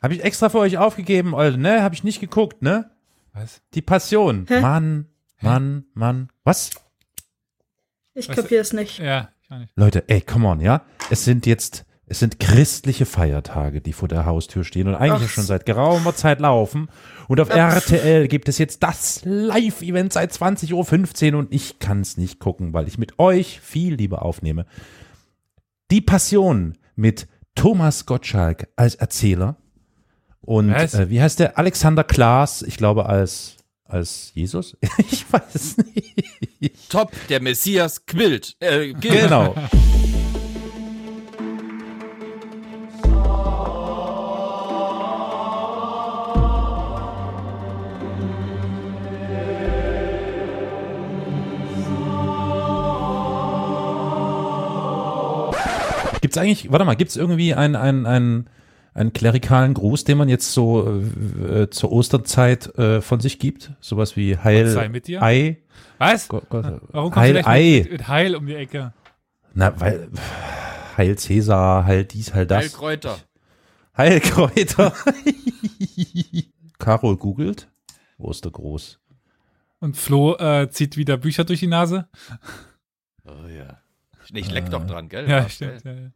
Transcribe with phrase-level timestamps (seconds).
[0.00, 1.82] Habe ich extra für euch aufgegeben, Alter, ne?
[1.82, 2.90] Habe ich nicht geguckt, ne?
[3.32, 3.60] Was?
[3.74, 4.46] Die Passion.
[4.48, 4.60] Hä?
[4.60, 5.06] Mann,
[5.40, 6.28] Mann, Mann.
[6.44, 6.70] Was?
[8.14, 8.98] Ich kapiere es nicht.
[8.98, 9.72] Ja, ich auch nicht.
[9.76, 10.82] Leute, ey, come on, ja?
[11.10, 15.34] Es sind jetzt, es sind christliche Feiertage, die vor der Haustür stehen und eigentlich Ach.
[15.34, 16.88] schon seit geraumer Zeit laufen.
[17.28, 17.74] Und auf Ach.
[17.74, 22.72] RTL gibt es jetzt das Live-Event seit 20.15 Uhr und ich kann es nicht gucken,
[22.72, 24.66] weil ich mit euch viel lieber aufnehme.
[25.90, 29.56] Die Passion mit Thomas Gottschalk als Erzähler
[30.40, 31.58] und äh, wie heißt der?
[31.58, 34.76] Alexander Klaas, ich glaube als, als Jesus?
[35.10, 36.90] ich weiß es nicht.
[36.90, 38.56] Top, der Messias quillt.
[38.60, 39.22] Äh, gilt.
[39.22, 39.54] Genau.
[56.20, 58.50] Gibt's eigentlich, warte mal, gibt's irgendwie einen, einen, einen,
[58.98, 61.00] einen klerikalen Gruß, den man jetzt so
[61.46, 63.72] äh, äh, zur Osterzeit äh, von sich gibt?
[63.80, 65.22] Sowas wie Heil Gott sei mit dir?
[65.22, 65.58] Ei.
[65.98, 66.28] Was?
[66.28, 67.80] Gott, Gott, Warum kommt Heil vielleicht Ei.
[67.82, 68.92] mit, mit Heil um die Ecke?
[69.54, 70.08] Na, weil
[70.96, 72.64] Heil Cäsar, Heil dies, Heil das.
[72.64, 73.18] Heilkräuter.
[73.96, 74.92] Heilkräuter.
[76.78, 77.68] Carol googelt.
[78.18, 79.00] Ostergruß.
[79.80, 82.08] Und Flo äh, zieht wieder Bücher durch die Nase.
[83.24, 83.78] Oh ja.
[84.32, 85.28] Ich leck doch dran, gell?
[85.28, 85.84] Ja, stimmt.
[85.84, 86.10] Ja, ja.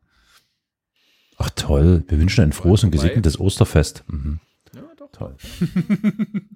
[1.44, 4.04] Ach toll, wir wünschen ein frohes und gesegnetes Osterfest.
[4.06, 4.38] Mhm.
[4.76, 5.10] Ja, doch.
[5.10, 5.34] Toll.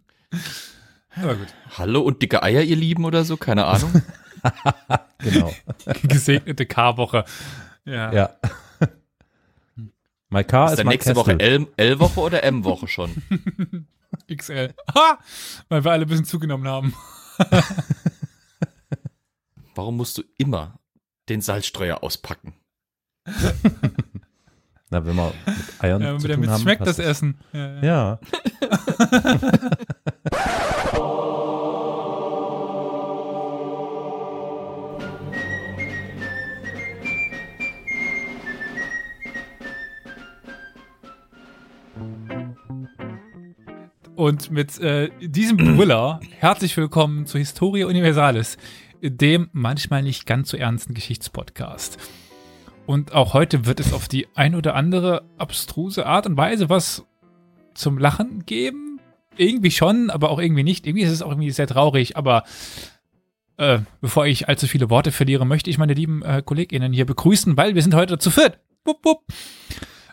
[1.16, 1.48] Aber gut.
[1.76, 3.36] Hallo und dicke Eier, ihr Lieben, oder so?
[3.36, 3.90] Keine Ahnung.
[5.18, 5.52] Genau.
[6.04, 7.24] Gesegnete K-Woche.
[7.84, 8.12] Ja.
[8.12, 8.36] ja.
[10.28, 11.16] My car Ist is dann nächste.
[11.16, 13.10] Woche L-Woche oder M-Woche schon?
[14.32, 14.72] XL.
[14.94, 15.18] Ha!
[15.68, 16.94] Weil wir alle ein bisschen zugenommen haben.
[19.74, 20.78] Warum musst du immer
[21.28, 22.54] den Salzstreuer auspacken?
[24.90, 27.38] Na, wenn wir mit Eiern Ja, zu tun haben, schmeckt passt das Essen.
[27.52, 27.82] Ja, ja.
[27.82, 28.18] Ja.
[44.14, 48.56] Und mit äh, diesem Brüller herzlich willkommen zu Historia Universalis,
[49.02, 51.98] dem manchmal nicht ganz so ernsten Geschichtspodcast.
[52.86, 57.04] Und auch heute wird es auf die ein oder andere abstruse Art und Weise was
[57.74, 59.00] zum Lachen geben.
[59.36, 60.86] Irgendwie schon, aber auch irgendwie nicht.
[60.86, 62.44] Irgendwie ist es auch irgendwie sehr traurig, aber
[63.58, 67.56] äh, bevor ich allzu viele Worte verliere, möchte ich meine lieben äh, KollegInnen hier begrüßen,
[67.56, 68.60] weil wir sind heute zu viert.
[68.84, 69.24] Wupp, wupp.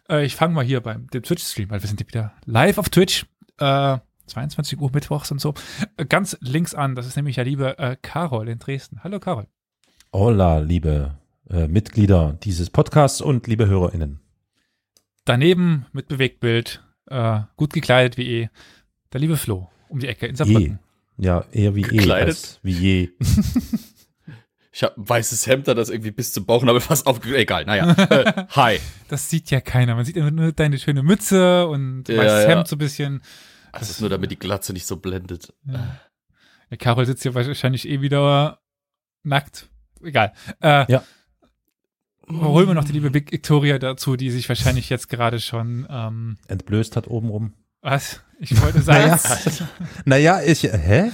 [0.09, 3.25] Äh, ich fange mal hier beim Twitch-Stream, weil wir sind wieder live auf Twitch.
[3.59, 5.53] Äh, 22 Uhr mittwochs und so.
[5.95, 9.03] Äh, ganz links an, das ist nämlich ja liebe äh, Carol in Dresden.
[9.03, 9.47] Hallo Carol.
[10.11, 14.19] Hola, liebe äh, Mitglieder dieses Podcasts und liebe HörerInnen.
[15.25, 18.49] Daneben mit Bewegtbild, äh, gut gekleidet wie eh,
[19.13, 20.79] der liebe Flo um die Ecke in Saarbrücken.
[21.17, 22.27] Ja, eher wie eh Gekleidet?
[22.29, 23.09] als wie je.
[24.75, 27.23] Ich habe ein weißes Hemd, da das irgendwie bis zum Bauchnabel fast auf.
[27.27, 27.91] Egal, naja.
[27.91, 28.79] Äh, hi.
[29.07, 29.93] Das sieht ja keiner.
[29.93, 32.49] Man sieht immer nur deine schöne Mütze und Ja, weißes ja.
[32.49, 33.21] Hemd so ein bisschen.
[33.71, 35.53] Das ist nur, damit die Glatze nicht so blendet.
[35.67, 35.99] Ja.
[36.71, 38.61] Ja, Carol sitzt hier wahrscheinlich eh wieder
[39.21, 39.69] nackt.
[40.01, 40.33] Egal.
[40.59, 41.03] Äh, Ja.
[42.31, 46.95] Holen wir noch die liebe Victoria dazu, die sich wahrscheinlich jetzt gerade schon, ähm, Entblößt
[46.95, 47.53] hat obenrum.
[47.81, 48.21] was?
[48.39, 49.19] Ich wollte sagen, Naja,
[50.39, 51.11] naja ich, hä?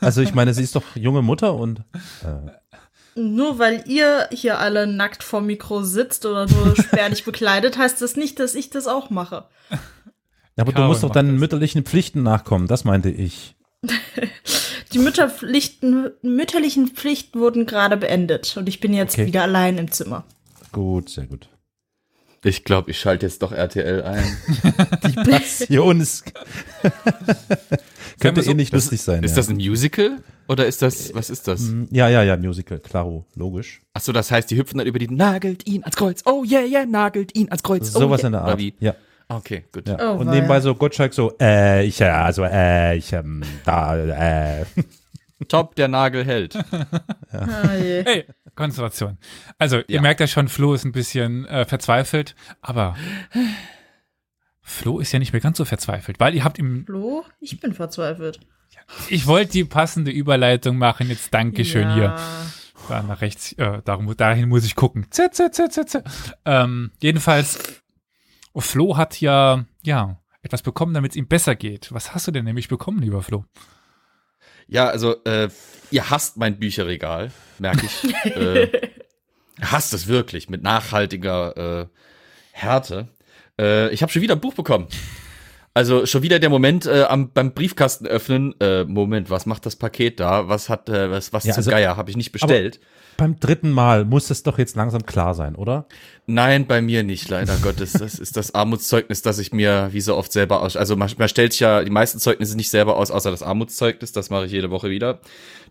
[0.00, 1.80] Also ich meine, sie ist doch junge Mutter und
[2.22, 8.00] äh, Nur weil ihr hier alle nackt vorm Mikro sitzt oder nur spärlich bekleidet, heißt
[8.02, 9.44] das nicht, dass ich das auch mache.
[10.56, 11.40] aber du Carol musst doch deinen das.
[11.40, 13.54] mütterlichen Pflichten nachkommen, das meinte ich.
[14.92, 19.26] Die Mütterpflichten, mütterlichen Pflichten wurden gerade beendet und ich bin jetzt Okay.
[19.26, 20.24] wieder allein im Zimmer.
[20.76, 21.48] Gut, sehr gut.
[22.44, 24.36] Ich glaube, ich schalte jetzt doch RTL ein.
[25.06, 26.22] Die Passion ist
[28.20, 29.24] könnte so- eh nicht lustig sein.
[29.24, 29.36] Ist ja.
[29.38, 30.18] das ein Musical?
[30.46, 31.60] Oder ist das, was ist das?
[31.62, 33.80] Mm, Ja, ja, ja, Musical, klaro, logisch.
[33.94, 36.20] Achso, das heißt, die hüpfen dann über die, nagelt ihn ans Kreuz.
[36.26, 37.90] Oh yeah, yeah, nagelt ihn ans Kreuz.
[37.96, 38.26] Oh, Sowas yeah.
[38.26, 38.60] in der Art.
[38.80, 38.94] Ja,
[39.28, 39.88] Okay, gut.
[39.88, 39.96] ja.
[40.12, 43.96] Oh, Und nebenbei so Gottschalk so, äh, ich, ja, also, äh, ich, ähm, da,
[44.60, 44.64] äh.
[45.48, 46.54] Top, der Nagel hält.
[47.32, 48.02] Ah, je.
[48.04, 48.24] hey,
[48.54, 49.18] Konzentration.
[49.58, 50.00] Also, ihr Ja.
[50.00, 52.96] merkt ja schon, Flo ist ein bisschen äh, verzweifelt, aber
[54.62, 57.74] Flo ist ja nicht mehr ganz so verzweifelt, weil ihr habt ihm, Flo, ich bin
[57.74, 58.40] verzweifelt.
[59.10, 61.94] ich wollte die passende Überleitung machen, jetzt Dankeschön ja.
[61.94, 62.16] hier.
[62.88, 65.06] Da nach rechts, äh, darum, dahin muss ich gucken.
[65.10, 66.02] Z, z, z, z, z.
[66.44, 67.82] Ähm, jedenfalls,
[68.56, 71.92] Flo hat ja, ja, etwas bekommen, damit es ihm besser geht.
[71.92, 73.44] Was hast du denn nämlich bekommen, lieber Flo?
[74.68, 75.48] Ja, also, äh,
[75.90, 78.14] ihr hasst mein Bücherregal, merke ich.
[78.36, 78.64] äh,
[79.60, 81.86] ihr hasst es wirklich mit nachhaltiger äh,
[82.52, 83.08] Härte.
[83.60, 84.88] Äh, ich habe schon wieder ein Buch bekommen.
[85.74, 88.54] Also schon wieder der Moment äh, am, beim Briefkasten öffnen.
[88.60, 90.48] Äh, Moment, was macht das Paket da?
[90.48, 91.96] Was hat äh, was was Ja, zum also- Geier?
[91.98, 92.80] Habe ich nicht bestellt?
[93.18, 95.86] Beim dritten Mal muss es doch jetzt langsam klar sein, oder?
[96.28, 97.92] Nein, bei mir nicht, leider Gottes.
[97.92, 100.76] Das ist das Armutszeugnis, das ich mir wie so oft selber aus.
[100.76, 104.12] Also man, man stellt sich ja die meisten Zeugnisse nicht selber aus, außer das Armutszeugnis.
[104.12, 105.20] Das mache ich jede Woche wieder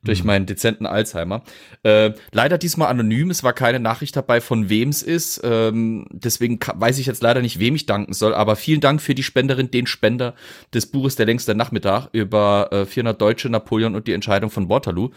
[0.05, 1.43] durch meinen dezenten Alzheimer.
[1.83, 3.31] Äh, leider diesmal anonym.
[3.31, 5.41] Es war keine Nachricht dabei, von wem es ist.
[5.43, 8.33] Ähm, deswegen weiß ich jetzt leider nicht, wem ich danken soll.
[8.33, 10.35] Aber vielen Dank für die Spenderin, den Spender
[10.73, 15.09] des Buches Der längste Nachmittag über äh, 400 Deutsche, Napoleon und die Entscheidung von Waterloo.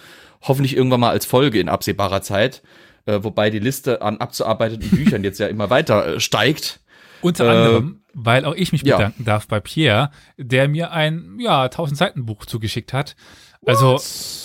[0.42, 2.62] Hoffentlich irgendwann mal als Folge in absehbarer Zeit.
[3.08, 6.80] Äh, wobei die Liste an abzuarbeiteten Büchern jetzt ja immer weiter äh, steigt.
[7.22, 8.98] Unter Äh, anderem, weil auch ich mich ja.
[8.98, 13.16] bedanken darf bei Pierre, der mir ein, ja, 1000 Seiten Buch zugeschickt hat.
[13.64, 13.96] Also,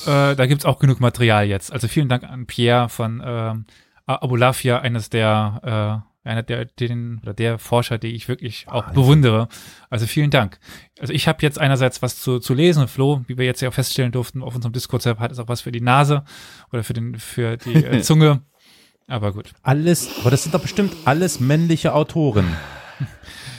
[0.10, 1.74] äh, da gibt's auch genug Material jetzt.
[1.74, 3.65] Also vielen Dank an Pierre von ähm,
[4.06, 9.50] Abulafia, eines der, äh, einer der, den, oder der Forscher, die ich wirklich auch bewundere.
[9.89, 10.57] Also vielen Dank.
[11.00, 12.88] Also ich habe jetzt einerseits was zu, zu lesen.
[12.88, 15.74] Flo, wie wir jetzt ja feststellen durften auf unserem Discord-Server, hat es auch was für
[15.74, 16.24] die Nase
[16.71, 18.42] oder für den, für die äh, Zunge.
[19.07, 19.51] Aber gut.
[19.63, 22.55] Alles, aber das sind doch bestimmt alles männliche Autoren.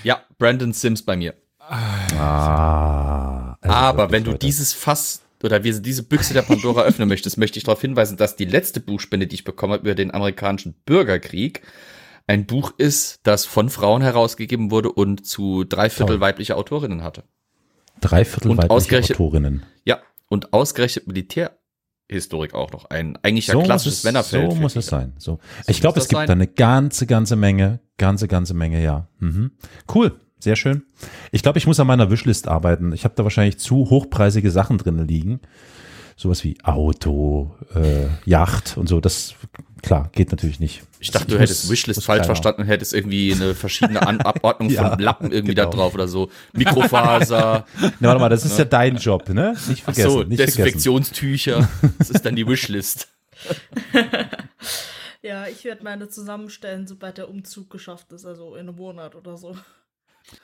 [0.02, 1.34] Ja, Brandon Sims bei mir.
[1.58, 3.56] Ah.
[3.60, 4.46] also Aber wenn du Leute.
[4.46, 8.36] dieses Fass oder wie diese Büchse der Pandora öffnen möchtest, möchte ich darauf hinweisen, dass
[8.36, 11.62] die letzte Buchspende, die ich bekommen habe über den amerikanischen Bürgerkrieg,
[12.26, 17.24] ein Buch ist, das von Frauen herausgegeben wurde und zu drei Viertel weibliche Autorinnen hatte.
[18.00, 19.62] drei Viertel und weibliche ausgerechnet- Autorinnen.
[19.84, 19.98] Ja,
[20.28, 21.06] und ausgerechnet
[22.08, 22.84] Militärhistorik auch noch.
[22.86, 24.52] Ein eigentlich ja So muss klassisches es, Männerfeld.
[24.52, 25.12] so muss es sein.
[25.18, 25.38] So.
[25.62, 26.26] So ich glaube, es gibt sein.
[26.26, 29.08] da eine ganze, ganze Menge, ganze, ganze Menge, ja.
[29.20, 29.52] Mhm.
[29.92, 30.84] Cool, sehr schön.
[31.32, 32.92] Ich glaube, ich muss an meiner Wishlist arbeiten.
[32.92, 35.40] Ich habe da wahrscheinlich zu hochpreisige Sachen drin liegen.
[36.16, 39.00] Sowas wie Auto, äh, Yacht und so.
[39.00, 39.34] Das,
[39.82, 40.82] klar, geht natürlich nicht.
[41.00, 44.06] Ich dachte, Ich du hättest muss- Wishlist muss falsch verstanden und hättest irgendwie eine verschiedene
[44.06, 45.76] An Abordnung Ja, von Lappen irgendwie da genau.
[45.76, 46.30] drauf oder so.
[46.52, 47.66] Mikrofaser,
[48.00, 49.56] Na, warte mal, das ist ja dein Job, ne?
[49.68, 50.56] Nicht ach vergessen, so, nicht vergessen.
[50.62, 51.68] Desinfektionstücher.
[51.98, 53.08] Das ist dann die Wishlist.
[55.22, 59.38] Ja, ich werde meine zusammenstellen, sobald der Umzug geschafft ist, also in einem Monat oder
[59.38, 59.56] so.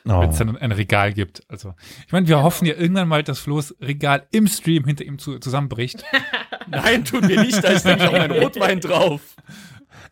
[0.04, 0.20] Oh.
[0.20, 1.42] wenn es dann ein Regal gibt.
[1.48, 1.74] Also,
[2.06, 5.38] ich meine, wir hoffen ja irgendwann mal, dass Flo's Regal im Stream hinter ihm zu,
[5.38, 6.04] zusammenbricht.
[6.68, 9.36] Nein, tun wir nicht, da ist nämlich auch mein Rotwein drauf.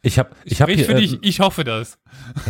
[0.02, 1.98] Ich habe ich hab hier für äh, dich, ich hoffe das.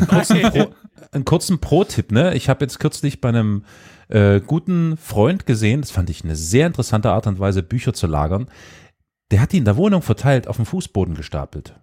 [0.06, 0.75] Pro,
[1.12, 2.35] einen kurzen Pro-Tipp, ne?
[2.35, 3.64] Ich habe jetzt kürzlich bei einem
[4.09, 8.06] äh, guten Freund gesehen, das fand ich eine sehr interessante Art und Weise, Bücher zu
[8.06, 8.49] lagern.
[9.31, 11.75] Der hat die in der Wohnung verteilt, auf dem Fußboden gestapelt.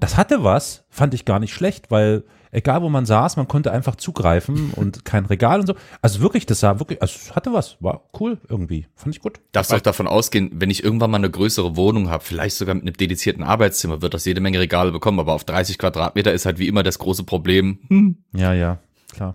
[0.00, 3.72] Das hatte was, fand ich gar nicht schlecht, weil egal wo man saß, man konnte
[3.72, 5.74] einfach zugreifen und kein Regal und so.
[6.02, 9.40] Also wirklich, das sah wirklich, also es hatte was, war cool irgendwie, fand ich gut.
[9.52, 12.84] Darfst auch davon ausgehen, wenn ich irgendwann mal eine größere Wohnung habe, vielleicht sogar mit
[12.84, 16.58] einem dedizierten Arbeitszimmer, wird das jede Menge Regale bekommen, aber auf 30 Quadratmeter ist halt
[16.58, 18.18] wie immer das große Problem.
[18.34, 18.80] Ja, ja,
[19.12, 19.34] klar,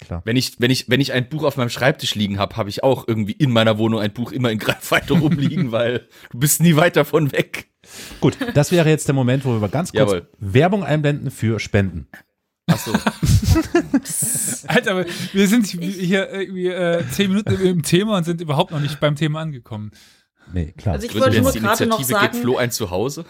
[0.00, 0.22] klar.
[0.24, 2.82] Wenn ich, wenn ich, wenn ich ein Buch auf meinem Schreibtisch liegen habe, habe ich
[2.84, 6.76] auch irgendwie in meiner Wohnung ein Buch immer in Greifweite rumliegen, weil du bist nie
[6.76, 7.68] weit davon weg.
[8.20, 10.28] Gut, das wäre jetzt der Moment, wo wir ganz kurz Jawohl.
[10.38, 12.06] Werbung einblenden für Spenden.
[12.68, 12.92] Ach so.
[14.68, 18.80] Alter, aber wir sind hier irgendwie äh, zehn Minuten im Thema und sind überhaupt noch
[18.80, 19.90] nicht beim Thema angekommen.
[20.52, 20.94] Nee, klar.
[20.94, 23.24] Also ich wollte nur jetzt die gerade noch sagen, Flo ein Zuhause?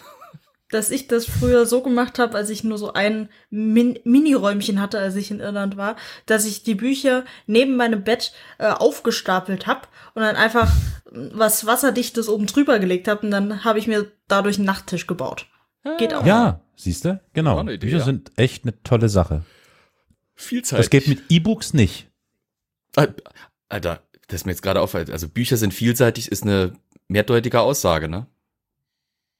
[0.72, 4.98] dass ich das früher so gemacht habe, als ich nur so ein Min Mini-Räumchen hatte,
[4.98, 5.96] als ich in Irland war,
[6.26, 9.82] dass ich die Bücher neben meinem Bett äh, aufgestapelt habe
[10.14, 10.72] und dann einfach
[11.10, 15.46] was Wasserdichtes oben drüber gelegt habe und dann habe ich mir dadurch einen Nachttisch gebaut.
[15.98, 16.24] Geht auch.
[16.24, 17.20] Ja, siehst du?
[17.32, 17.60] Genau.
[17.62, 18.04] Idee, Bücher ja.
[18.04, 19.44] sind echt eine tolle Sache.
[20.34, 20.78] Viel Zeit.
[20.78, 22.08] Das geht mit E-Books nicht.
[23.68, 25.10] Alter, das ist mir jetzt gerade auffällt.
[25.10, 26.72] Also Bücher sind vielseitig, ist eine
[27.08, 28.26] mehrdeutige Aussage, ne?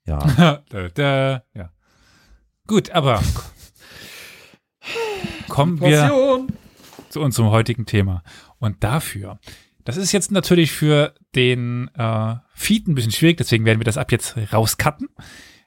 [0.06, 0.62] Ja.
[0.68, 1.70] da, da, ja.
[2.66, 3.22] Gut, aber
[5.48, 6.46] kommen wir
[7.08, 8.22] zu unserem heutigen Thema.
[8.58, 9.38] Und dafür,
[9.84, 13.98] das ist jetzt natürlich für den äh, Feed ein bisschen schwierig, deswegen werden wir das
[13.98, 15.08] ab jetzt rauscutten.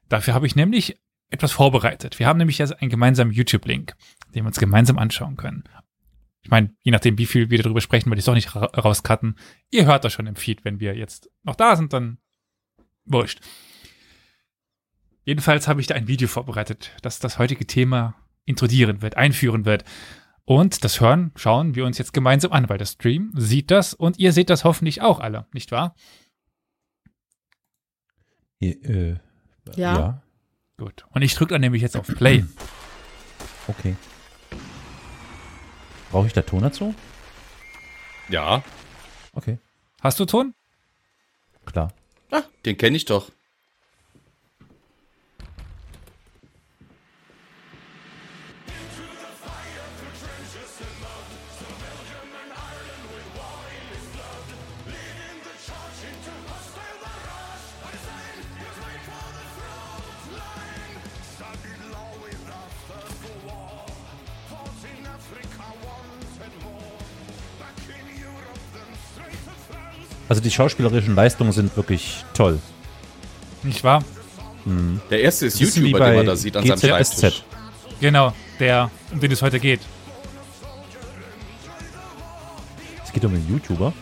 [0.09, 2.19] Dafür habe ich nämlich etwas vorbereitet.
[2.19, 3.95] Wir haben nämlich jetzt einen gemeinsamen YouTube-Link,
[4.33, 5.63] den wir uns gemeinsam anschauen können.
[6.43, 8.65] Ich meine, je nachdem, wie viel wir darüber sprechen, werde ich es doch nicht ra
[8.65, 9.35] rauscutten.
[9.71, 12.19] Ihr hört das schon im Feed, wenn wir jetzt noch da sind, dann
[13.05, 13.39] wurscht.
[15.23, 18.13] Jedenfalls habe ich da ein Video vorbereitet, das das heutige Thema
[18.45, 19.83] introduzieren wird, einführen wird.
[20.43, 24.19] Und das Hören schauen wir uns jetzt gemeinsam an, weil der Stream sieht das und
[24.19, 25.95] ihr seht das hoffentlich auch alle, nicht wahr?
[28.59, 29.19] Hier, äh,
[29.75, 29.97] Ja.
[29.97, 30.21] ja.
[30.77, 31.05] Gut.
[31.11, 32.43] Und ich drücke dann nämlich jetzt auf Play.
[33.67, 33.95] Okay.
[36.11, 36.93] Brauche ich da Ton dazu?
[38.29, 38.63] Ja,
[39.33, 39.57] Okay,
[40.01, 40.53] Hast du Ton?
[41.65, 41.91] klar.
[42.63, 43.31] den kenne ich doch.
[70.35, 72.59] Also die schauspielerischen Leistungen sind wirklich toll.
[73.63, 74.03] Nicht wahr?
[75.09, 77.19] Der erste ist Bisschen YouTuber, den man da sieht an seinem GZSZ.
[77.21, 77.43] Schreibtisch.
[78.01, 79.79] Genau, der, um den es heute geht.
[83.05, 83.93] Es geht um einen YouTuber.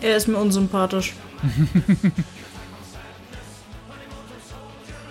[0.00, 1.12] Er ist mir unsympathisch.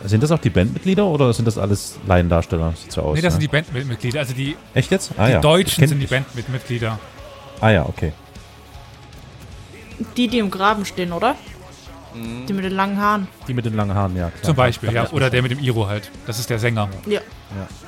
[0.05, 2.73] Sind das auch die Bandmitglieder oder sind das alles Laiendarsteller?
[2.75, 3.15] Sieht so aus.
[3.15, 3.41] nee, das ne?
[3.41, 4.19] sind die Bandmitglieder.
[4.19, 5.11] Also die, Echt jetzt?
[5.17, 5.41] Ah, die ja.
[5.41, 6.97] Deutschen sind die Bandmitglieder.
[7.59, 8.13] Ah ja, okay.
[10.15, 11.35] Die, die im Graben stehen, oder?
[12.15, 13.27] Die mit den langen Haaren.
[13.47, 14.29] Die mit den langen Haaren, ja.
[14.29, 14.43] Klar.
[14.43, 15.09] Zum Beispiel, ja.
[15.11, 16.09] Oder der mit dem Iro halt.
[16.25, 16.89] Das ist der Sänger.
[17.05, 17.19] Ja.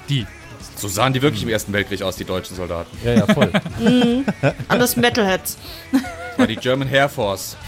[0.10, 0.28] Die.
[0.76, 2.96] So sahen die wirklich im Ersten Weltkrieg aus, die deutschen Soldaten.
[3.04, 3.52] Ja, ja, voll.
[4.68, 5.58] Alles Metalheads.
[6.42, 7.56] War die German Air Force.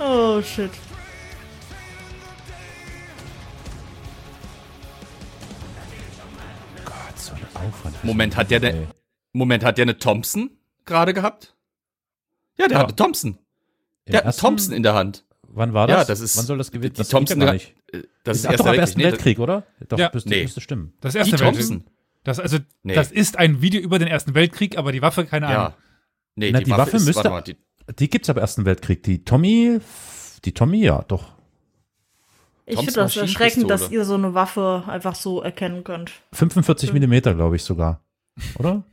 [0.00, 0.70] Oh, shit.
[6.84, 8.04] Gott, so ein Aufwand.
[8.04, 8.88] Moment, hat der eine,
[9.32, 10.50] Moment, hat der eine Thompson
[10.84, 11.54] gerade gehabt?
[12.58, 12.78] Ja, der Ja.
[12.80, 13.38] hat eine Thompson.
[14.06, 15.24] Der hat eine Thompson in der Hand.
[15.48, 15.96] Wann war das?
[15.98, 17.74] Ja, das ist- Wann soll das gewesen die Das Thompson gar nicht.
[17.92, 19.64] Äh, Das ist Ach, doch, Erster am Ersten Nee, Weltkrieg, oder?
[19.88, 20.10] Doch, Ja.
[20.12, 20.42] müsste, Nee.
[20.42, 20.92] müsste stimmen.
[21.00, 21.54] Das Die erste Weltkrieg.
[21.54, 21.84] Thompson.
[22.24, 22.94] Das, also, Nee.
[22.94, 25.62] das ist ein Video über den Ersten Weltkrieg, aber die Waffe, keine Ahnung.
[25.62, 25.76] Ja.
[26.36, 27.56] Nee, Na, die, die Waffe, Waffe ist, müsste- mal, die,
[27.98, 29.02] Die gibt's am Ersten Weltkrieg.
[29.02, 29.78] Die Tommy,
[30.44, 31.32] die Tommy, ja, doch.
[32.66, 36.12] Ich finde das erschreckend, dass ihr so eine Waffe einfach so erkennen könnt.
[36.32, 38.00] 45 Millimeter, glaube ich sogar.
[38.58, 38.84] Oder?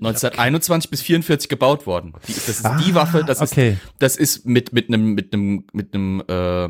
[0.00, 2.14] 1921 bis 44 gebaut worden.
[2.26, 3.72] Die, das ist die Waffe, das Ah, okay.
[3.74, 6.64] ist, das ist mit, mit einem, mit einem, mit einem, äh,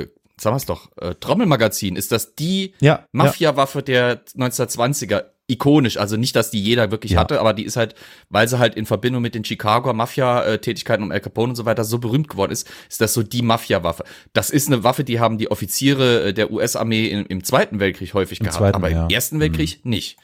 [0.00, 0.08] äh,
[0.40, 3.06] sagen wir's doch, äh, Trommelmagazin, ist das die Ja, ja.
[3.12, 5.24] Mafia-Waffe der 1920er.
[5.48, 7.20] Ikonisch, also nicht, dass die jeder wirklich Ja.
[7.20, 7.94] hatte, aber die ist halt,
[8.30, 11.84] weil sie halt in Verbindung mit den Chicagoer Mafia-Tätigkeiten um Al Capone und so weiter
[11.84, 14.02] so berühmt geworden ist, ist das so die Mafia-Waffe.
[14.32, 18.12] Das ist eine Waffe, die haben die Offiziere äh, der US-Armee im, im Zweiten Weltkrieg
[18.12, 19.04] häufig Im gehabt, Zweiten, aber ja.
[19.04, 20.16] im Ersten Weltkrieg nicht.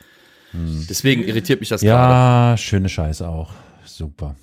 [0.52, 2.12] Deswegen irritiert mich das gerade.
[2.12, 3.52] Ja, schöne Scheiße auch.
[3.84, 4.34] Super.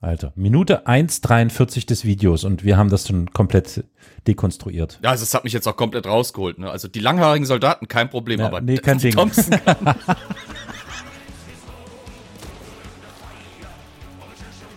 [0.00, 3.84] Alter, Minute 1,43 des Videos und wir haben das schon komplett
[4.26, 4.98] dekonstruiert.
[5.02, 6.58] Ja, also das hat mich jetzt auch komplett rausgeholt.
[6.58, 6.70] Ne?
[6.70, 9.14] Also die langhaarigen Soldaten, kein Problem, Ja, aber nee, kein die Ding.
[9.14, 9.54] Thompson,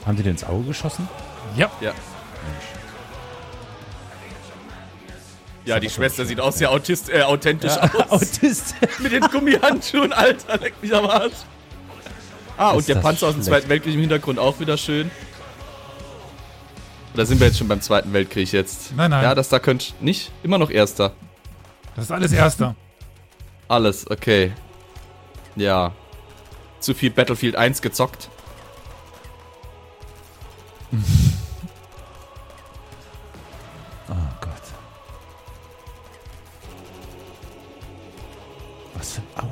[0.05, 1.07] Haben die den ins Auge geschossen?
[1.55, 1.69] Ja.
[1.81, 1.91] ja.
[5.65, 7.91] Ja, die Schwester sieht auch sehr autist, äh, authentisch aus.
[8.09, 8.73] Autist.
[8.99, 11.33] Mit den Gummihandschuhen, Alter, leck mich am Arsch.
[12.59, 13.43] Ah, und der Panzer aus dem.
[13.43, 15.09] Zweiten Weltkrieg im Hintergrund auch wieder schön.
[17.13, 18.93] Oder sind wir jetzt schon beim Zweiten Weltkrieg jetzt?
[18.97, 19.23] Nein, nein.
[19.23, 20.29] Ja, das da könnte nicht.
[20.43, 21.13] Immer noch Erster.
[21.95, 22.75] Das ist alles Erster.
[23.69, 24.51] Alles, okay.
[25.55, 25.93] Ja.
[26.79, 28.29] Zu viel Battlefield 1 gezockt.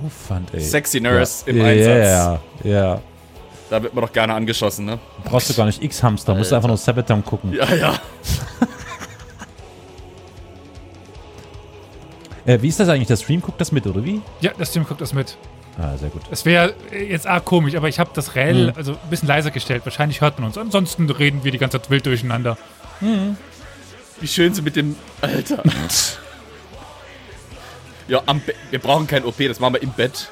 [0.06, 0.60] Aufwand, ey.
[0.62, 1.54] Sexy Nurse ja.
[1.54, 2.40] im Einsatz.
[2.64, 3.02] Ja, ja.
[3.70, 4.98] Da wird man doch gerne angeschossen, ne?
[5.26, 7.54] Brauchst du gar nicht X-Hamster, musst du einfach nur Sabaton gucken.
[7.54, 7.94] Ja, ja.
[12.46, 13.08] Äh, wie ist das eigentlich?
[13.10, 14.22] Der Stream guckt das mit, oder wie?
[14.40, 15.38] Ja, das Team guckt das mit.
[15.78, 16.22] Ah, sehr gut.
[16.32, 18.74] Es wäre jetzt arg komisch, aber ich habe das Rell Mhm.
[18.78, 19.82] also ein bisschen leiser gestellt.
[19.84, 20.58] Wahrscheinlich hört man uns.
[20.58, 22.58] Ansonsten reden wir die ganze Zeit wild durcheinander.
[24.22, 24.96] Wie schön sie mit dem.
[25.22, 25.62] Alter.
[28.08, 28.22] ja,
[28.70, 30.30] wir brauchen kein OP, das machen wir im Bett.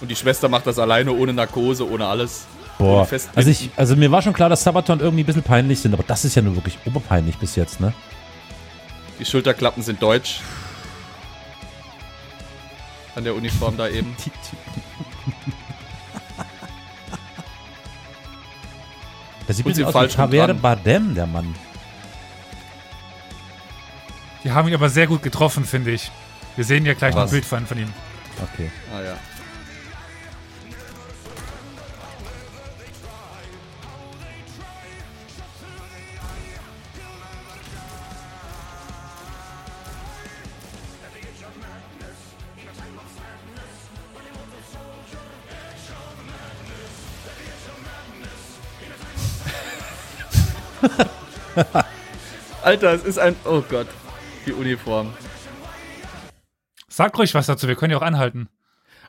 [0.00, 2.46] Und die Schwester macht das alleine, ohne Narkose, ohne alles.
[2.78, 5.80] Boah, Ohne also, ich, also mir war schon klar, dass Sabaton irgendwie ein bisschen peinlich
[5.80, 7.92] sind, aber das ist ja nur wirklich oberpeinlich bis jetzt, ne?
[9.18, 10.40] Die Schulterklappen sind deutsch.
[13.16, 14.14] An der Uniform da eben.
[19.48, 20.52] Das sieht ein bisschen sie aus wie Javier.
[20.52, 21.54] Bardem, der Mann.
[24.44, 26.10] Die haben ihn aber sehr gut getroffen, finde ich.
[26.58, 27.30] Wir sehen ja gleich noch ein Was?
[27.30, 27.92] Bild von, von ihm.
[28.52, 28.68] Okay.
[28.92, 29.16] Ah ja.
[52.64, 53.36] Alter, es ist ein.
[53.44, 53.86] Oh Gott.
[54.44, 55.14] Die Uniform.
[56.98, 58.48] Sag ruhig was dazu, wir können ja auch anhalten.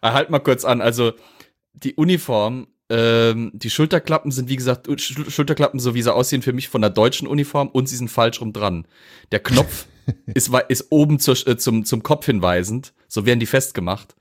[0.02, 0.80] Ah, Halt mal kurz an.
[0.80, 1.14] Also,
[1.74, 6.54] die Uniform, ähm, die Schulterklappen sind, wie gesagt, Sch Schulterklappen, so wie sie aussehen, für
[6.54, 8.88] mich von der deutschen Uniform und sie sind falsch rum dran.
[9.32, 9.88] Der Knopf
[10.36, 12.94] ist, ist oben zur, äh, zum, zum Kopf hinweisend.
[13.08, 14.16] So werden die festgemacht.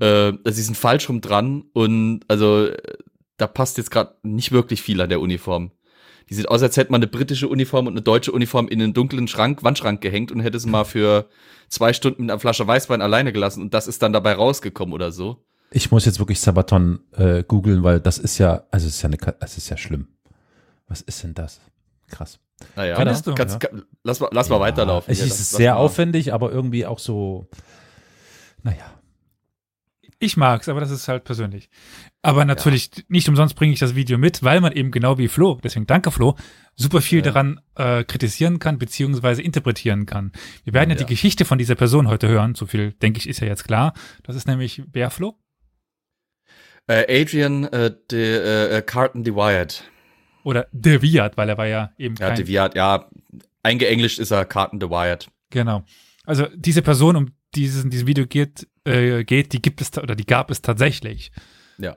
[0.00, 2.68] Äh, also sie sind falsch rum dran und also
[3.38, 5.70] da passt jetzt gerade nicht wirklich viel an der Uniform.
[6.30, 8.92] Die sieht aus, als hätte man eine britische Uniform und eine deutsche Uniform in einen
[8.94, 11.28] dunklen Schrank, Wandschrank gehängt und hätte es mal für
[11.68, 15.10] zwei Stunden mit einer Flasche Weißwein alleine gelassen und das ist dann dabei rausgekommen oder
[15.12, 15.44] so.
[15.70, 19.08] Ich muss jetzt wirklich Sabaton äh, googeln, weil das ist ja, also es ist ja
[19.10, 20.08] eine, es ist ja schlimm.
[20.86, 21.60] Was ist denn das?
[22.08, 22.38] Krass.
[22.74, 23.34] Naja, Findest du?
[23.34, 25.12] kannst, kann, lass mal, lass mal weiterlaufen.
[25.12, 27.48] Es ist Lass- lass sehr aufwendig, aber irgendwie auch so,
[28.62, 28.84] naja.
[30.20, 31.70] Ich mag's, aber das ist halt persönlich.
[32.22, 35.60] Aber natürlich, nicht umsonst bringe ich das Video mit, weil man eben genau wie Flo,
[35.62, 36.34] deswegen danke Flo,
[36.74, 37.24] super viel Ja.
[37.26, 40.32] daran äh, kritisieren kann, beziehungsweise interpretieren kann.
[40.64, 41.04] Wir werden ja, Ja.
[41.04, 43.92] die Geschichte von dieser Person heute hören, so viel, denke ich, ist ja jetzt klar.
[44.24, 45.38] Das ist nämlich wer, Flo?
[46.88, 49.84] Äh, Adrian äh, de, äh, Carton DeWyatt.
[50.42, 53.08] Oder De Viat, weil er war ja eben Ja, kein, DeWyatt, ja,
[53.62, 55.28] eingeenglischt ist er Carton DeWyatt.
[55.50, 55.84] Genau.
[56.24, 59.96] Also diese Person, um die es in diesem Video geht, äh, geht, die gibt es
[59.98, 61.32] oder die gab es tatsächlich.
[61.78, 61.96] Ja.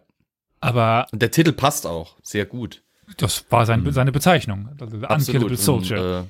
[0.60, 2.84] Aber Und der Titel passt auch sehr gut.
[3.17, 3.91] das war sein, Mhm.
[3.91, 4.70] seine Bezeichnung.
[4.79, 6.20] Also The Unkillable Soldier.
[6.20, 6.29] Und, äh,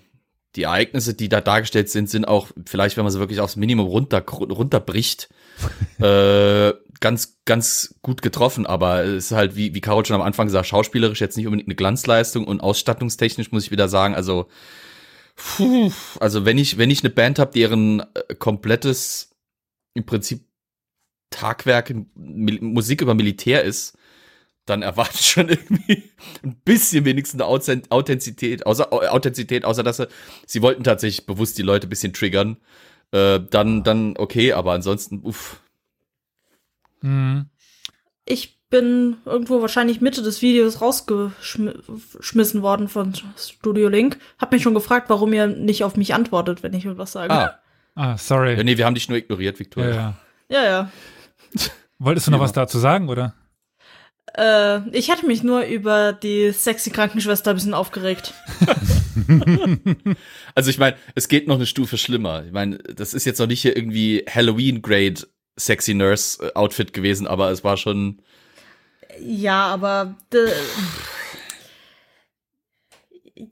[0.55, 3.87] die Ereignisse, die da dargestellt sind, sind auch, vielleicht, wenn man sie wirklich aufs Minimum
[3.87, 5.29] runter, runterbricht,
[5.99, 8.65] äh, ganz, ganz gut getroffen.
[8.65, 11.67] Aber es ist halt, wie, wie Carol schon am Anfang gesagt, schauspielerisch jetzt nicht unbedingt
[11.69, 14.47] eine Glanzleistung und ausstattungstechnisch muss ich wieder sagen, also,
[15.57, 19.31] puh, also wenn ich, wenn ich eine Band habe, deren äh, komplettes,
[19.93, 20.45] im Prinzip
[21.29, 23.97] Tagwerk Mil Musik über Militär ist,
[24.65, 26.11] dann erwarte ich schon irgendwie
[26.43, 30.07] ein bisschen wenigstens eine Authent- Authentizität, außer Authentizität, außer dass sie,
[30.45, 32.57] sie wollten tatsächlich bewusst die Leute ein bisschen triggern.
[33.11, 35.61] Äh, dann, dann okay, aber ansonsten, uff.
[37.01, 37.49] Mhm.
[38.25, 44.17] Ich bin irgendwo wahrscheinlich Mitte des Videos rausgeschmissen worden von Studio Link.
[44.39, 47.31] Hab mich schon gefragt, warum ihr nicht auf mich antwortet, wenn ich irgendwas sage.
[47.31, 47.59] Ah,
[47.93, 48.55] Ah, sorry.
[48.55, 49.91] ja, nee, wir haben dich nur ignoriert, ja, Victoria.
[49.93, 50.17] ja.
[50.49, 50.91] Ja, ja.
[51.99, 52.43] Wolltest du noch Ja.
[52.45, 53.35] was dazu sagen, oder?
[54.37, 58.33] Äh, ich hatte mich nur über die sexy Krankenschwester ein bisschen aufgeregt.
[60.55, 62.43] Also ich meine, es geht noch eine Stufe schlimmer.
[62.45, 65.27] Ich meine, das ist jetzt noch nicht hier irgendwie Halloween-Grade
[65.59, 68.21] Sexy Nurse Outfit gewesen, aber es war schon,
[69.19, 70.15] Ja, aber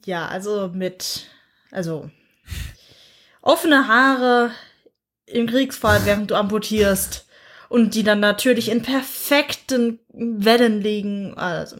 [0.05, 1.27] ja, also mit
[1.71, 2.09] also
[3.41, 4.51] offene Haare
[5.25, 7.27] im Kriegsfall, während du amputierst
[7.69, 11.35] und die dann natürlich in perfekten Wellen liegen.
[11.35, 11.77] Also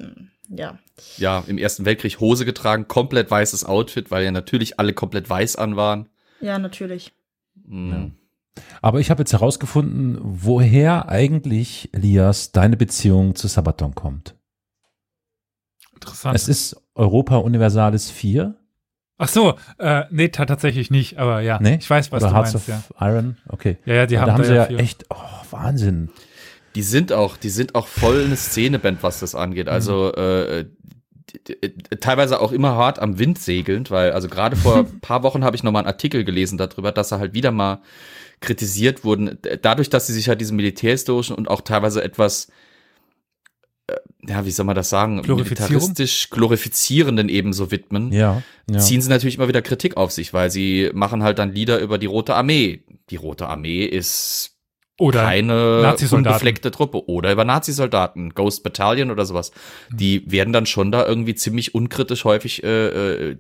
[0.50, 0.78] ja,
[1.18, 5.56] ja, im Ersten Weltkrieg Hose getragen, komplett weißes Outfit, weil ja natürlich alle komplett weiß
[5.56, 6.10] an waren.
[6.42, 7.12] ja natürlich.
[7.66, 8.14] Mhm.
[8.82, 14.36] Aber ich habe jetzt herausgefunden, woher eigentlich, Elias, deine Beziehung zu Sabaton kommt.
[15.94, 16.36] Interessant.
[16.36, 18.56] Es ist Europa Universalis 4,
[19.22, 21.60] Ach so, äh, nee, ta- tatsächlich nicht, aber ja.
[21.60, 21.78] ne?
[21.78, 23.08] Ich weiß, was Oder du Hearts meinst, of ja.
[23.10, 23.78] Iron, okay.
[23.86, 25.16] Ja, ja, die haben da haben da sie ja viel- echt, oh,
[25.52, 26.10] Wahnsinn.
[26.76, 29.68] Die sind auch, die sind auch voll eine Szeneband, was das angeht.
[29.68, 30.68] Also äh,
[32.00, 35.56] teilweise auch immer hart am Wind segelnd, weil also gerade vor ein paar Wochen habe
[35.58, 37.82] ich noch mal einen Artikel gelesen darüber, dass er halt wieder mal
[38.42, 42.48] kritisiert wurden, dadurch, dass sie sich halt diesem militärhistorischen und auch teilweise etwas
[43.88, 43.96] äh,
[44.28, 48.80] ja, wie soll man das sagen, militaristisch glorifizierenden ebenso widmen, Ja, ja.
[48.80, 51.98] ziehen sie natürlich immer wieder Kritik auf sich, weil sie machen halt dann Lieder über
[51.98, 52.84] die Rote Armee.
[53.10, 54.58] Die Rote Armee ist
[55.00, 59.52] Oder keine unbefleckte Truppe oder über Nazisoldaten, Ghost Battalion oder sowas.
[59.92, 63.38] Die werden dann schon da irgendwie ziemlich unkritisch häufig äh, äh,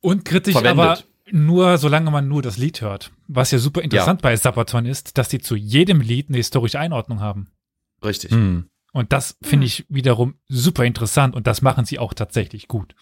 [0.00, 0.78] Und kritisch, verwendet.
[0.84, 0.98] aber
[1.32, 3.10] nur, solange man nur das Lied hört.
[3.26, 7.20] Was ja super interessant bei Sabaton ist, dass die zu jedem Lied eine historische Einordnung
[7.20, 7.50] haben.
[8.04, 8.30] richtig.
[8.30, 8.68] Hm.
[8.92, 12.94] Und das finde ich wiederum super interessant und das machen sie auch tatsächlich gut.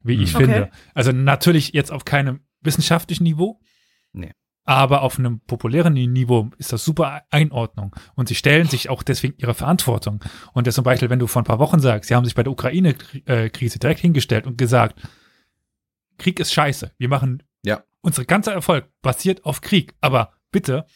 [0.00, 0.44] Wie ich Okay.
[0.44, 0.70] finde.
[0.94, 3.60] Also natürlich jetzt auf keinem wissenschaftlichen Niveau.
[4.12, 4.32] Nee.
[4.64, 7.94] Aber auf einem populären Niveau ist das super Einordnung.
[8.14, 10.24] Und sie stellen sich auch deswegen ihre Verantwortung.
[10.52, 12.42] Und das zum Beispiel, wenn du vor ein paar Wochen sagst, sie haben sich bei
[12.44, 15.00] der Ukraine-Krise direkt hingestellt und gesagt,
[16.18, 16.92] Krieg ist scheiße.
[16.98, 17.82] Wir machen, Ja.
[18.00, 19.94] unser ganzer Erfolg basiert auf Krieg.
[20.00, 20.86] Aber bitte,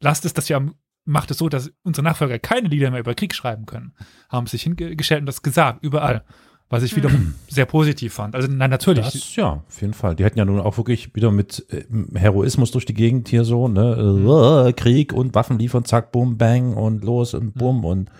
[0.00, 0.72] lasst es, dass wir
[1.04, 3.94] macht es so, dass unsere Nachfolger keine Lieder mehr über Krieg schreiben können.
[4.28, 6.24] Haben sich hingestellt und das gesagt, überall.
[6.70, 8.34] Was ich wiederum sehr positiv fand.
[8.34, 9.06] Also, nein, natürlich.
[9.06, 10.14] Das, ja, auf jeden Fall.
[10.14, 11.84] Die hätten ja nun auch wirklich wieder mit äh,
[12.18, 14.66] Heroismus durch die Gegend hier so, ne?
[14.68, 18.10] Äh, Krieg und Waffen liefern, zack, bum, bang und los und bumm und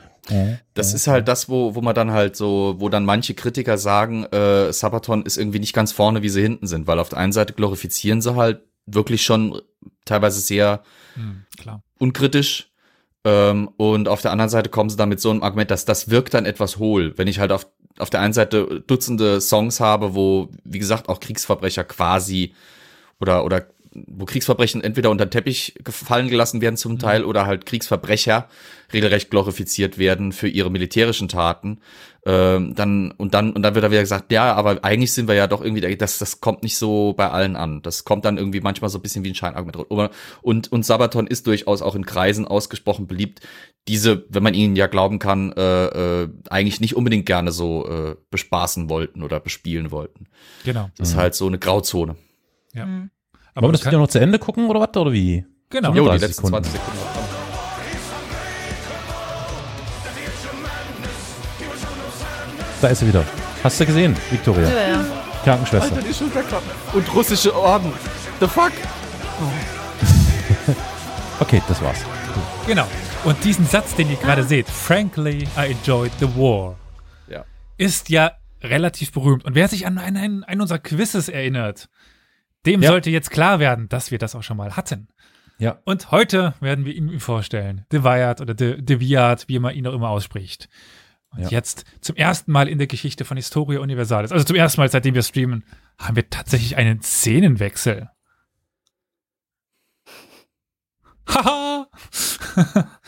[0.75, 4.25] Das ist halt das, wo, wo man dann halt so, wo dann manche Kritiker sagen,
[4.25, 7.33] äh, Sabaton ist irgendwie nicht ganz vorne, wie sie hinten sind, weil auf der einen
[7.33, 9.61] Seite glorifizieren sie halt wirklich schon
[10.05, 10.83] teilweise sehr
[11.15, 11.83] Hm, klar.
[11.99, 12.71] unkritisch.
[13.25, 16.09] Ähm, und auf der anderen Seite kommen sie dann mit so einem Argument, dass das
[16.11, 17.17] wirkt dann etwas hohl.
[17.19, 17.67] Wenn ich halt auf,
[17.99, 22.55] auf der einen Seite Dutzende Songs habe, wo, wie gesagt, auch Kriegsverbrecher quasi
[23.21, 23.67] oder, oder
[24.07, 28.49] wo Kriegsverbrechen entweder unter den Teppich gefallen gelassen werden zum Teil oder halt Kriegsverbrecher
[28.93, 31.81] regelrecht glorifiziert werden für ihre militärischen Taten.
[32.27, 35.35] Ähm, dann und dann und dann wird da wieder gesagt, ja, aber eigentlich sind wir
[35.35, 37.81] ja doch irgendwie, das das kommt nicht so bei allen an.
[37.83, 39.77] Das kommt dann irgendwie manchmal so ein bisschen wie ein Scheinargument.
[40.43, 43.41] Und und Sabaton ist durchaus auch in Kreisen ausgesprochen beliebt,
[43.89, 48.17] diese, wenn man ihnen ja glauben kann, äh, äh, eigentlich nicht unbedingt gerne so äh,
[48.31, 50.27] bespaßen wollten oder bespielen wollten.
[50.65, 50.91] Genau.
[50.99, 52.17] Das ist halt so eine Grauzone.
[52.75, 52.87] Ja.
[52.87, 53.11] Mhm.
[53.55, 54.97] Aber Wollen wir das Video noch zu Ende gucken oder was?
[54.97, 55.45] Oder wie?
[55.71, 55.93] Genau.
[55.95, 56.65] Jo, die 30 letzten Sekunden.
[56.65, 56.99] 20 Sekunden.
[62.81, 63.25] Da ist sie wieder.
[63.65, 64.69] Hast du gesehen, Victoria?
[64.69, 65.05] Ja, ja.
[65.45, 66.01] Krankenschwester.
[66.01, 66.69] die Schulterklappen.
[66.93, 67.93] Und russische Orden.
[68.41, 68.73] The fuck?
[71.41, 71.99] Okay, das war's.
[72.67, 72.85] Genau.
[73.23, 76.75] Und diesen Satz, den ihr gerade seht, frankly, I enjoyed the war,
[77.29, 77.45] Ja.
[77.77, 79.45] ist ja relativ berühmt.
[79.45, 81.89] Und wer sich an einen, einen unserer Quizzes erinnert,
[82.67, 82.91] dem Ja.
[82.91, 85.09] sollte jetzt klar werden, dass wir das auch schon mal hatten.
[85.59, 85.81] Ja.
[85.85, 87.85] Und heute werden wir ihn vorstellen.
[87.91, 90.69] De Wyatt oder De, De Viat, wie man ihn auch immer ausspricht.
[91.31, 91.49] Und Ja.
[91.49, 95.15] jetzt zum ersten Mal in der Geschichte von Historia Universalis, also zum ersten Mal, seitdem
[95.15, 95.65] wir streamen,
[95.99, 98.09] haben wir tatsächlich einen Szenenwechsel.
[101.29, 101.89] Haha!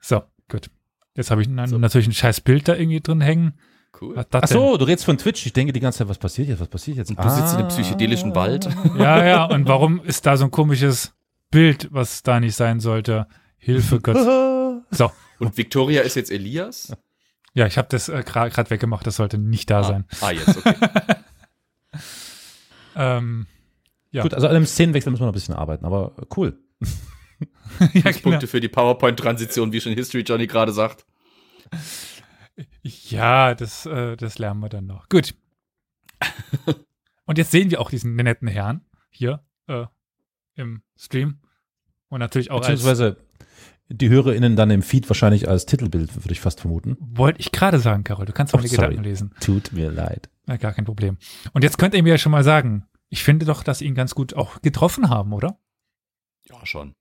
[0.00, 0.70] so, gut.
[1.14, 1.78] Jetzt habe ich So.
[1.78, 3.58] natürlich ein scheiß Bild da irgendwie drin hängen.
[4.00, 4.16] Cool.
[4.16, 5.44] Was Ach so, du redest von Twitch.
[5.44, 6.60] Ich denke die ganze Zeit, was passiert jetzt?
[6.60, 7.10] Was passiert jetzt?
[7.10, 8.68] Und du sitzt in einem psychedelischen Wald.
[8.98, 11.12] Ja, ja, und warum ist da so ein komisches
[11.50, 13.26] Bild, was da nicht sein sollte?
[13.58, 14.16] Hilfe Gott.
[14.92, 16.92] So, Und Victoria ist jetzt Elias?
[17.54, 20.04] ja, ich habe das äh, gerade weggemacht, das sollte nicht da sein.
[20.20, 20.74] Ah, jetzt, okay.
[22.96, 23.46] Ähm,
[24.10, 26.58] ja, Gut, also an einem Szenenwechsel müssen wir noch ein bisschen arbeiten, aber cool.
[27.92, 28.18] ja, genau.
[28.22, 31.06] Punkte für die PowerPoint-Transition, wie schon History Johnny gerade sagt.
[32.82, 35.08] Ja, das, äh, das lernen wir dann noch.
[35.08, 35.34] Gut.
[37.26, 39.86] Und jetzt sehen wir auch diesen netten Herrn hier äh,
[40.54, 41.38] im Stream.
[42.08, 43.16] Und natürlich auch als, Beziehungsweise
[43.88, 46.96] die HörerInnen dann im Feed wahrscheinlich als Titelbild, würde ich fast vermuten.
[47.00, 48.88] wollte ich gerade sagen, Carol, du kannst Oh, meine sorry.
[48.88, 49.34] Gedanken lesen.
[49.40, 50.28] Tut mir leid.
[50.48, 51.18] Ja, gar kein Problem.
[51.52, 53.94] Und jetzt könnt ihr mir ja schon mal sagen, ich finde doch, dass sie ihn
[53.94, 55.58] ganz gut auch getroffen haben, oder?
[56.48, 56.94] Ja, schon.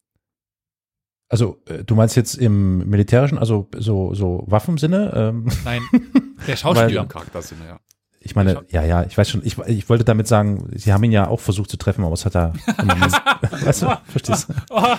[1.29, 5.13] Also, äh, du meinst jetzt im militärischen, also so, so Waffensinne?
[5.15, 5.81] Ähm, Nein,
[6.47, 7.03] der Schauspieler.
[7.03, 7.79] im Charaktersinne, ja.
[8.19, 11.11] ich meine, ja, ja, ich weiß schon, ich, ich wollte damit sagen, sie haben ihn
[11.11, 12.53] ja auch versucht zu treffen, aber es hat er
[13.63, 14.53] weißt du, verstehst du?
[14.71, 14.95] Oh,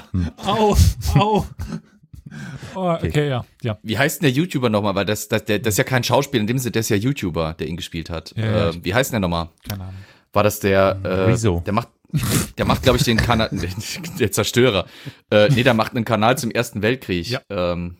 [0.46, 0.76] au,
[1.16, 1.46] au.
[2.76, 3.78] Oh, okay, ja, ja.
[3.82, 4.94] Wie heißt denn der YouTuber nochmal?
[4.94, 6.96] Weil das, das, der, das ist ja kein Schauspieler, in dem Sinne, der ist ja
[6.96, 8.32] YouTuber, der ihn gespielt hat.
[8.36, 9.48] Ja, ja, äh, wie heißt denn der nochmal?
[9.68, 9.94] Keine Ahnung.
[10.32, 11.60] War das der, äh, Rezo.
[11.66, 11.88] der macht,
[12.58, 13.50] der macht, glaube ich, den Kanal,
[14.18, 14.86] der Zerstörer.
[15.30, 17.28] Äh, nee, der macht einen Kanal zum Ersten Weltkrieg.
[17.28, 17.40] Ja.
[17.50, 17.96] Ähm,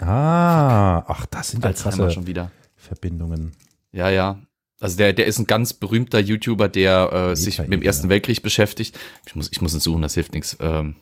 [0.00, 2.52] Ah, ach, das sind ja krasse schon wieder.
[2.76, 3.52] Verbindungen.
[3.90, 4.38] Ja, ja.
[4.80, 7.82] Also der, der ist ein ganz berühmter YouTuber, der äh, sich mit dem.
[7.82, 8.96] Ersten Weltkrieg beschäftigt.
[9.26, 10.56] Ich muss, ich muss ihn suchen, das hilft nichts.
[10.60, 10.94] Ähm,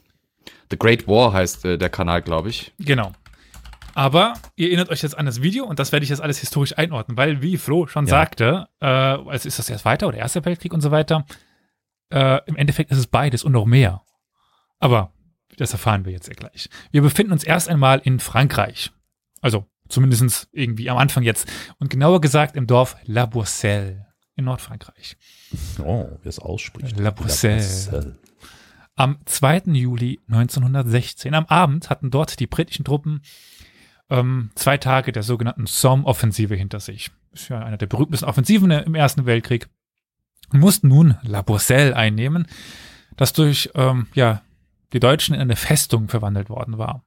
[0.71, 2.73] The Great War heißt äh, der Kanal, glaube ich.
[2.79, 3.12] Genau.
[3.95, 6.77] Aber ihr erinnert euch jetzt an das Video und das werde ich jetzt alles historisch
[6.79, 8.11] einordnen, weil, wie Flo schon Ja.
[8.11, 11.27] sagte, äh, also ist das erst weiter oder Erster Weltkrieg und so weiter.
[12.11, 14.03] Äh, Im Endeffekt ist es beides und noch mehr.
[14.79, 15.12] Aber
[15.57, 16.69] das erfahren wir jetzt ja gleich.
[16.90, 18.92] Wir befinden uns erst einmal in Frankreich.
[19.40, 21.51] Also zumindest irgendwie am Anfang jetzt.
[21.79, 25.16] Und genauer gesagt im Dorf La Boisselle in Nordfrankreich.
[25.83, 26.99] Oh, wie es ausspricht.
[26.99, 27.88] La Bruxelles.
[27.90, 28.16] Bruxelles.
[28.95, 29.62] Am 2.
[29.73, 33.23] Juli 1916, am Abend, hatten dort die britischen Truppen
[34.09, 37.11] ähm, zwei Tage der sogenannten Somme-Offensive hinter sich.
[37.33, 39.69] Ist ja eine der berühmtesten Offensiven im Ersten Weltkrieg.
[40.52, 42.46] Und mussten nun La Boisselle einnehmen,
[43.16, 44.42] das durch ähm, ja,
[44.92, 47.04] die Deutschen in eine Festung verwandelt worden war.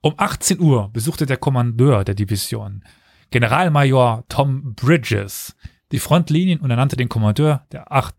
[0.00, 2.84] Um 18 Uhr besuchte der Kommandeur der Division,
[3.30, 5.56] Generalmajor Tom Bridges,
[5.92, 8.14] die Frontlinien und ernannte den Kommandeur der 8.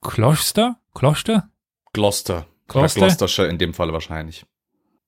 [0.00, 0.80] Kloster?
[0.94, 1.50] Kloster?
[1.92, 2.46] Gloucester.
[2.68, 3.00] Gloucester?
[3.00, 4.44] Gloucestershire in dem Fall wahrscheinlich.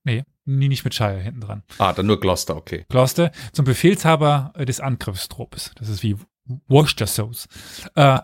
[0.05, 1.63] Nee, nie nicht mit Shire hinten dran.
[1.79, 2.87] Ah, dann nur Gloucester, okay.
[2.89, 5.73] Gloucester zum Befehlshaber äh, des Angriffstrupps.
[5.77, 6.17] Das ist wie
[6.69, 7.31] Worcestershire.
[7.95, 8.19] Äh,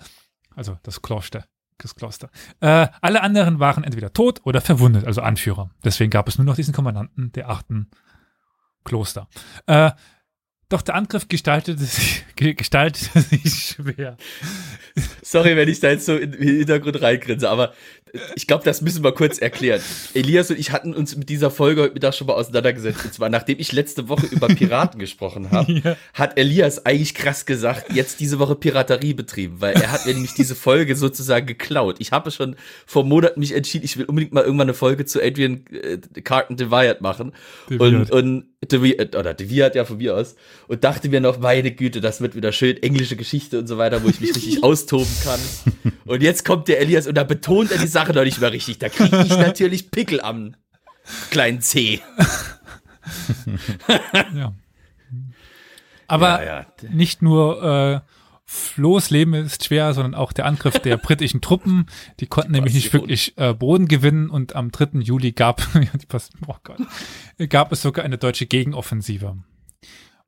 [0.55, 1.45] also das Kloster.
[1.79, 2.31] Das Kloster.
[2.61, 5.71] Äh, alle anderen waren entweder tot oder verwundet, also Anführer.
[5.85, 7.91] Deswegen gab es nur noch diesen Kommandanten der achten
[8.85, 9.29] Kloster.
[9.67, 9.91] Äh,
[10.69, 14.17] doch der Angriff gestaltete sich, ge- gestaltete sich schwer.
[15.23, 17.73] Sorry, wenn ich da jetzt so in den Hintergrund reingrinse, aber
[18.35, 19.81] ich glaube, das müssen wir kurz erklären.
[20.15, 23.05] Elias und ich hatten uns mit dieser Folge heute Mittag schon mal auseinandergesetzt.
[23.05, 25.97] Und zwar, nachdem ich letzte Woche über Piraten gesprochen habe, Ja.
[26.15, 30.35] hat Elias eigentlich krass gesagt, jetzt diese Woche Piraterie betrieben, weil er hat mir nämlich
[30.35, 31.97] diese Folge sozusagen geklaut.
[31.99, 35.23] Ich habe schon vor Monaten mich entschieden, ich will unbedingt mal irgendwann eine Folge zu
[35.23, 37.33] Adrian äh, Carton Deviat machen.
[37.69, 40.35] De Und, und Deviat, oder Deviat ja von mir aus.
[40.67, 44.03] Und dachte mir noch, meine Güte, das wird wieder schön englische Geschichte und so weiter,
[44.03, 45.41] wo ich mich richtig austoben kann.
[46.05, 48.79] Und jetzt kommt der Elias und da betont er die Sache noch nicht mehr richtig.
[48.79, 50.57] Da kriege ich natürlich Pickel am
[51.31, 52.01] kleinen C.
[54.35, 54.53] Ja.
[56.09, 56.66] Aber Ja, ja.
[56.90, 58.01] nicht nur äh,
[58.45, 61.87] Flohs Leben ist schwer, sondern auch der Angriff der britischen Truppen.
[62.21, 65.01] Die konnten nämlich nicht wirklich äh, Boden gewinnen und am 3.
[65.01, 65.88] Juli gab, die
[66.47, 66.79] oh Gott,
[67.49, 69.37] gab es sogar eine deutsche Gegenoffensive.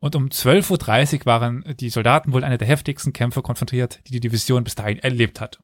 [0.00, 4.20] Und um 12.30 Uhr waren die Soldaten wohl eine der heftigsten Kämpfe konfrontiert, die die
[4.20, 5.58] Division bis dahin erlebt hat.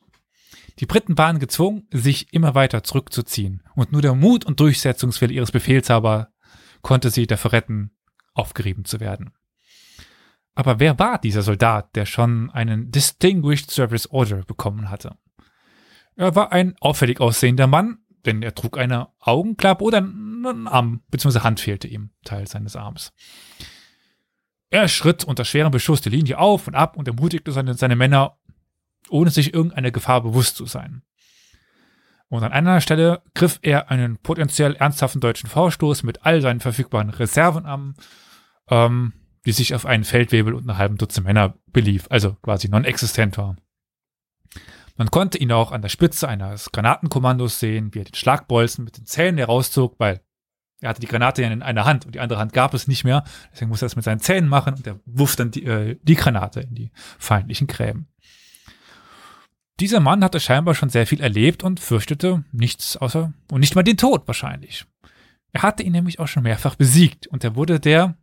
[0.80, 3.62] Die Briten waren gezwungen, sich immer weiter zurückzuziehen.
[3.74, 6.28] Und nur der Mut und Durchsetzungswille ihres Befehlshaber
[6.82, 7.92] konnte sie dafür retten,
[8.34, 9.32] aufgerieben zu werden.
[10.54, 15.16] Aber wer war dieser Soldat, der schon einen Distinguished Service Order bekommen hatte?
[16.16, 21.40] Er war ein auffällig aussehender Mann, denn er trug eine Augenklappe oder einen Arm, bzw.
[21.40, 23.12] Hand fehlte ihm, Teil seines Arms.
[24.70, 28.38] Er schritt unter schwerem Beschuss die Linie auf und ab und ermutigte seine, seine Männer,
[29.10, 31.02] ohne sich irgendeiner Gefahr bewusst zu sein.
[32.28, 37.10] Und an einer Stelle griff er einen potenziell ernsthaften deutschen Vorstoß mit all seinen verfügbaren
[37.10, 37.94] Reserven an,
[38.70, 39.12] ähm,
[39.46, 43.56] die sich auf einen Feldwebel und einen halben Dutzend Männer belief, also quasi non-existent war.
[44.96, 48.96] Man konnte ihn auch an der Spitze eines Granatenkommandos sehen, wie er den Schlagbolzen mit
[48.96, 50.20] den Zähnen herauszog, weil
[50.80, 53.04] er hatte die Granate ja in einer Hand und die andere Hand gab es nicht
[53.04, 53.24] mehr.
[53.52, 56.14] Deswegen musste er es mit seinen Zähnen machen und er wuff dann die, äh, die
[56.14, 58.08] Granate in die feindlichen Gräben.
[59.80, 63.82] Dieser Mann hatte scheinbar schon sehr viel erlebt und fürchtete nichts außer und nicht mal
[63.82, 64.86] den Tod wahrscheinlich.
[65.52, 68.16] Er hatte ihn nämlich auch schon mehrfach besiegt und er wurde der,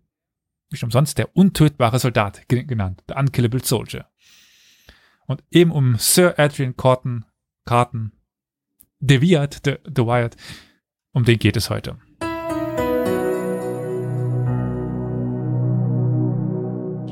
[0.71, 4.07] nicht umsonst, der untötbare Soldat ge- genannt, der Unkillable Soldier.
[5.27, 7.25] Und eben um Sir Adrian Corton,
[7.65, 8.13] Carton,
[8.99, 10.37] De Wiart, De, De Wyatt,
[11.11, 11.97] um den geht es heute.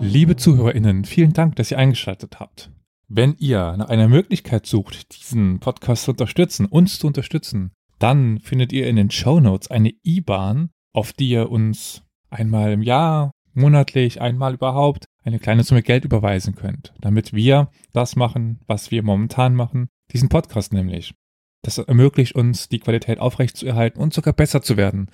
[0.01, 2.71] Liebe ZuhörerInnen, vielen Dank, dass ihr eingeschaltet habt.
[3.11, 8.71] Wenn ihr nach einer Möglichkeit sucht, diesen Podcast zu unterstützen, uns zu unterstützen, dann findet
[8.71, 14.21] ihr in den Show Notes eine IBAN, auf die ihr uns einmal im Jahr, monatlich,
[14.21, 19.55] einmal überhaupt eine kleine Summe Geld überweisen könnt, damit wir das machen, was wir momentan
[19.55, 21.15] machen, diesen Podcast nämlich.
[21.63, 25.09] Das ermöglicht uns, die Qualität aufrechtzuerhalten und sogar besser zu werden.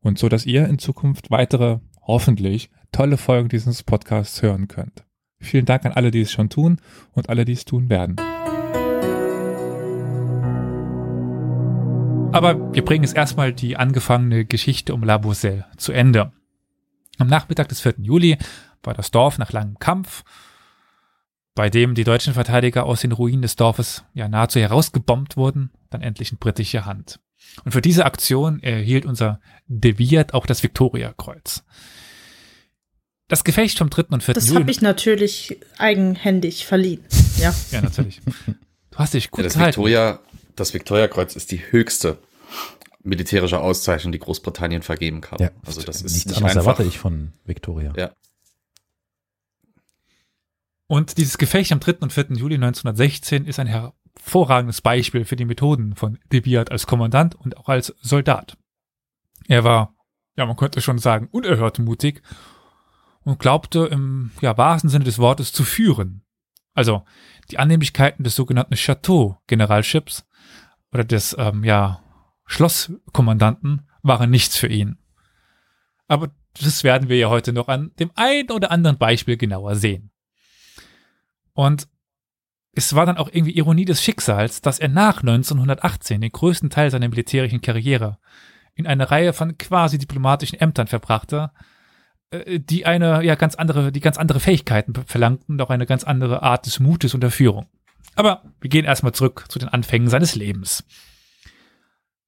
[0.00, 5.04] Und so, dass ihr in Zukunft weitere, hoffentlich, tolle Folgen dieses Podcasts hören könnt.
[5.44, 6.78] Vielen Dank an alle, die es schon tun
[7.12, 8.16] und alle, die es tun werden.
[12.32, 16.32] Aber wir bringen jetzt erstmal die angefangene Geschichte um La Boisselle zu Ende.
[17.18, 17.94] Am Nachmittag des 4.
[17.98, 18.38] Juli
[18.82, 20.24] war das Dorf nach langem Kampf,
[21.54, 26.02] bei dem die deutschen Verteidiger aus den Ruinen des Dorfes ja nahezu herausgebombt wurden, dann
[26.02, 27.20] endlich in britische Hand.
[27.64, 31.64] Und für diese Aktion erhielt unser De Wiart auch das Viktoriakreuz.
[33.28, 34.02] Das Gefecht vom 3.
[34.10, 34.34] und 4.
[34.34, 37.02] Das habe ich natürlich eigenhändig verliehen.
[37.38, 37.54] Ja.
[37.70, 38.20] ja, natürlich.
[38.90, 39.76] Du hast dich gut Ja, das gehalten.
[39.76, 40.20] Victoria,
[40.56, 42.18] das Victoria-Kreuz ist die höchste
[43.02, 45.38] militärische Auszeichnung, die Großbritannien vergeben kann.
[45.40, 46.72] Ja, also das ist nichts nicht anderes einfach.
[46.72, 47.92] erwarte ich von Victoria.
[47.96, 48.12] Ja.
[50.86, 51.94] Und dieses Gefecht am 3.
[52.00, 52.26] und 4.
[52.32, 57.56] Juli 1916 ist ein hervorragendes Beispiel für die Methoden von de Wiart als Kommandant und
[57.56, 58.56] auch als Soldat.
[59.48, 59.94] Er war,
[60.36, 62.22] ja, man könnte schon sagen, unerhört mutig
[63.24, 66.22] und glaubte im ja, wahrsten Sinne des Wortes zu führen.
[66.74, 67.04] Also
[67.50, 70.26] die Annehmlichkeiten des sogenannten Chateau-Generalships
[70.92, 72.00] oder des ähm, ja,
[72.46, 74.98] Schlosskommandanten waren nichts für ihn.
[76.06, 76.30] Aber
[76.62, 80.10] das werden wir ja heute noch an dem einen oder anderen Beispiel genauer sehen.
[81.52, 81.88] Und
[82.72, 86.90] es war dann auch irgendwie Ironie des Schicksals, dass er nach 1918 den größten Teil
[86.90, 88.18] seiner militärischen Karriere
[88.74, 91.52] in einer Reihe von quasi diplomatischen Ämtern verbrachte,
[92.32, 96.42] die eine ja ganz andere, die ganz andere Fähigkeiten verlangten und auch eine ganz andere
[96.42, 97.66] Art des Mutes und der Führung.
[98.16, 100.84] Aber wir gehen erstmal zurück zu den Anfängen seines Lebens.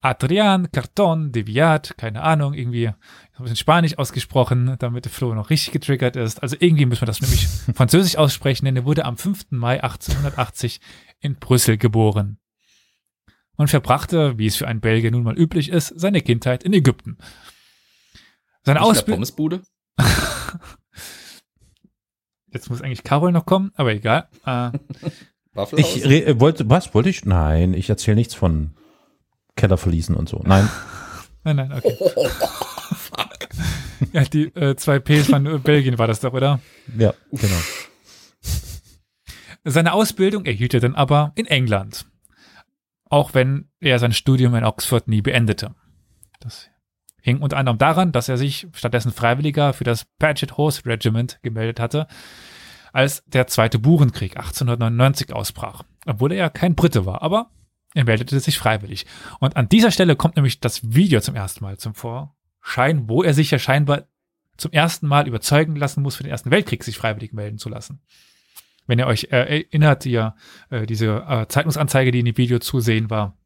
[0.00, 2.94] Adrian Carton de Viat, keine Ahnung, irgendwie ein
[3.38, 6.42] bisschen Spanisch ausgesprochen, damit der Flo noch richtig getriggert ist.
[6.42, 9.46] Also irgendwie müssen wir das nämlich französisch aussprechen, denn er wurde am 5.
[9.50, 10.80] Mai 1880
[11.20, 12.38] in Brüssel geboren
[13.56, 17.18] und verbrachte, wie es für einen Belgier nun mal üblich ist, seine Kindheit in Ägypten.
[18.62, 19.16] Seine Ausbildung.
[19.16, 19.62] Pommesbude?
[22.52, 24.28] Jetzt muss eigentlich Carol noch kommen, aber egal.
[24.46, 24.70] Äh?
[25.76, 27.24] Ich re- wollte, was wollte ich?
[27.24, 28.76] Nein, ich erzähle nichts von
[29.56, 30.42] Keller verließen und so.
[30.44, 30.68] Nein.
[31.44, 31.96] Nein, nein, okay.
[34.12, 36.58] Ja, die äh, zwei Ps von Belgien war das doch, oder?
[36.98, 37.54] ja, genau.
[39.62, 42.06] Seine Ausbildung erhielt er dann aber in England.
[43.08, 45.76] Auch wenn er sein Studium in Oxford nie beendete.
[46.40, 46.68] Das
[47.26, 51.80] hing unter anderem daran, dass er sich stattdessen Freiwilliger für das Paget Horse Regiment gemeldet
[51.80, 52.06] hatte,
[52.92, 55.82] als der Zweite Burenkrieg 1899 ausbrach.
[56.06, 57.50] Obwohl er ja kein Brite war, aber
[57.94, 59.06] er meldete sich freiwillig.
[59.40, 63.34] Und an dieser Stelle kommt nämlich das Video zum ersten Mal zum Vorschein, wo er
[63.34, 64.04] sich ja scheinbar
[64.56, 68.02] zum ersten Mal überzeugen lassen muss, für den Ersten Weltkrieg sich freiwillig melden zu lassen.
[68.86, 70.36] Wenn ihr euch äh, erinnert, ihr,
[70.70, 73.36] äh, diese äh, Zeitungsanzeige, die in dem Video zu sehen war,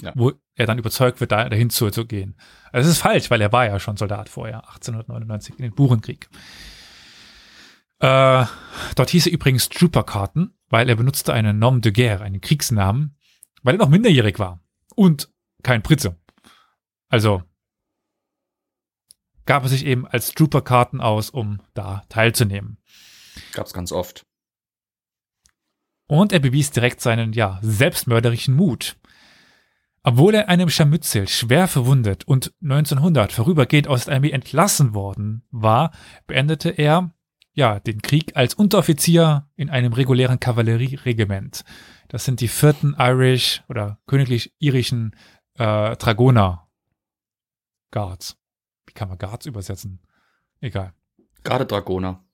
[0.00, 0.12] Ja.
[0.14, 2.36] wo er dann überzeugt wird, da, dahin zu, zu gehen.
[2.70, 6.28] Also es ist falsch, weil er war ja schon Soldat vorher, 1899 in den Burenkrieg.
[7.98, 8.44] Äh,
[8.94, 13.16] dort hieß er übrigens Trooper-Karten, weil er benutzte einen Nom de Guerre, einen Kriegsnamen,
[13.62, 14.60] weil er noch minderjährig war
[14.94, 15.28] und
[15.64, 16.16] kein Brite.
[17.08, 17.42] Also
[19.46, 22.78] gab er sich eben als Trooper-Karten aus, um da teilzunehmen.
[23.52, 24.26] Gab's ganz oft.
[26.06, 28.96] Und er bewies direkt seinen, ja, selbstmörderischen Mut.
[30.08, 35.42] Obwohl er in einem Scharmützel schwer verwundet und 1900 vorübergehend aus der Armee entlassen worden
[35.50, 35.92] war,
[36.26, 37.12] beendete er,
[37.52, 41.62] ja, den Krieg als Unteroffizier in einem regulären Kavallerieregiment.
[42.08, 45.14] Das sind die vierten Irish oder königlich irischen
[45.58, 46.70] äh, Dragoner
[47.90, 48.38] Guards.
[48.86, 50.00] Wie kann man Guards übersetzen?
[50.62, 50.94] Egal.
[51.44, 52.24] Garde Dragoner.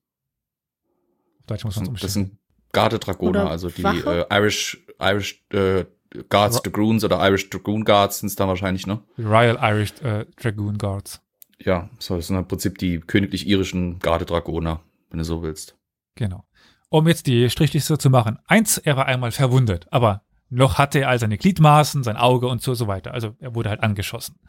[1.41, 2.07] Auf Deutsch muss Das man es sind, umstellen.
[2.07, 2.39] das sind
[2.71, 5.83] Garde Dragoner, also die äh, Irish, Irish äh,
[6.29, 9.01] Guards Dragoons oder Irish Dragoon Guards sind es dann wahrscheinlich, ne?
[9.17, 11.21] Royal Irish äh, Dragoon Guards.
[11.59, 15.75] Ja, so, das sind im Prinzip die königlich-irischen Garde Dragoner, wenn du so willst.
[16.15, 16.45] Genau.
[16.89, 18.39] Um jetzt die Strichliste zu machen.
[18.45, 22.61] Eins, er war einmal verwundet, aber noch hatte er all seine Gliedmaßen, sein Auge und
[22.61, 23.13] so, so weiter.
[23.13, 24.39] Also er wurde halt angeschossen.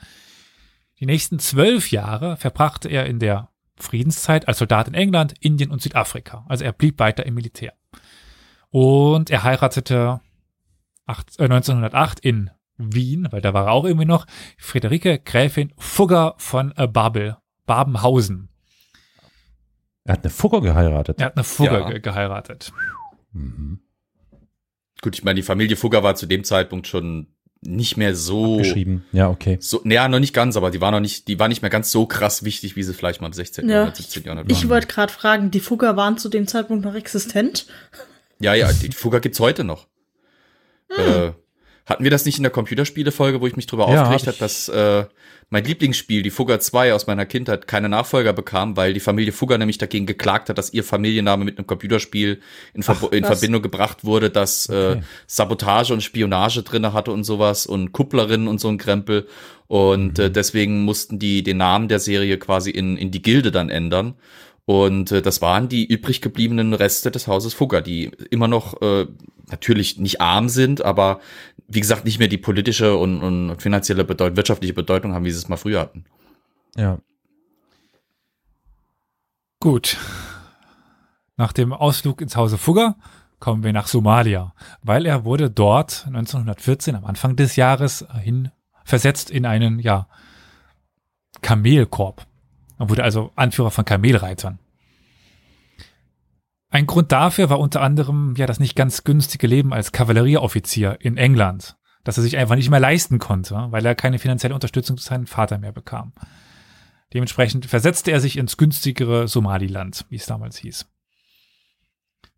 [1.00, 5.83] Die nächsten zwölf Jahre verbrachte er in der Friedenszeit als Soldat in England, Indien und
[5.83, 6.44] Südafrika.
[6.48, 7.74] Also er blieb weiter im Militär.
[8.70, 10.20] Und er heiratete
[11.07, 14.27] acht- äh, 1908 in Wien, weil da war er auch irgendwie noch,
[14.59, 18.49] Friederike Gräfin Fugger von äh, Babel, Babenhausen.
[20.05, 21.19] Er hat eine Fugger geheiratet.
[21.21, 21.90] Er hat eine Fugger Ja.
[21.90, 22.73] ge geheiratet.
[23.33, 23.81] Mhm.
[25.03, 27.29] Gut, ich meine, die Familie Fugger war zu dem Zeitpunkt schon
[27.62, 29.05] nicht mehr so, Geschrieben.
[29.12, 29.57] Ja, okay.
[29.61, 31.90] so, naja, noch nicht ganz, aber die war noch nicht, die war nicht mehr ganz
[31.90, 33.69] so krass wichtig, wie sie vielleicht mal im 16.
[33.69, 33.75] Ja.
[33.77, 34.25] Jahrhundert, 17.
[34.25, 34.71] Jahrhundert Ich war.
[34.71, 37.66] wollte gerade fragen, die Fugger waren zu dem Zeitpunkt noch existent?
[38.38, 39.88] Ja, ja, die Fugger gibt's heute noch.
[40.90, 41.33] Äh,
[41.85, 44.38] hatten wir das nicht in der Computerspiele-Folge, wo ich mich drüber Ja, aufgeregt hab habe,
[44.38, 45.05] dass äh,
[45.51, 49.57] mein Lieblingsspiel, die Fugger 2 aus meiner Kindheit, keine Nachfolger bekam, weil die Familie Fugger
[49.59, 52.40] nämlich dagegen geklagt hat, dass ihr Familienname mit einem Computerspiel
[52.75, 53.25] in, Verbo- in?
[53.25, 54.94] Verbindung gebracht wurde, das Okay.
[54.99, 59.29] äh, Sabotage und Spionage drinne hatte und sowas und Kupplerinnen und so ein Krempel.
[59.68, 63.68] Und äh, deswegen mussten die den Namen der Serie quasi in, in die Gilde dann
[63.68, 64.14] ändern.
[64.66, 69.07] Und äh, das waren die übrig gebliebenen Reste des Hauses Fugger, die immer noch äh,
[69.48, 71.20] natürlich nicht arm sind, aber
[71.68, 75.38] wie gesagt nicht mehr die politische und, und finanzielle Bedeut wirtschaftliche Bedeutung haben, wie sie
[75.38, 76.05] es mal früher hatten.
[76.76, 76.98] Ja.
[79.61, 79.96] Gut.
[81.37, 82.96] Nach dem Ausflug ins Hause Fugger
[83.38, 88.50] kommen wir nach Somalia, weil er wurde dort 1914 am Anfang des Jahres hin
[88.85, 90.09] versetzt in einen, ja,
[91.42, 92.26] Kamelkorb.
[92.79, 94.59] Er wurde also Anführer von Kamelreitern.
[96.69, 101.17] Ein Grund dafür war unter anderem ja das nicht ganz günstige Leben als Kavallerieoffizier in
[101.17, 105.07] England, das er sich einfach nicht mehr leisten konnte, weil er keine finanzielle Unterstützung durch
[105.07, 106.12] seinen Vater mehr bekam.
[107.15, 110.87] Dementsprechend versetzte er sich ins günstigere Somaliland, wie es damals hieß.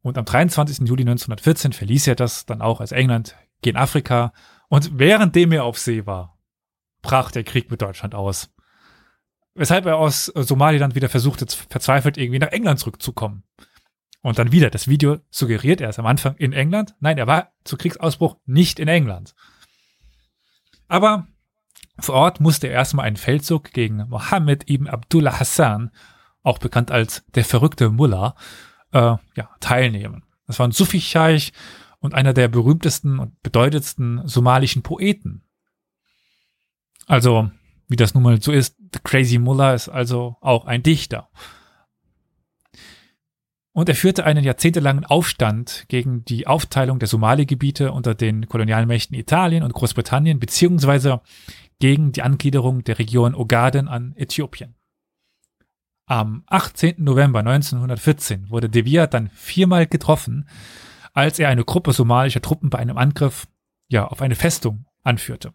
[0.02, 0.86] Und am 23.
[0.86, 4.32] Juli 1914 verließ er das dann auch als England gen Afrika
[4.68, 6.38] und währenddem er auf See war,
[7.02, 8.54] brach der Krieg mit Deutschland aus.
[9.58, 13.42] Weshalb er aus äh, Somaliland wieder versuchte, z- verzweifelt irgendwie nach England zurückzukommen.
[14.22, 16.94] Und dann wieder, das Video suggeriert, er ist am Anfang in England.
[17.00, 19.34] Nein, er war zu Kriegsausbruch nicht in England.
[20.86, 21.26] Aber
[21.98, 25.90] vor Ort musste er erstmal einen Feldzug gegen Mohammed ibn Abdullah Hassan,
[26.42, 28.36] auch bekannt als der verrückte Mullah,
[28.92, 30.24] äh, ja, teilnehmen.
[30.46, 31.52] Das war ein Sufi-Scheich
[31.98, 35.42] und einer der berühmtesten und bedeutendsten somalischen Poeten.
[37.06, 37.50] Also,
[37.88, 41.28] wie das nun mal so ist, The Crazy Mullah ist also auch ein Dichter.
[43.72, 49.62] Und er führte einen jahrzehntelangen Aufstand gegen die Aufteilung der Somali-Gebiete unter den Kolonialmächten Italien
[49.62, 51.20] und Großbritannien, beziehungsweise
[51.78, 54.74] gegen die Angliederung der Region Ogaden an Äthiopien.
[56.06, 56.94] Am 18.
[56.98, 60.48] November 1914 wurde De Vere dann viermal getroffen,
[61.12, 63.46] als er eine Gruppe somalischer Truppen bei einem Angriff
[63.88, 65.52] ja, auf eine Festung anführte.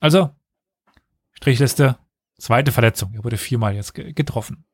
[0.00, 0.30] Also,
[1.38, 1.96] Strichliste,
[2.36, 3.14] zweite Verletzung.
[3.14, 4.64] Er wurde viermal jetzt ge getroffen.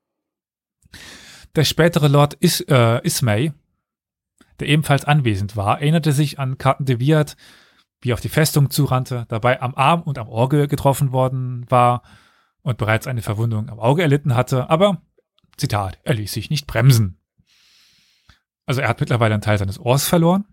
[1.55, 3.53] Der spätere Lord Is äh, Ismay,
[4.61, 7.37] der ebenfalls anwesend war, erinnerte sich an Carton de Wirt,
[8.01, 12.03] wie er auf die Festung zurannte, dabei am Arm und am Auge getroffen worden war
[12.63, 15.03] und bereits eine Verwundung am Auge erlitten hatte, aber,
[15.59, 17.21] Zitat, er ließ sich nicht bremsen.
[18.65, 20.47] Also er hat mittlerweile einen Teil seines Ohrs verloren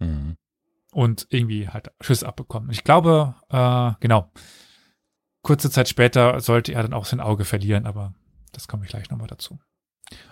[0.00, 0.36] Mhm.
[0.94, 2.70] Und irgendwie halt Schüsse abbekommen.
[2.70, 4.30] Ich glaube, äh, genau.
[5.42, 8.14] Kurze Zeit später sollte er dann auch sein Auge verlieren, aber
[8.52, 9.58] das komme ich gleich nochmal dazu.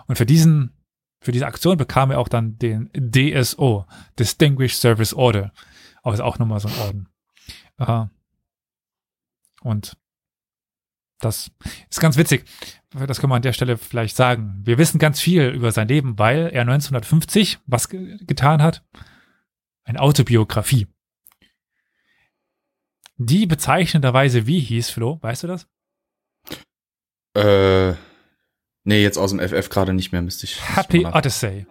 [0.07, 0.73] Und für diesen,
[1.21, 3.85] für diese Aktion bekam er auch dann den DSO,
[4.17, 5.51] Distinguished Service Order.
[6.01, 7.09] Aber ist auch nochmal so ein Orden.
[7.77, 8.05] Äh,
[9.61, 9.97] und
[11.19, 11.51] das
[11.89, 12.45] ist ganz witzig.
[12.91, 14.61] Das kann man an der Stelle vielleicht sagen.
[14.63, 18.83] Wir wissen ganz viel über sein Leben, weil er 1950 was ge getan hat.
[19.83, 20.87] Eine Autobiografie.
[23.17, 25.19] Die bezeichnenderweise wie hieß, Flo?
[25.21, 25.67] Weißt du das?
[27.35, 27.93] Äh,
[28.83, 30.59] nee, jetzt aus dem FF gerade nicht mehr, müsste ich.
[30.75, 31.65] Happy Odyssey.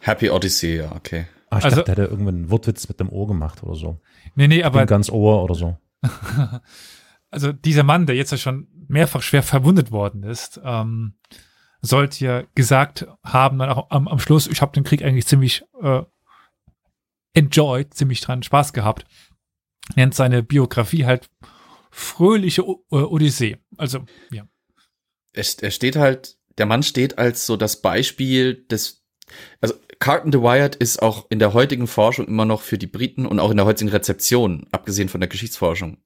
[0.00, 1.26] Happy Odyssey, ja, okay.
[1.50, 4.00] Ah, ich Also- dachte, der hätte irgendwann einen Wortwitz mit dem Ohr gemacht oder so.
[4.34, 5.78] Nee, nee, Aber ganz Ohr oder so.
[7.30, 11.14] also dieser Mann, der jetzt ja schon mehrfach schwer verwundet worden ist, ähm,
[11.80, 15.64] sollte ja gesagt haben, dann auch am, am Schluss, ich habe den Krieg eigentlich ziemlich
[15.82, 16.02] äh,
[17.34, 19.04] enjoyed, ziemlich dran Spaß gehabt.
[19.96, 21.28] Nennt seine Biografie halt
[21.90, 23.58] fröhliche O äh, Odyssee.
[23.76, 24.46] Also, ja.
[25.32, 29.04] Er, er steht halt, der Mann steht als so das Beispiel des,
[29.60, 33.26] also Carton the Wired ist auch in der heutigen Forschung immer noch für die Briten
[33.26, 35.98] und auch in der heutigen Rezeption, abgesehen von der Geschichtsforschung,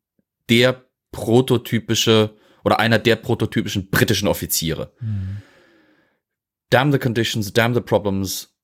[0.48, 4.92] der prototypische oder einer der prototypischen britischen Offiziere.
[6.70, 8.55] Damn the conditions, damn the problems,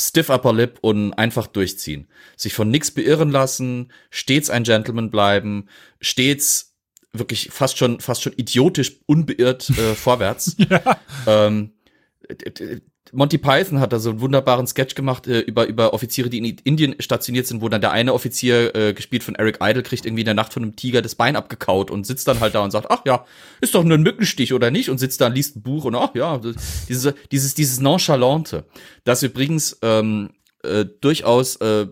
[0.00, 2.08] stiff upper lip und einfach durchziehen.
[2.36, 5.68] Sich von nix beirren lassen, stets ein Gentleman bleiben,
[6.00, 6.76] stets
[7.12, 10.56] wirklich fast schon, fast schon idiotisch unbeirrt äh, vorwärts.
[10.58, 11.00] ja.
[11.26, 11.72] Ähm,
[13.12, 16.58] Monty Python hat da so einen wunderbaren Sketch gemacht äh, über, über Offiziere, die in
[16.64, 20.22] Indien stationiert sind, wo dann der eine Offizier, äh, gespielt von Eric Idle, kriegt irgendwie
[20.22, 22.70] in der Nacht von einem Tiger das Bein abgekaut und sitzt dann halt da und
[22.70, 23.24] sagt, ach ja,
[23.60, 24.90] ist doch nur ein Mückenstich oder nicht?
[24.90, 26.40] Und sitzt da und liest ein Buch und ach ja,
[26.88, 28.64] dieses, dieses, dieses Nonchalante,
[29.04, 30.30] das übrigens ähm,
[30.62, 31.86] äh, durchaus äh,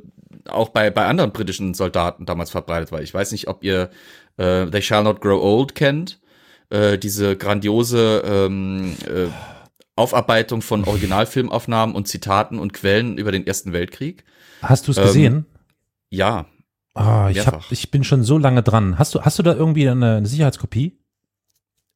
[0.48, 3.02] auch bei, bei anderen britischen Soldaten damals verbreitet war.
[3.02, 3.90] Ich weiß nicht, ob ihr
[4.36, 6.20] äh, They Shall Not Grow Old kennt,
[6.70, 9.28] äh, diese grandiose ähm, äh,
[9.98, 14.24] Aufarbeitung von Originalfilmaufnahmen und Zitaten und Quellen über den Ersten Weltkrieg.
[14.62, 15.46] Hast du es Ähm, gesehen?
[16.10, 16.46] Ja,
[16.94, 18.98] Ah, ich, hab, ich bin schon so lange dran.
[18.98, 20.98] Hast du, hast du da irgendwie eine, eine Sicherheitskopie?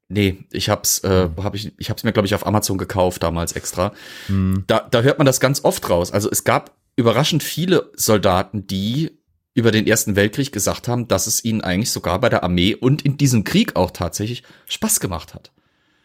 [0.09, 3.53] nee, ich hab's, äh, hab ich, ich hab's mir glaube ich auf Amazon gekauft damals
[3.53, 3.93] extra.
[4.27, 4.65] Hm.
[4.67, 6.13] Da, da hört man das ganz oft raus.
[6.13, 9.19] Also es gab überraschend viele Soldaten, die
[9.55, 13.03] über den Ersten Weltkrieg gesagt haben, dass es ihnen eigentlich sogar bei der Armee und
[13.03, 15.51] in diesem Krieg auch tatsächlich Spaß gemacht hat.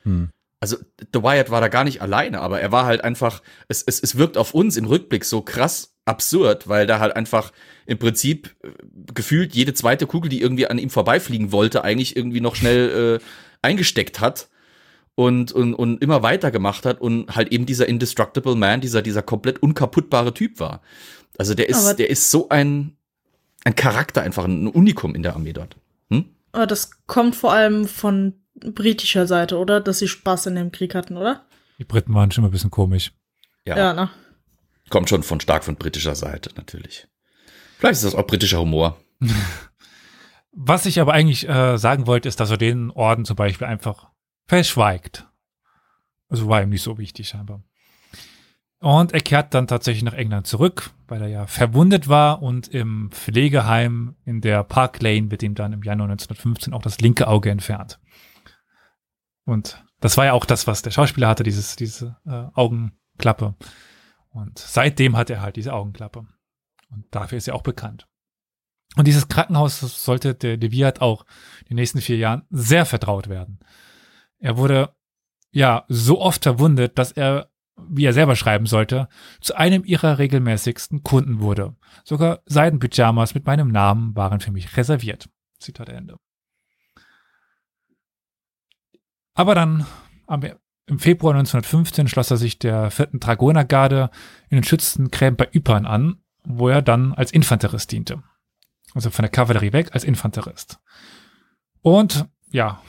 [0.04, 0.30] Hm.
[0.60, 0.78] Also
[1.14, 4.18] The Wyatt war da gar nicht alleine, aber er war halt einfach, es, es, es
[4.18, 7.52] wirkt auf uns im Rückblick so krass absurd, weil da halt einfach
[7.86, 8.70] im Prinzip äh,
[9.14, 13.26] gefühlt jede zweite Kugel, die irgendwie an ihm vorbeifliegen wollte, eigentlich irgendwie noch schnell äh,
[13.62, 14.48] eingesteckt hat
[15.16, 19.22] und, und, und immer weiter gemacht hat und halt eben dieser Indestructible Man, dieser, dieser
[19.22, 20.82] komplett unkaputtbare Typ war.
[21.38, 22.96] Also der ist, Aber- der ist so ein,
[23.64, 25.76] ein Charakter einfach, ein Unikum in der Armee dort.
[26.10, 26.26] Hm?
[26.52, 29.82] Aber das kommt vor allem von britischer Seite, oder?
[29.82, 31.46] Dass sie Spaß in dem Krieg hatten, oder?
[31.80, 33.12] Die Briten waren schon mal ein bisschen komisch.
[33.66, 33.78] Ja.
[33.78, 34.10] Ja, ne?
[34.90, 37.08] Kommt schon von stark von britischer Seite, natürlich.
[37.78, 38.98] Vielleicht ist das auch britischer Humor.
[40.52, 44.10] Was ich aber eigentlich äh, sagen wollte, ist, dass er den Orden zum Beispiel einfach
[44.48, 45.28] verschweigt.
[46.30, 47.62] Also war ihm nicht so wichtig scheinbar.
[48.80, 53.10] Und er kehrt dann tatsächlich nach England zurück, weil er ja verwundet war und im
[53.12, 57.50] Pflegeheim in der Park Lane wird ihm dann im Januar 1915 auch das linke Auge
[57.50, 58.00] entfernt.
[59.48, 63.56] Und das war ja auch das, was der Schauspieler hatte, dieses, diese äh, Augenklappe.
[64.30, 66.28] Und seitdem hat er halt diese Augenklappe.
[66.92, 68.08] Und dafür ist er auch bekannt.
[68.98, 71.26] Und dieses Krankenhaus sollte der Deviat auch
[71.70, 73.60] die nächsten vier Jahren sehr vertraut werden.
[74.38, 74.94] Er wurde
[75.52, 79.08] ja so oft verwundet, dass er, wie er selber schreiben sollte,
[79.40, 81.76] zu einem ihrer regelmäßigsten Kunden wurde.
[82.04, 85.30] Sogar Seidenpyjamas mit meinem Namen waren für mich reserviert.
[85.58, 86.18] Zitat Ende.
[89.38, 89.86] Aber dann
[90.26, 90.42] am,
[90.88, 94.10] im Februar 1915 schloss er sich der vierten Dragonergarde
[94.50, 98.24] in den Schützengräben bei Ypern an, wo er dann als Infanterist diente.
[98.96, 100.80] Also von der Kavallerie weg als Infanterist.
[101.82, 102.82] Und ja,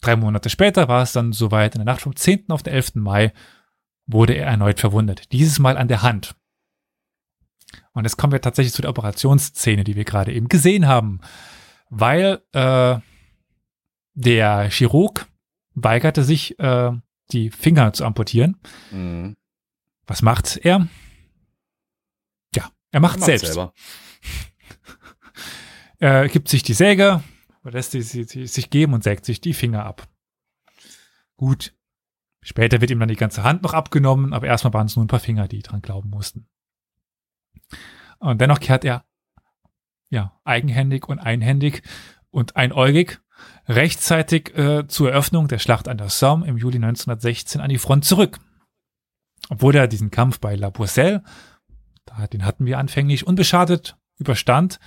[0.00, 2.50] drei Monate später war es dann soweit, in der Nacht vom 10.
[2.50, 2.96] auf den 11.
[2.96, 3.32] Mai
[4.06, 5.30] wurde er erneut verwundet.
[5.30, 6.34] Dieses Mal an der Hand.
[7.92, 11.20] Und jetzt kommen wir tatsächlich zu der Operationsszene, die wir gerade eben gesehen haben.
[11.90, 12.98] Weil äh,
[14.14, 15.26] der Chirurg
[15.76, 16.92] weigerte sich, äh,
[17.32, 18.56] die Finger zu amputieren.
[18.90, 19.36] Mhm.
[20.06, 20.88] Was macht er?
[22.54, 23.46] Ja, er macht Macht selbst.
[23.46, 23.72] selber.
[25.98, 27.22] Er gibt sich die Säge,
[27.64, 30.06] lässt sie, sie, sie sich geben und sägt sich die Finger ab.
[31.38, 31.74] Gut.
[32.42, 35.08] Später wird ihm dann die ganze Hand noch abgenommen, aber erstmal waren es nur ein
[35.08, 36.48] paar Finger, die dran glauben mussten.
[38.18, 39.06] Und dennoch kehrt er,
[40.10, 41.82] ja, eigenhändig und einhändig
[42.30, 43.20] und einäugig
[43.68, 48.04] rechtzeitig äh, zur Eröffnung der Schlacht an der Somme im Juli 1916 an die Front
[48.04, 48.38] zurück.
[49.48, 51.22] Obwohl er diesen Kampf bei La Boisselle,
[52.32, 54.78] den hatten wir anfänglich unbeschadet überstand,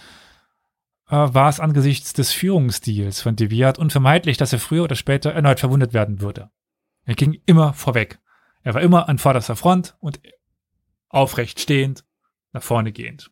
[1.09, 5.31] äh, war es angesichts des Führungsstils von de Wiart unvermeidlich, dass er früher oder später
[5.31, 6.49] erneut verwundet werden würde.
[7.05, 8.19] Er ging immer vorweg.
[8.61, 10.19] Er war immer an vorderster Front und
[11.09, 12.05] aufrecht stehend,
[12.51, 13.31] nach vorne gehend.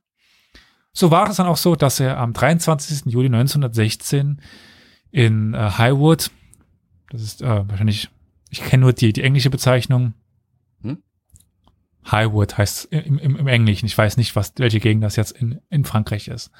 [0.93, 3.11] So war es dann auch so, dass er am 23.
[3.11, 4.41] Juli 1916
[5.17, 6.29] in äh, Highwood,
[7.09, 8.09] das ist äh, wahrscheinlich,
[8.51, 10.13] ich kenne nur die, die englische Bezeichnung.
[10.83, 11.01] Hm?
[12.11, 13.87] Highwood heißt im, im, im Englischen.
[13.87, 16.51] Ich weiß nicht, was, welche Gegend das jetzt in, in Frankreich ist.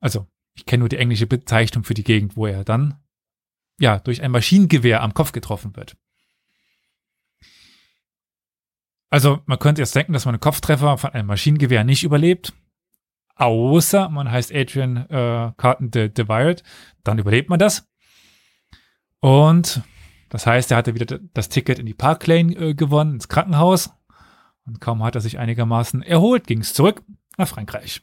[0.00, 2.98] Also, ich kenne nur die englische Bezeichnung für die Gegend, wo er dann,
[3.78, 5.98] ja, durch ein Maschinengewehr am Kopf getroffen wird.
[9.10, 12.54] Also, man könnte jetzt denken, dass man einen Kopftreffer von einem Maschinengewehr nicht überlebt.
[13.36, 16.62] Außer man heißt Adrian äh, Carton de, de Wild,
[17.02, 17.88] dann überlebt man das.
[19.20, 19.82] Und
[20.28, 23.90] das heißt, er hatte wieder das Ticket in die Park Lane äh, gewonnen, ins Krankenhaus.
[24.66, 27.02] Und kaum hat er sich einigermaßen erholt, ging es zurück
[27.36, 28.02] nach Frankreich.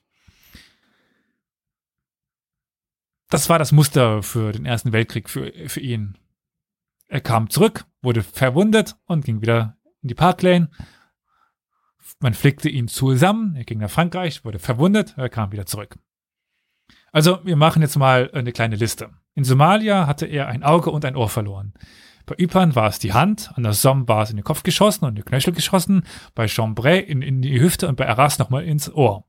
[3.30, 6.18] Das war das Muster für den Ersten Weltkrieg für, für ihn.
[7.08, 10.70] Er kam zurück, wurde verwundet und ging wieder in die Park Lane.
[12.22, 15.98] Man flickte ihn zusammen, er ging nach Frankreich, wurde verwundet, er kam wieder zurück.
[17.12, 19.10] Also, wir machen jetzt mal eine kleine Liste.
[19.34, 21.74] In Somalia hatte er ein Auge und ein Ohr verloren.
[22.28, 25.06] Bei Ypern war es die Hand, an der Somme war es in den Kopf geschossen
[25.06, 26.04] und in die Knöchel geschossen,
[26.36, 29.26] bei Chambray in, in die Hüfte und bei Arras nochmal ins Ohr.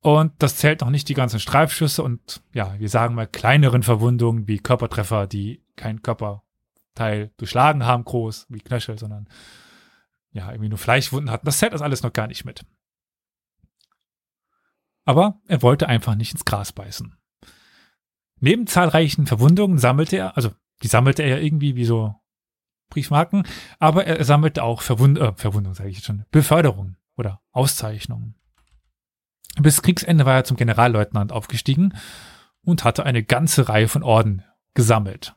[0.00, 4.46] Und das zählt noch nicht die ganzen Streifschüsse und ja, wir sagen mal kleineren Verwundungen
[4.46, 9.28] wie Körpertreffer, die kein Körperteil durchschlagen haben, groß wie Knöchel, sondern
[10.32, 11.46] ja, irgendwie nur Fleischwunden hatten.
[11.46, 12.64] Das zählt das alles noch gar nicht mit.
[15.04, 17.16] Aber er wollte einfach nicht ins Gras beißen.
[18.40, 20.50] Neben zahlreichen Verwundungen sammelte er, also
[20.82, 22.14] die sammelte er ja irgendwie wie so
[22.90, 23.44] Briefmarken,
[23.78, 28.34] aber er sammelte auch Verwund äh, Verwundungen, sage ich jetzt schon, Beförderungen oder Auszeichnungen.
[29.60, 31.94] Bis Kriegsende war er zum Generalleutnant aufgestiegen
[32.64, 35.34] und hatte eine ganze Reihe von Orden gesammelt.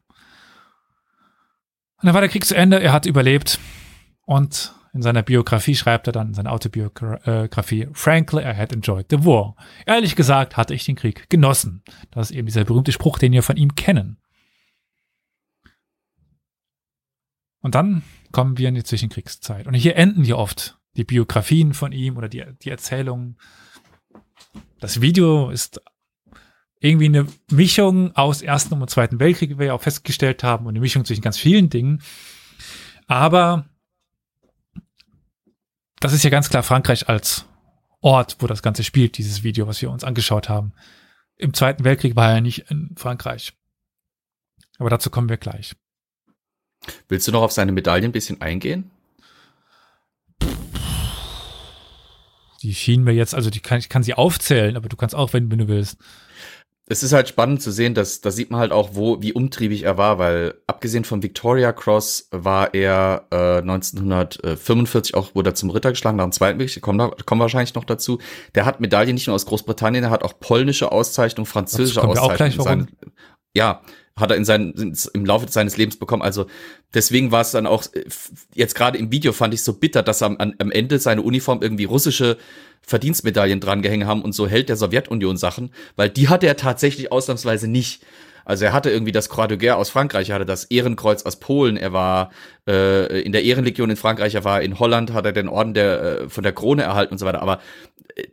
[1.97, 3.59] Und dann war der Krieg zu Ende, er hat überlebt
[4.25, 9.25] und in seiner Biografie schreibt er dann, in seiner Autobiografie, frankly, I had enjoyed the
[9.25, 9.57] war.
[9.85, 11.83] Ehrlich gesagt hatte ich den Krieg genossen.
[12.11, 14.17] Das ist eben dieser berühmte Spruch, den wir von ihm kennen.
[17.59, 19.67] Und dann kommen wir in die Zwischenkriegszeit.
[19.67, 23.37] Und hier enden ja oft die Biografien von ihm oder die, die Erzählungen.
[24.79, 25.81] Das Video ist
[26.79, 30.69] irgendwie eine Mischung aus Ersten und Zweiten Weltkrieg, wie wir ja auch festgestellt haben, und
[30.69, 32.01] eine Mischung zwischen ganz vielen Dingen.
[33.07, 33.65] Aber
[36.05, 37.45] das ist ja ganz klar Frankreich als
[37.99, 40.73] Ort, wo das Ganze spielt, dieses Video, was wir uns angeschaut haben.
[41.35, 43.53] Im Zweiten Weltkrieg war er nicht in Frankreich.
[44.77, 45.75] Aber dazu kommen wir gleich.
[47.09, 48.91] Willst du noch auf seine Medaillen ein bisschen eingehen?
[52.61, 55.33] Die schienen mir jetzt, also die kann, ich kann sie aufzählen, aber du kannst auch,
[55.33, 55.97] wenn, wenn du willst.
[56.87, 59.83] Es ist halt spannend zu sehen, dass da sieht man halt auch, wo wie umtriebig
[59.83, 65.71] er war, weil abgesehen von Victoria Cross war er äh, 1945 auch wurde er zum
[65.71, 66.83] Ritter geschlagen nach dem Zweiten Weltkrieg.
[66.83, 68.19] Kommen, da, kommen wahrscheinlich noch dazu.
[68.53, 72.91] Der hat Medaillen nicht nur aus Großbritannien, er hat auch polnische Auszeichnungen, französische Auszeichnungen.
[73.55, 73.81] ja,
[74.17, 76.21] hat er in seinen, im Laufe seines Lebens bekommen.
[76.21, 76.45] Also
[76.93, 78.05] deswegen war es dann auch, äh,
[78.53, 81.83] jetzt gerade im Video fand ich so bitter, dass am, am Ende seine Uniform irgendwie
[81.83, 82.37] russische
[82.87, 87.11] Verdienstmedaillen dran gehängt haben und so Held der Sowjetunion Sachen, weil die hatte er tatsächlich
[87.11, 88.03] ausnahmsweise nicht.
[88.45, 91.37] Also er hatte irgendwie das Croix de Guerre aus Frankreich, er hatte das Ehrenkreuz aus
[91.37, 92.31] Polen, er war
[92.67, 96.01] äh, in der Ehrenlegion in Frankreich, er war in Holland, hat er den Orden der,
[96.01, 97.41] äh, von der Krone erhalten und so weiter.
[97.41, 97.59] Aber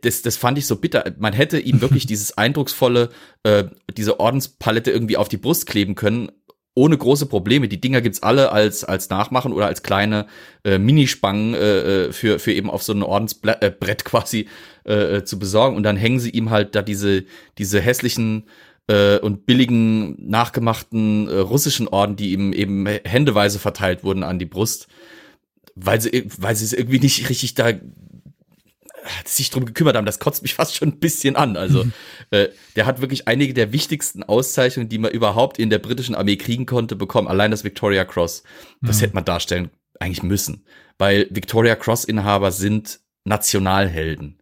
[0.01, 1.11] das, das fand ich so bitter.
[1.17, 3.09] Man hätte ihm wirklich dieses eindrucksvolle,
[3.41, 3.65] äh,
[3.97, 6.31] diese Ordenspalette irgendwie auf die Brust kleben können,
[6.75, 7.67] ohne große Probleme.
[7.67, 10.25] Die Dinger gibt's alle als als Nachmachen oder als kleine
[10.63, 14.47] äh, Minispangen äh, äh für für eben auf so ein Ordensbrett äh, quasi
[14.85, 17.25] äh, äh, zu besorgen und dann hängen sie ihm halt da diese
[17.57, 18.45] diese hässlichen
[18.87, 24.45] äh, und billigen nachgemachten äh, russischen Orden, die ihm eben händeweise verteilt wurden an die
[24.45, 24.87] Brust,
[25.75, 27.71] weil sie weil sie es irgendwie nicht richtig da
[29.25, 31.57] sich drum gekümmert haben, das kotzt mich fast schon ein bisschen an.
[31.57, 31.85] Also,
[32.31, 36.37] äh, der hat wirklich einige der wichtigsten Auszeichnungen, die man überhaupt in der britischen Armee
[36.37, 37.27] kriegen konnte, bekommen.
[37.27, 38.43] Allein das Victoria Cross.
[38.81, 39.01] Das Mhm.
[39.01, 40.65] hätte man darstellen eigentlich müssen.
[40.97, 44.39] Weil Victoria Cross-Inhaber sind Nationalhelden.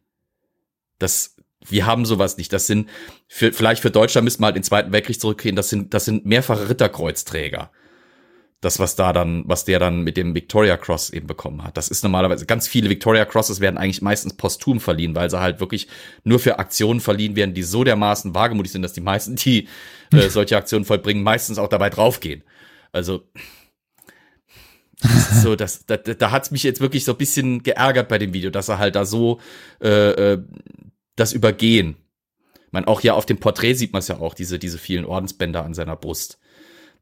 [1.00, 1.36] Das,
[1.68, 2.54] wir haben sowas nicht.
[2.54, 2.90] Das sind,
[3.28, 5.56] für, vielleicht für Deutschland müssen wir halt den Zweiten Weltkrieg zurückgehen.
[5.56, 7.72] Das sind, das sind mehrfache Ritterkreuzträger.
[8.62, 11.78] Das, was da dann, was der dann mit dem Victoria Cross eben bekommen hat.
[11.78, 15.60] Das ist normalerweise, ganz viele Victoria Crosses werden eigentlich meistens posthum verliehen, weil sie halt
[15.60, 15.88] wirklich
[16.24, 19.68] nur für Aktionen verliehen werden, die so dermaßen wagemutig sind, dass die meisten, die
[20.14, 22.44] äh, solche Aktionen vollbringen, meistens auch dabei draufgehen.
[22.92, 23.24] Also,
[25.42, 28.52] so, das, da, da hat's mich jetzt wirklich so ein bisschen geärgert bei dem Video,
[28.52, 29.40] dass er halt da so
[29.82, 30.44] äh, äh,
[31.16, 31.96] das übergehen.
[32.70, 35.66] Man auch ja auf dem Porträt sieht man es ja auch, diese, diese vielen Ordensbänder
[35.66, 36.40] an seiner Brust.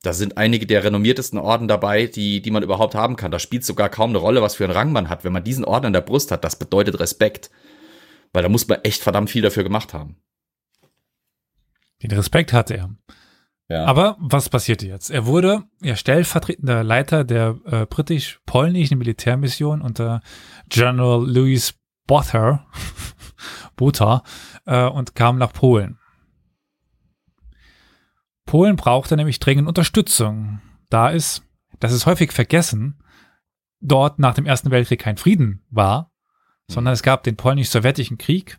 [0.02, 3.32] Da sind einige der renommiertesten Orden dabei, die, die man überhaupt haben kann.
[3.32, 5.24] Da spielt sogar kaum eine Rolle, was für einen Rang man hat.
[5.24, 7.50] Wenn man diesen Orden an der Brust hat, das bedeutet Respekt.
[8.32, 10.16] Weil da muss man echt verdammt viel dafür gemacht haben.
[12.02, 12.96] Den Respekt hatte er.
[13.68, 13.86] Ja.
[13.86, 15.12] Aber was passierte jetzt?
[15.12, 20.22] Er wurde ja stellvertretender Leiter der äh, britisch-polnischen Militärmission unter
[20.70, 21.76] General Louis
[22.08, 22.66] Botha,
[23.76, 24.24] Botha
[24.66, 25.99] äh, und kam nach Polen.
[28.50, 31.44] Polen brauchte nämlich dringend Unterstützung, da es,
[31.80, 32.98] das ist häufig vergessen,
[33.80, 36.12] dort nach dem Ersten Weltkrieg kein Frieden war,
[36.68, 38.58] sondern es gab den polnisch-sowjetischen Krieg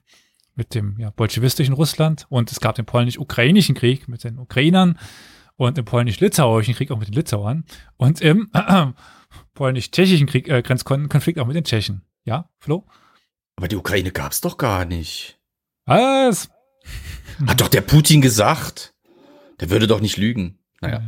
[0.54, 4.96] mit dem ja, bolschewistischen Russland und es gab den polnisch-ukrainischen Krieg mit den Ukrainern
[5.56, 7.64] und im polnisch-litauischen Krieg auch mit den Litauern
[7.96, 8.86] und im äh,
[9.54, 12.02] polnisch-tschechischen Krieg, äh, Grenzkonflikt auch mit den Tschechen.
[12.22, 12.86] Ja, Flo?
[13.56, 15.40] Aber die Ukraine gab's doch gar nicht.
[15.84, 16.48] Was?
[17.44, 18.94] Hat doch der Putin gesagt.
[19.60, 20.58] Der würde doch nicht lügen.
[20.80, 21.02] Naja.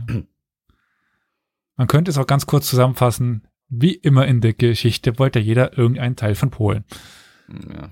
[1.76, 3.48] Man könnte es auch ganz kurz zusammenfassen.
[3.68, 6.84] Wie immer in der Geschichte wollte jeder irgendeinen Teil von Polen.
[7.48, 7.90] ja.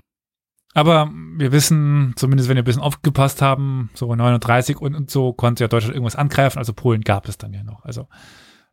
[0.73, 5.33] Aber wir wissen, zumindest wenn wir ein bisschen aufgepasst haben, so 39 und, und so
[5.33, 6.59] konnte ja Deutschland irgendwas angreifen.
[6.59, 7.83] Also Polen gab es dann ja noch.
[7.83, 8.07] Also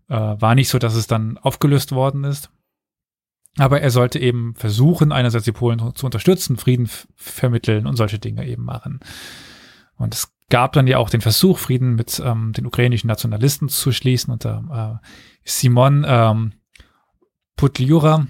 [0.08, 2.50] äh, war nicht so, dass es dann aufgelöst worden ist.
[3.56, 8.46] Aber er sollte eben versuchen, einerseits die Polen zu unterstützen, Frieden vermitteln und solche Dinge
[8.46, 9.00] eben machen.
[9.98, 13.92] Und es gab dann ja auch den Versuch, Frieden mit ähm, den ukrainischen Nationalisten zu
[13.92, 15.06] schließen unter äh,
[15.44, 16.52] Simon ähm,
[17.56, 18.26] Putliura.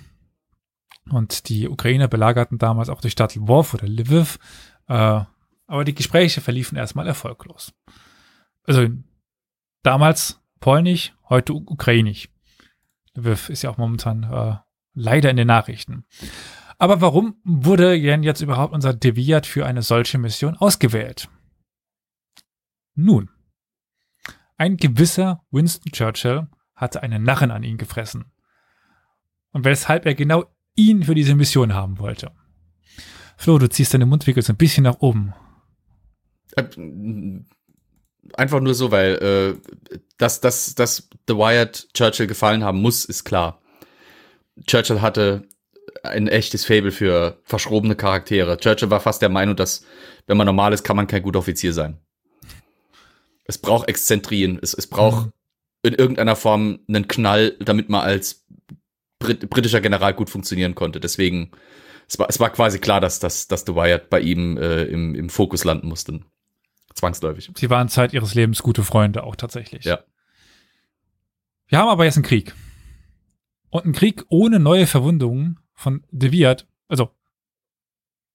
[1.10, 4.38] Und die Ukrainer belagerten damals auch die Stadt Lwów oder Lviv.
[4.88, 5.22] Äh,
[5.66, 7.72] aber die Gespräche verliefen erstmal erfolglos.
[8.64, 8.88] Also
[9.82, 12.28] damals polnisch, heute ukrainisch.
[13.14, 14.56] Lviv ist ja auch momentan äh,
[14.94, 16.04] leider in den Nachrichten.
[16.78, 21.28] Aber warum wurde denn jetzt überhaupt unser Deviat für eine solche Mission ausgewählt?
[23.00, 23.30] Nun,
[24.56, 28.24] ein gewisser Winston Churchill hatte einen Narren an ihn gefressen.
[29.52, 32.32] Und weshalb er genau ihn für diese Mission haben wollte.
[33.36, 35.32] Flo, du ziehst deine Mundwinkel so ein bisschen nach oben.
[36.56, 36.64] Äh,
[38.34, 39.14] Einfach nur so, weil
[39.62, 43.62] äh, dass, dass, dass The Wired Churchill gefallen haben muss, ist klar.
[44.66, 45.44] Churchill hatte
[46.02, 48.58] ein echtes Fable für verschrobene Charaktere.
[48.58, 49.84] Churchill war fast der Meinung, dass,
[50.26, 52.00] wenn man normal ist, kann man kein guter Offizier sein.
[53.48, 54.58] Es braucht Exzentrien.
[54.62, 55.32] Es, es braucht Mhm.
[55.82, 58.46] in irgendeiner Form einen Knall, damit man als
[59.18, 61.00] Brit britischer General gut funktionieren konnte.
[61.00, 61.50] Deswegen,
[62.08, 65.14] es war, es war quasi klar, dass, dass, dass The Wired bei ihm äh, im,
[65.16, 66.20] im Fokus landen musste.
[66.94, 67.50] Zwangsläufig.
[67.56, 69.84] Sie waren Zeit ihres Lebens gute Freunde auch tatsächlich.
[69.84, 70.00] Ja.
[71.66, 72.54] Wir haben aber jetzt einen Krieg.
[73.70, 77.10] Und ein Krieg ohne neue Verwundungen von De Wiart, also,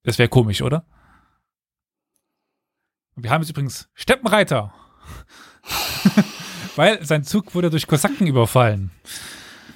[0.03, 0.86] das wäre komisch, oder?
[3.16, 4.74] Wir haben jetzt übrigens Steppenreiter.
[6.76, 8.91] Weil sein Zug wurde durch Kosaken überfallen.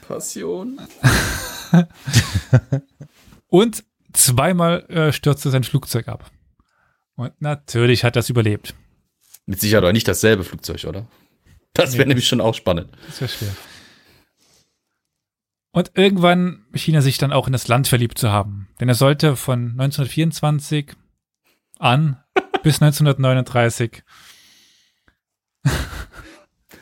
[0.07, 0.79] Passion.
[3.47, 6.31] Und zweimal äh, stürzte sein Flugzeug ab.
[7.15, 8.73] Und natürlich hat das überlebt.
[9.45, 11.07] Mit Sicherheit auch nicht dasselbe Flugzeug, oder?
[11.73, 12.09] Das wäre Nee.
[12.09, 12.89] nämlich schon auch spannend.
[13.07, 13.55] Das wäre schwer.
[15.71, 18.67] Und irgendwann schien er sich dann auch in das Land verliebt zu haben.
[18.79, 20.93] Denn er sollte von 1924
[21.77, 22.23] an
[22.63, 24.03] bis 1939.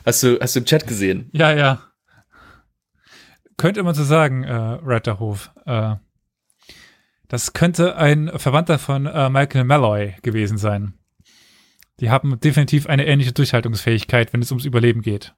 [0.05, 1.31] Hast du, hast du im Chat gesehen?
[1.33, 1.81] Ja, ja.
[3.57, 5.51] Könnte man so sagen, äh, Retterhof.
[5.65, 5.95] Äh,
[7.27, 10.93] das könnte ein Verwandter von äh, Michael Malloy gewesen sein.
[11.99, 15.33] Die haben definitiv eine ähnliche Durchhaltungsfähigkeit, wenn es ums Überleben geht.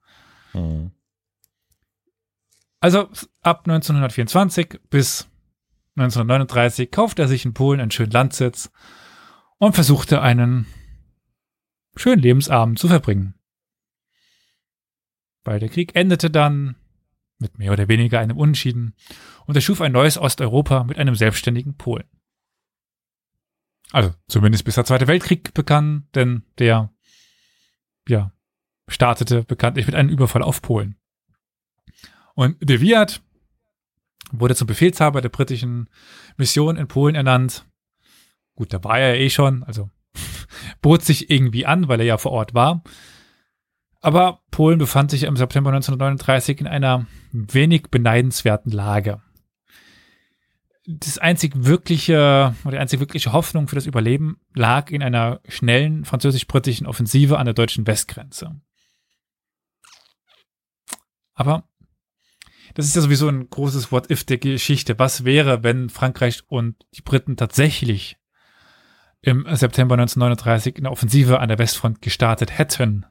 [0.52, 0.92] Hm.
[2.82, 3.10] Also
[3.42, 5.30] ab 1924 bis
[5.96, 8.72] 1939 kaufte er sich in Polen einen schönen Landsitz
[9.58, 10.68] und versuchte einen
[11.98, 13.34] schönen Lebensabend zu verbringen.
[15.44, 16.76] Weil der Krieg endete dann
[17.40, 18.96] mit mehr oder weniger einem Unentschieden
[19.46, 22.08] und er schuf ein neues Osteuropa mit einem selbstständigen Polen.
[23.92, 26.94] Also zumindest bis der Zweite Weltkrieg begann, denn der,
[28.08, 28.34] ja,
[28.88, 30.98] startete bekanntlich mit einem Überfall auf Polen.
[32.36, 33.22] Und de Wiat
[34.32, 35.90] wurde zum Befehlshaber der britischen
[36.36, 37.66] Mission in Polen ernannt.
[38.56, 39.90] Gut, da war er eh schon, also
[40.82, 42.84] bot sich irgendwie an, weil er ja vor Ort war.
[44.02, 49.22] Aber Polen befand sich im September 1939 in einer wenig beneidenswerten Lage.
[50.86, 56.88] Das einzig wirkliche, die einzig wirkliche Hoffnung für das Überleben lag in einer schnellen französisch-britischen
[56.88, 58.62] Offensive an der deutschen Westgrenze.
[61.34, 61.68] Aber
[62.74, 64.98] das ist ja sowieso ein großes What-if der Geschichte.
[65.00, 68.18] Was wäre, wenn Frankreich und die Briten tatsächlich
[69.22, 73.06] im September 1939 eine Offensive an der Westfront gestartet hätten?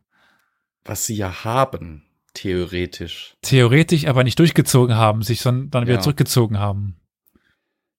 [0.84, 2.04] Was sie ja haben,
[2.34, 3.34] theoretisch.
[3.42, 6.00] Theoretisch aber nicht durchgezogen haben, sich dann wieder Ja.
[6.00, 6.96] zurückgezogen haben.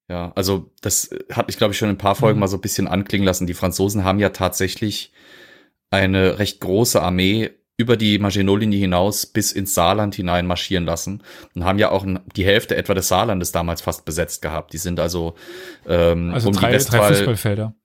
[0.10, 2.42] Ja, also das hatte ich, glaube ich, schon in ein paar Folgen Mhm.
[2.42, 3.46] mal so ein bisschen anklingen lassen.
[3.46, 5.12] Die Franzosen haben ja tatsächlich
[5.90, 11.22] eine recht große Armee über die Maginot-Linie hinaus bis ins Saarland hinein marschieren lassen
[11.54, 12.06] und haben ja auch
[12.36, 14.74] die Hälfte etwa des Saarlandes damals fast besetzt gehabt.
[14.74, 15.36] Die sind also,
[15.86, 17.76] ähm, Also um drei, die drei Westphal Fußballfelder.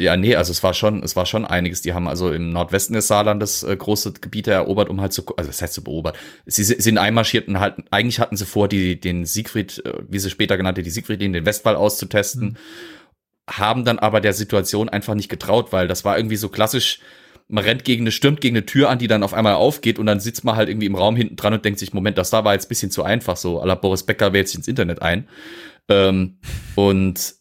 [0.00, 1.82] Ja, nee, also es war schon, es war schon einiges.
[1.82, 5.48] Die haben also im Nordwesten des Saarlandes äh, große Gebiete erobert, um halt zu, also
[5.48, 6.14] das heißt zu beobern.
[6.46, 10.18] Sie si- sind einmarschiert und halt, eigentlich hatten sie vor, die, den Siegfried, äh, wie
[10.18, 12.56] sie später genannte, die Siegfriedin, den Westwall auszutesten,
[13.48, 17.00] haben dann aber der Situation einfach nicht getraut, weil das war irgendwie so klassisch,
[17.48, 20.06] man rennt gegen eine, stürmt gegen eine Tür an, die dann auf einmal aufgeht und
[20.06, 22.44] dann sitzt man halt irgendwie im Raum hinten dran und denkt sich, Moment, das da
[22.44, 25.02] war jetzt ein bisschen zu einfach, so, à la Boris Becker wählt sich ins Internet
[25.02, 25.28] ein.
[25.88, 26.38] Ähm,
[26.76, 27.34] und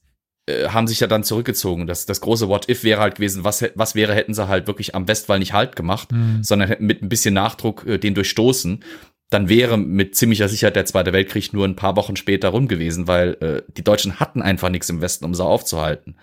[0.48, 1.88] äh, haben sich ja dann zurückgezogen.
[1.88, 5.08] Das, das große What-If wäre halt gewesen, was, was wäre, hätten sie halt wirklich am
[5.08, 6.44] Westwall nicht Halt gemacht, Mhm.
[6.44, 8.84] sondern hätten mit ein bisschen Nachdruck äh, den durchstoßen.
[9.30, 13.08] Dann wäre mit ziemlicher Sicherheit der Zweite Weltkrieg nur ein paar Wochen später rum gewesen,
[13.08, 16.18] weil äh, die Deutschen hatten einfach nichts im Westen, um sie aufzuhalten.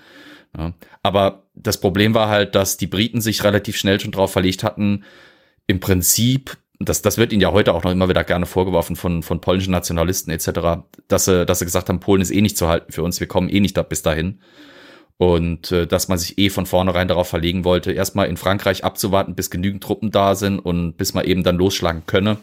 [0.56, 0.74] Ja.
[1.02, 5.04] Aber das Problem war halt, dass die Briten sich relativ schnell schon drauf verlegt hatten,
[5.66, 9.22] im Prinzip, das, das wird ihnen ja heute auch noch immer wieder gerne vorgeworfen von,
[9.22, 12.68] von polnischen Nationalisten etc., dass sie, dass sie gesagt haben, Polen ist eh nicht zu
[12.68, 14.40] halten für uns, wir kommen eh nicht da bis dahin.
[15.16, 19.34] Und äh, dass man sich eh von vornherein darauf verlegen wollte, erstmal in Frankreich abzuwarten,
[19.34, 22.36] bis genügend Truppen da sind und bis man eben dann losschlagen könne.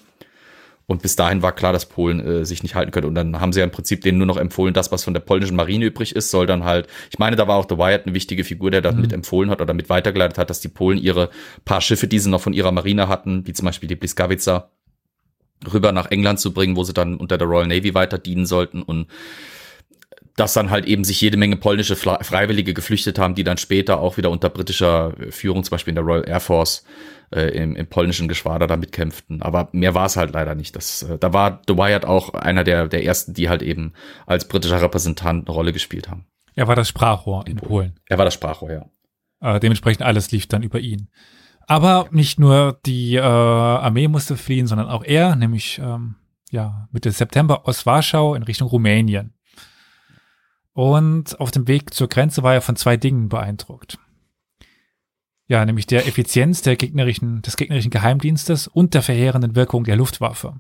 [0.88, 3.08] Und bis dahin war klar, dass Polen äh, sich nicht halten könnte.
[3.08, 5.22] Und dann haben sie ja im Prinzip denen nur noch empfohlen, das, was von der
[5.22, 8.14] polnischen Marine übrig ist, soll dann halt, ich meine, da war auch The Wyatt eine
[8.14, 11.30] wichtige Figur, der das mit empfohlen hat oder mit weitergeleitet hat, dass die Polen ihre
[11.64, 14.70] paar Schiffe, die sie noch von ihrer Marine hatten, wie zum Beispiel die Bliskawica,
[15.74, 18.84] rüber nach England zu bringen, wo sie dann unter der Royal Navy weiter dienen sollten
[18.84, 19.08] und
[20.36, 24.18] dass dann halt eben sich jede Menge polnische Freiwillige geflüchtet haben, die dann später auch
[24.18, 26.84] wieder unter britischer Führung, zum Beispiel in der Royal Air Force,
[27.36, 29.42] äh, im, im polnischen Geschwader da mitkämpften.
[29.42, 30.76] Aber mehr war es halt leider nicht.
[30.76, 33.94] Das, äh, da war The Wyatt auch einer der, der ersten, die halt eben
[34.26, 36.26] als britischer Repräsentant eine Rolle gespielt haben.
[36.56, 38.00] Er war das Sprachrohr in Polen.
[38.08, 38.86] Er war das Sprachrohr, ja.
[39.42, 41.10] Äh, dementsprechend alles lief dann über ihn.
[41.68, 46.16] Aber nicht nur die äh, Armee musste fliehen, sondern auch er, nämlich ähm,
[46.52, 49.34] ja Mitte September aus Warschau in Richtung Rumänien.
[50.74, 53.98] Und auf dem Weg zur Grenze war er von zwei Dingen beeindruckt.
[55.48, 60.60] Ja, nämlich der Effizienz der gegnerischen, des gegnerischen Geheimdienstes und der verheerenden Wirkung der Luftwaffe.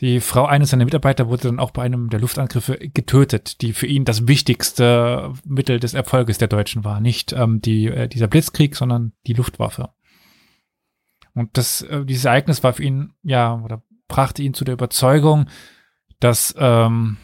[0.00, 3.86] Die Frau eines seiner Mitarbeiter wurde dann auch bei einem der Luftangriffe getötet, die für
[3.86, 7.00] ihn das wichtigste Mittel des Erfolges der Deutschen war.
[7.00, 9.90] Nicht ähm, die, äh, dieser Blitzkrieg, sondern die Luftwaffe.
[11.34, 15.48] Und das, äh, dieses Ereignis war für ihn, ja, oder brachte ihn zu der Überzeugung,
[16.18, 17.18] dass, ähm,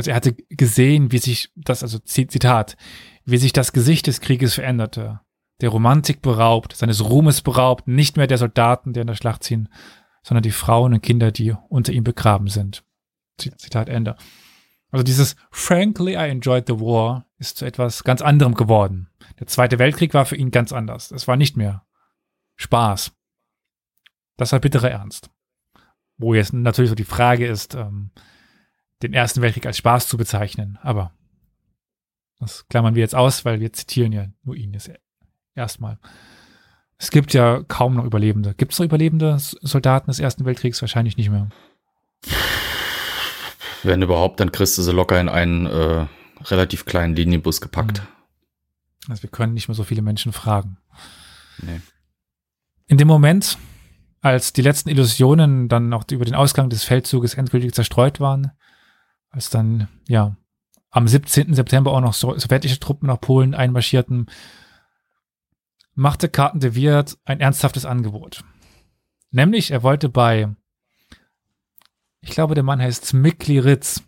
[0.00, 2.76] also er hatte gesehen, wie sich das, also Zi- Zitat,
[3.24, 5.20] wie sich das Gesicht des Krieges veränderte.
[5.60, 9.68] Der Romantik beraubt, seines Ruhmes beraubt, nicht mehr der Soldaten, der in der Schlacht ziehen,
[10.22, 12.82] sondern die Frauen und Kinder, die unter ihm begraben sind.
[13.38, 14.16] Zi- Zitat Ende.
[14.90, 19.08] Also dieses Frankly, I enjoyed the war ist zu etwas ganz anderem geworden.
[19.38, 21.10] Der Zweite Weltkrieg war für ihn ganz anders.
[21.10, 21.86] Es war nicht mehr
[22.56, 23.12] Spaß.
[24.36, 25.30] Das war bitterer Ernst.
[26.18, 28.10] Wo jetzt natürlich so die Frage ist, ähm,
[29.02, 30.78] den Ersten Weltkrieg als Spaß zu bezeichnen.
[30.82, 31.12] Aber
[32.38, 34.90] das klammern wir jetzt aus, weil wir zitieren ja nur ihn jetzt
[35.54, 35.98] erstmal.
[36.98, 38.54] Es gibt ja kaum noch Überlebende.
[38.54, 40.82] Gibt es noch überlebende Soldaten des Ersten Weltkriegs?
[40.82, 41.48] Wahrscheinlich nicht mehr.
[43.82, 46.06] Wenn überhaupt, dann kriegst du sie locker in einen äh,
[46.44, 48.02] relativ kleinen Linienbus gepackt.
[49.08, 50.76] Also wir können nicht mehr so viele Menschen fragen.
[51.62, 51.80] Nee.
[52.86, 53.56] In dem Moment,
[54.20, 58.52] als die letzten Illusionen dann auch über den Ausgang des Feldzuges endgültig zerstreut waren,
[59.30, 60.36] als dann, ja,
[60.90, 61.54] am 17.
[61.54, 64.26] September auch noch so- sowjetische Truppen nach Polen einmarschierten,
[65.94, 68.42] machte Karten de Wirt ein ernsthaftes Angebot.
[69.30, 70.48] Nämlich, er wollte bei,
[72.20, 74.02] ich glaube, der Mann heißt Smikli Ritz,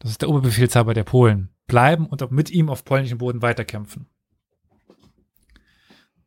[0.00, 4.08] das ist der Oberbefehlshaber der Polen, bleiben und mit ihm auf polnischem Boden weiterkämpfen.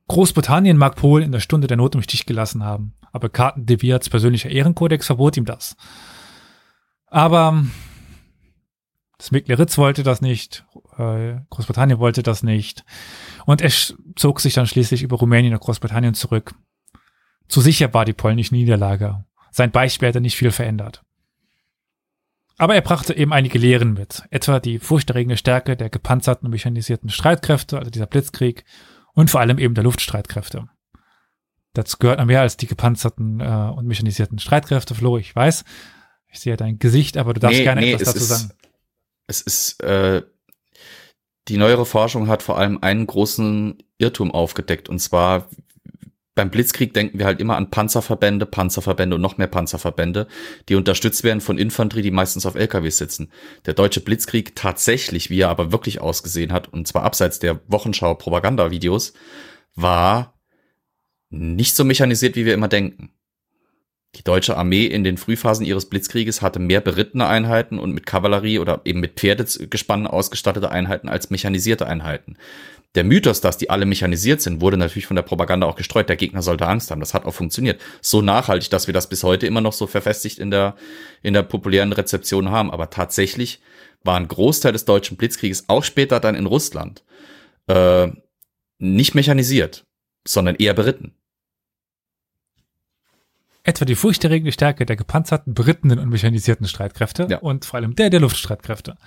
[0.07, 3.81] Großbritannien mag Polen in der Stunde der Not im Stich gelassen haben, aber Karten de
[3.81, 5.75] Wiarts persönlicher Ehrenkodex verbot ihm das.
[7.11, 7.65] Aber
[9.21, 10.65] Smigleritz wollte das nicht,
[10.97, 12.85] äh, Großbritannien wollte das nicht
[13.45, 13.69] und er
[14.15, 16.55] zog sich dann schließlich über Rumänien nach Großbritannien zurück.
[17.47, 19.25] Zu sicher war die polnische Niederlage.
[19.51, 21.03] Sein Beispiel hätte nicht viel verändert.
[22.57, 27.09] Aber er brachte eben einige Lehren mit, etwa die furchterregende Stärke der gepanzerten und mechanisierten
[27.09, 28.63] Streitkräfte, also dieser Blitzkrieg,
[29.13, 30.69] und vor allem eben der Luftstreitkräfte.
[31.73, 35.65] Dazu gehört mehr als die gepanzerten äh, und mechanisierten Streitkräfte, Flo, ich weiß.
[36.31, 38.51] Ich sehe dein Gesicht, aber du darfst nee, gerne nee, etwas dazu ist, sagen.
[39.27, 40.21] Es ist, äh,
[41.47, 45.49] die neuere Forschung hat vor allem einen großen Irrtum aufgedeckt, und zwar
[46.33, 50.27] beim Blitzkrieg denken wir halt immer an Panzerverbände, Panzerverbände und noch mehr Panzerverbände,
[50.69, 53.31] die unterstützt werden von Infanterie, die meistens auf LKWs sitzen.
[53.65, 59.13] Der deutsche Blitzkrieg tatsächlich, wie er aber wirklich ausgesehen hat, und zwar abseits der Wochenschau-Propagandavideos,
[59.75, 60.39] war
[61.29, 63.11] nicht so mechanisiert, wie wir immer denken.
[64.15, 68.59] Die deutsche Armee in den Frühphasen ihres Blitzkrieges hatte mehr berittene Einheiten und mit Kavallerie
[68.59, 72.37] oder eben mit Pferdegespannen ausgestattete Einheiten als mechanisierte Einheiten.
[72.95, 76.09] Der Mythos, dass die alle mechanisiert sind, wurde natürlich von der Propaganda auch gestreut.
[76.09, 76.99] Der Gegner sollte Angst haben.
[76.99, 77.81] Das hat auch funktioniert.
[78.01, 80.75] So nachhaltig, dass wir das bis heute immer noch so verfestigt in der,
[81.23, 82.69] in der populären Rezeption haben.
[82.69, 83.61] Aber tatsächlich
[84.03, 87.05] war ein Großteil des deutschen Blitzkrieges, auch später dann in Russland,
[87.67, 88.09] äh,
[88.77, 89.85] nicht mechanisiert,
[90.27, 91.13] sondern eher beritten.
[93.63, 97.37] Etwa die furchterregende Stärke der gepanzerten, berittenen und mechanisierten Streitkräfte ja.
[97.39, 98.97] und vor allem der der Luftstreitkräfte.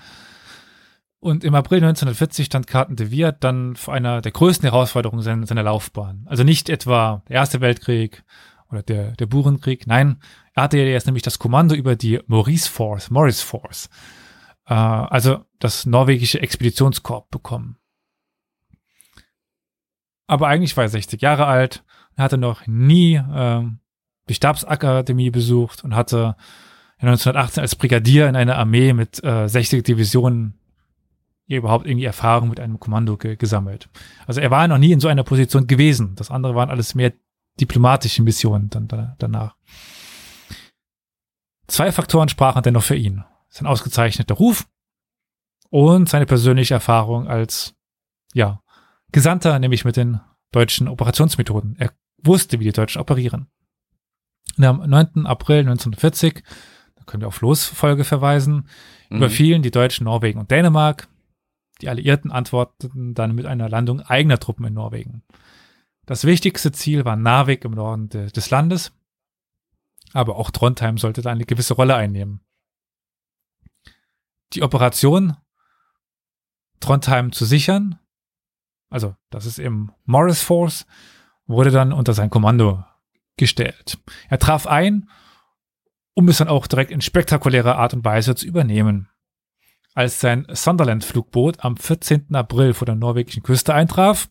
[1.18, 5.46] Und im April 1940 stand Carten de Wirt dann vor einer der größten Herausforderungen seiner,
[5.46, 6.26] seiner Laufbahn.
[6.28, 8.22] Also nicht etwa der Erste Weltkrieg
[8.70, 9.86] oder der, der Burenkrieg.
[9.86, 10.20] Nein,
[10.52, 13.88] er hatte ja jetzt nämlich das Kommando über die Maurice Force, Morris Force.
[14.66, 17.78] Äh, also das norwegische Expeditionskorps bekommen.
[20.26, 21.84] Aber eigentlich war er 60 Jahre alt,
[22.16, 23.62] er hatte noch nie äh,
[24.28, 26.36] die Stabsakademie besucht und hatte
[26.98, 30.58] 1918 als Brigadier in einer Armee mit äh, 60 Divisionen
[31.46, 33.88] überhaupt irgendwie Erfahrung mit einem Kommando ge gesammelt.
[34.26, 36.14] Also er war noch nie in so einer Position gewesen.
[36.16, 37.12] Das andere waren alles mehr
[37.60, 39.56] diplomatische Missionen dann da, danach.
[41.66, 43.24] Zwei Faktoren sprachen dennoch für ihn.
[43.48, 44.66] Sein ausgezeichneter Ruf
[45.70, 47.74] und seine persönliche Erfahrung als,
[48.32, 48.60] ja,
[49.12, 50.20] Gesandter, nämlich mit den
[50.50, 51.76] deutschen Operationsmethoden.
[51.78, 53.48] Er wusste, wie die Deutschen operieren.
[54.56, 55.26] Und am 9.
[55.26, 56.42] April 1940,
[56.96, 58.68] da können wir auf Losfolge verweisen,
[59.10, 59.18] mhm.
[59.18, 61.08] überfielen die Deutschen Norwegen und Dänemark.
[61.80, 65.22] Die Alliierten antworteten dann mit einer Landung eigener Truppen in Norwegen.
[66.06, 68.92] Das wichtigste Ziel war Narvik im Norden de des Landes,
[70.12, 72.40] aber auch Trondheim sollte da eine gewisse Rolle einnehmen.
[74.52, 75.36] Die Operation
[76.80, 77.98] Trondheim zu sichern,
[78.90, 80.86] also das ist im Morris Force,
[81.46, 82.84] wurde dann unter sein Kommando
[83.36, 83.98] gestellt.
[84.28, 85.08] Er traf ein,
[86.14, 89.08] um es dann auch direkt in spektakulärer Art und Weise zu übernehmen.
[89.94, 92.34] Als sein Sunderland-Flugboot am 14.
[92.34, 94.28] April vor der norwegischen Küste eintraf,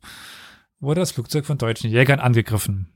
[0.80, 2.90] wurde das Flugzeug von deutschen Jägern angegriffen.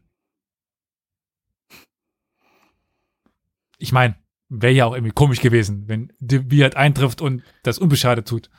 [3.77, 4.15] Ich meine,
[4.49, 8.49] wäre ja auch irgendwie komisch gewesen, wenn De Wirt eintrifft und das unbeschadet tut.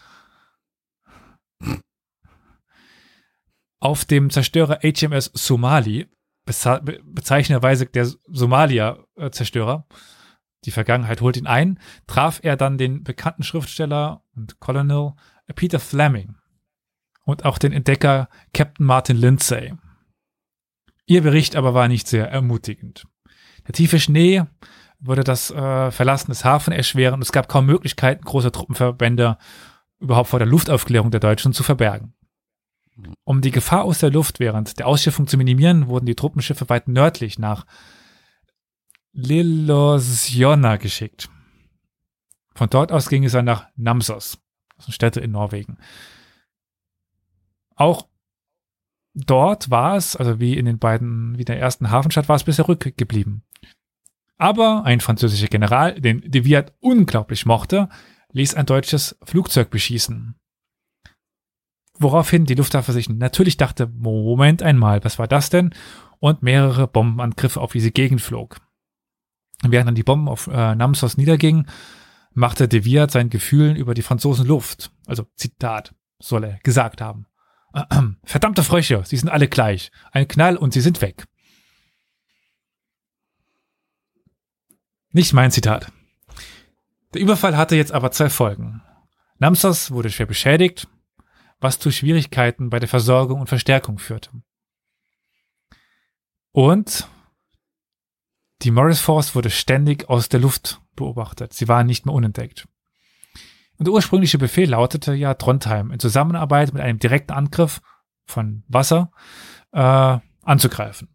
[3.80, 6.08] Auf dem Zerstörer HMS Somali
[6.48, 9.86] bezeichnenderweise der Somalia-Zerstörer,
[10.64, 15.12] die Vergangenheit holt ihn ein, traf er dann den bekannten Schriftsteller und Colonel
[15.54, 16.36] Peter Fleming
[17.24, 19.74] und auch den Entdecker Captain Martin Lindsay.
[21.06, 23.06] Ihr Bericht aber war nicht sehr ermutigend.
[23.66, 24.44] Der tiefe Schnee
[25.00, 29.38] würde das äh, Verlassen des Hafen erschweren und es gab kaum Möglichkeiten, große Truppenverbände
[30.00, 32.14] überhaupt vor der Luftaufklärung der Deutschen zu verbergen.
[33.24, 36.88] Um die Gefahr aus der Luft während der Ausschiffung zu minimieren, wurden die Truppenschiffe weit
[36.88, 37.66] nördlich nach
[39.12, 41.28] Lillosionna geschickt.
[42.54, 44.38] Von dort aus ging es dann nach Namsos,
[44.76, 45.78] das ist eine Stätte in Norwegen.
[47.76, 48.08] Auch
[49.14, 52.66] dort war es, also wie in den beiden, wie der ersten Hafenstadt, war es bisher
[52.66, 53.44] rückgeblieben.
[54.36, 57.88] Aber ein französischer General, den de Wirt unglaublich mochte,
[58.32, 60.34] ließ ein deutsches Flugzeug beschießen.
[61.98, 65.74] Woraufhin die Luftwaffe sich natürlich dachte, Moment einmal, was war das denn?
[66.20, 68.58] Und mehrere Bombenangriffe auf diese Gegend flog.
[69.62, 71.68] Während dann die Bomben auf äh, Namsos niedergingen,
[72.32, 74.92] machte de Wirt sein Gefühlen über die Franzosen Luft.
[75.06, 77.26] Also Zitat, soll er gesagt haben.
[78.24, 79.90] Verdammte Frösche, sie sind alle gleich.
[80.12, 81.26] Ein Knall und sie sind weg.
[85.10, 85.90] Nicht mein Zitat.
[87.14, 88.82] Der Überfall hatte jetzt aber zwei Folgen.
[89.38, 90.88] Namsos wurde schwer beschädigt,
[91.60, 94.30] was zu Schwierigkeiten bei der Versorgung und Verstärkung führte.
[96.52, 97.08] Und
[98.62, 101.52] die Morris Force wurde ständig aus der Luft beobachtet.
[101.52, 102.66] Sie waren nicht mehr unentdeckt.
[103.78, 107.80] Und der ursprüngliche Befehl lautete ja Trondheim in Zusammenarbeit mit einem direkten Angriff
[108.26, 109.12] von Wasser
[109.70, 111.08] äh, anzugreifen.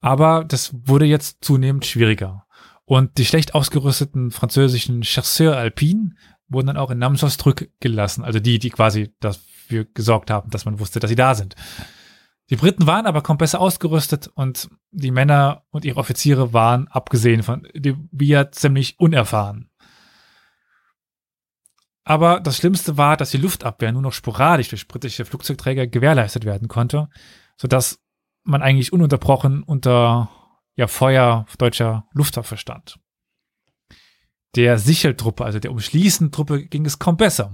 [0.00, 2.46] Aber das wurde jetzt zunehmend schwieriger.
[2.86, 6.14] Und die schlecht ausgerüsteten französischen Chasseurs Alpines
[6.50, 8.24] wurden dann auch in Namsos zurückgelassen.
[8.24, 11.54] Also die, die quasi dafür gesorgt haben, dass man wusste, dass sie da sind.
[12.50, 17.44] Die Briten waren aber kaum besser ausgerüstet und die Männer und ihre Offiziere waren, abgesehen
[17.44, 19.70] von de Beer, ziemlich unerfahren.
[22.02, 26.66] Aber das Schlimmste war, dass die Luftabwehr nur noch sporadisch durch britische Flugzeugträger gewährleistet werden
[26.66, 27.08] konnte,
[27.56, 28.00] sodass
[28.42, 30.28] man eigentlich ununterbrochen unter
[30.74, 32.98] ja, Feuer deutscher Luftwaffe stand.
[34.56, 37.52] Der Sicheltruppe, also der umschließenden Truppe, ging es kaum besser.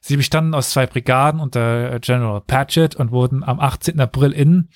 [0.00, 3.98] Sie bestanden aus zwei Brigaden unter General Patchett und wurden am 18.
[4.00, 4.68] April in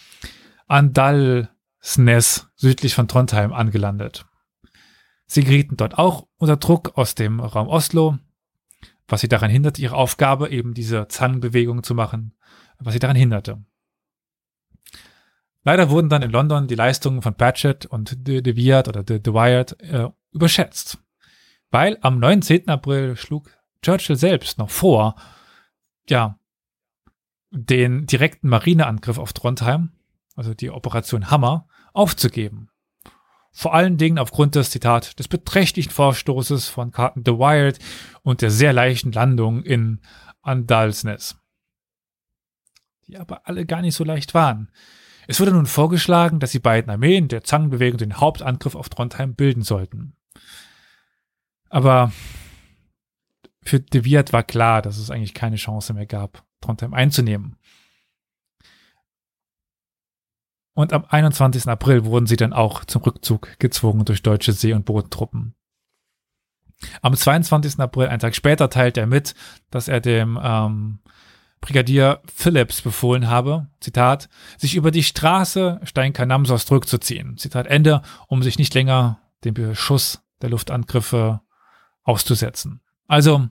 [0.68, 4.24] Andalsnes südlich von Trondheim angelandet.
[5.26, 8.16] Sie gerieten dort auch unter Druck aus dem Raum Oslo,
[9.06, 12.34] was sie daran hinderte, ihre Aufgabe, eben diese Zangenbewegung zu machen,
[12.78, 13.62] was sie daran hinderte.
[15.64, 19.18] Leider wurden dann in London die Leistungen von Patchett und De, De Wiart oder De,
[19.18, 20.98] De Wired äh, überschätzt.
[21.70, 22.68] Weil am 19.
[22.68, 23.50] April schlug
[23.82, 25.16] Churchill selbst noch vor,
[26.08, 26.38] ja,
[27.50, 29.92] den direkten Marineangriff auf Trondheim,
[30.34, 32.70] also die Operation Hammer, aufzugeben.
[33.52, 37.78] Vor allen Dingen aufgrund des Zitat des beträchtlichen Vorstoßes von Carton de Wired
[38.22, 40.00] und der sehr leichten Landung in
[40.42, 41.36] Andalsnes.
[43.06, 44.70] Die aber alle gar nicht so leicht waren.
[45.26, 49.62] Es wurde nun vorgeschlagen, dass die beiden Armeen der Zangenbewegung den Hauptangriff auf Trondheim bilden
[49.62, 50.17] sollten.
[51.68, 52.12] Aber
[53.62, 57.56] für De Wirt war klar, dass es eigentlich keine Chance mehr gab, Trondheim einzunehmen.
[60.78, 61.66] und am 21.
[61.66, 65.56] April wurden sie dann auch zum Rückzug gezwungen durch deutsche See- und Bodentruppen.
[67.02, 67.80] Am 22.
[67.80, 69.34] April, einen Tag später, teilte er mit,
[69.72, 71.00] dass er dem ähm,
[71.60, 78.56] Brigadier Phillips befohlen habe, Zitat, sich über die Straße Steinkanamsos zurückzuziehen, Zitat Ende, um sich
[78.56, 81.40] nicht länger dem Beschuss der Luftangriffe
[82.08, 82.80] auszusetzen.
[83.06, 83.48] Also,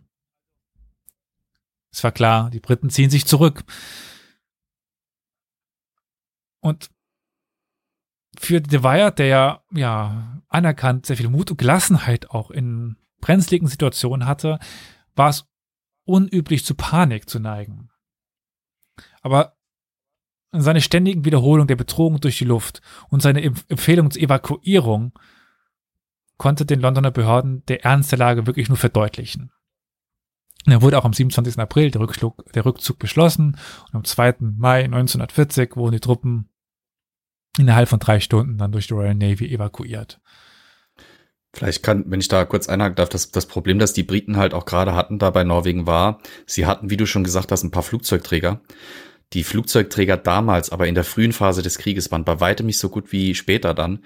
[1.92, 3.64] es war klar, die Briten ziehen sich zurück.
[6.60, 6.90] Und
[8.38, 13.68] für De Weyer, der ja, ja anerkannt sehr viel Mut und Gelassenheit auch in brenzligen
[13.68, 14.60] Situationen hatte,
[15.16, 15.46] war es
[16.06, 17.90] unüblich zu Panik zu neigen.
[19.22, 19.56] Aber
[20.52, 25.14] seine ständigen Wiederholungen der Bedrohung durch die Luft und seine Empfehlung zur Evakuierung
[26.38, 29.52] konnte den Londoner Behörden der Ernst der Lage wirklich nur verdeutlichen.
[30.66, 31.60] Er wurde auch am 27.
[31.60, 33.58] April der, Rückschlug, der Rückzug beschlossen
[33.88, 34.36] und am 2.
[34.40, 36.50] Mai 1940 wurden die Truppen
[37.58, 40.20] innerhalb von drei Stunden dann durch die Royal Navy evakuiert.
[41.54, 44.54] Vielleicht kann, wenn ich da kurz einhaken darf, das, das Problem, das die Briten halt
[44.54, 47.72] auch gerade hatten da bei Norwegen war, sie hatten, wie du schon gesagt hast, ein
[47.72, 48.62] paar Flugzeugträger.
[49.34, 52.88] Die Flugzeugträger damals, aber in der frühen Phase des Krieges waren bei weitem nicht so
[52.88, 54.00] gut wie später dann.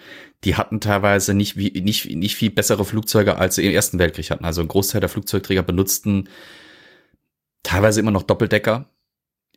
[0.43, 4.31] Die hatten teilweise nicht, wie, nicht, nicht viel bessere Flugzeuge, als sie im Ersten Weltkrieg
[4.31, 4.45] hatten.
[4.45, 6.27] Also ein Großteil der Flugzeugträger benutzten
[7.61, 8.89] teilweise immer noch Doppeldecker,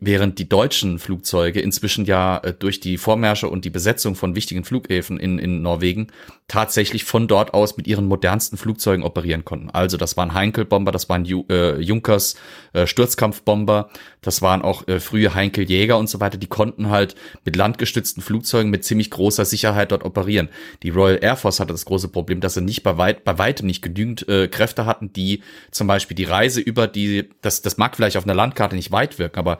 [0.00, 4.64] Während die deutschen Flugzeuge inzwischen ja äh, durch die Vormärsche und die Besetzung von wichtigen
[4.64, 6.08] Flughäfen in, in Norwegen
[6.48, 9.70] tatsächlich von dort aus mit ihren modernsten Flugzeugen operieren konnten.
[9.70, 12.34] Also das waren Heinkel-Bomber, das waren Ju äh, Junkers
[12.72, 13.88] äh, Sturzkampfbomber,
[14.24, 16.38] das waren auch äh, frühe Heinkel-Jäger und so weiter.
[16.38, 17.14] Die konnten halt
[17.44, 20.48] mit landgestützten Flugzeugen mit ziemlich großer Sicherheit dort operieren.
[20.82, 23.66] Die Royal Air Force hatte das große Problem, dass sie nicht bei, weit, bei weitem
[23.66, 27.96] nicht genügend äh, Kräfte hatten, die zum Beispiel die Reise über die, das, das mag
[27.96, 29.58] vielleicht auf einer Landkarte nicht weit wirken, aber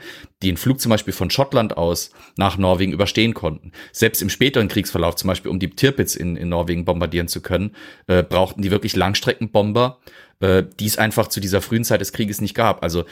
[0.49, 3.73] einen Flug zum Beispiel von Schottland aus nach Norwegen überstehen konnten.
[3.93, 7.75] Selbst im späteren Kriegsverlauf, zum Beispiel um die Tirpitz in, in Norwegen bombardieren zu können,
[8.07, 10.01] äh, brauchten die wirklich Langstreckenbomber,
[10.41, 12.83] äh, die es einfach zu dieser frühen Zeit des Krieges nicht gab.
[12.83, 13.05] Also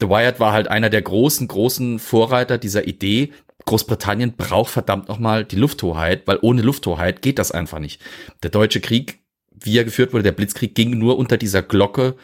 [0.00, 3.32] The Wired war halt einer der großen, großen Vorreiter dieser Idee,
[3.64, 8.02] Großbritannien braucht verdammt nochmal die Lufthoheit, weil ohne Lufthoheit geht das einfach nicht.
[8.42, 9.20] Der deutsche Krieg,
[9.50, 12.16] wie er geführt wurde, der Blitzkrieg ging nur unter dieser Glocke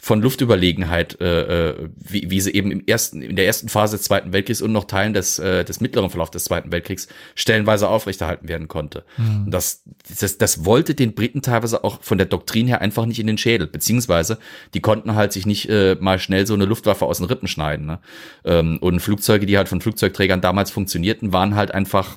[0.00, 4.06] von Luftüberlegenheit, äh, äh, wie, wie sie eben im ersten, in der ersten Phase des
[4.06, 8.48] Zweiten Weltkriegs und noch Teilen des, äh, des mittleren Verlaufs des Zweiten Weltkriegs stellenweise aufrechterhalten
[8.48, 9.04] werden konnte.
[9.18, 9.50] Mhm.
[9.50, 9.82] Das,
[10.20, 13.38] das, das wollte den Briten teilweise auch von der Doktrin her einfach nicht in den
[13.38, 14.38] Schädel, beziehungsweise
[14.72, 17.86] die konnten halt sich nicht äh, mal schnell so eine Luftwaffe aus den Rippen schneiden.
[17.86, 18.00] Ne?
[18.44, 22.16] Ähm, und Flugzeuge, die halt von Flugzeugträgern damals funktionierten, waren halt einfach,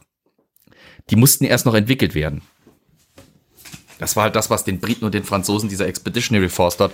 [1.09, 2.43] die mussten erst noch entwickelt werden.
[4.03, 6.91] Das war halt das, was den Briten und den Franzosen, dieser Expeditionary Force dort,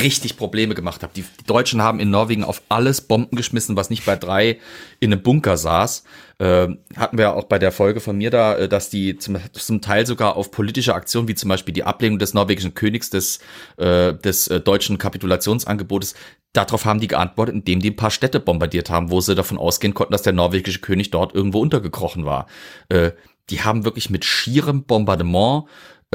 [0.00, 1.16] richtig Probleme gemacht hat.
[1.16, 4.60] Die, Deutschen haben in Norwegen auf alles Bomben geschmissen, was nicht bei drei
[5.00, 6.04] in einem Bunker saß.
[6.38, 9.80] Äh, hatten wir auch bei der Folge von mir da, äh, dass die zum, zum
[9.80, 13.40] Teil sogar auf politische Aktionen, wie zum Beispiel die Ablehnung des norwegischen Königs des,
[13.78, 16.14] äh, des äh, deutschen Kapitulationsangebotes,
[16.52, 19.94] darauf haben die geantwortet, indem die ein paar Städte bombardiert haben, wo sie davon ausgehen
[19.94, 22.46] konnten, dass der norwegische König dort irgendwo untergekrochen war.
[22.88, 23.10] Äh,
[23.50, 25.64] die haben wirklich mit schierem Bombardement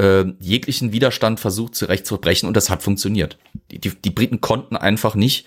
[0.02, 3.38] äh, jeglichen Widerstand versucht zurechtzubrechen und das hat funktioniert.
[3.70, 5.46] Die, die, die Briten konnten einfach nicht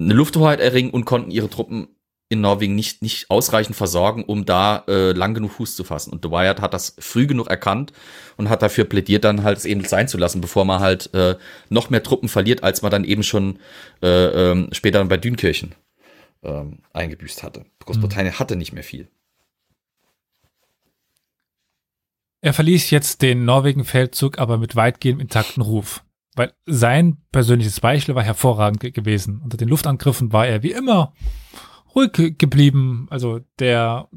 [0.00, 1.88] eine Lufthoheit erringen und konnten ihre Truppen
[2.30, 6.10] in Norwegen nicht, nicht ausreichend versorgen, um da äh, lang genug Fuß zu fassen.
[6.10, 7.92] Und De Wyatt hat das früh genug erkannt
[8.36, 11.36] und hat dafür plädiert, dann halt es eben sein zu lassen, bevor man halt äh,
[11.68, 13.58] noch mehr Truppen verliert, als man dann eben schon
[14.02, 14.08] äh,
[14.50, 15.74] ähm, später bei Dünkirchen
[16.42, 17.66] ähm, eingebüßt hatte.
[17.84, 18.38] Großbritannien mhm.
[18.38, 19.08] hatte nicht mehr viel.
[22.44, 26.04] Er verließ jetzt den Norwegen-Feldzug aber mit weitgehend intakten Ruf,
[26.36, 29.40] weil sein persönliches Beispiel war hervorragend gewesen.
[29.42, 31.14] Unter den Luftangriffen war er wie immer
[31.94, 33.06] ruhig geblieben.
[33.08, 34.10] Also der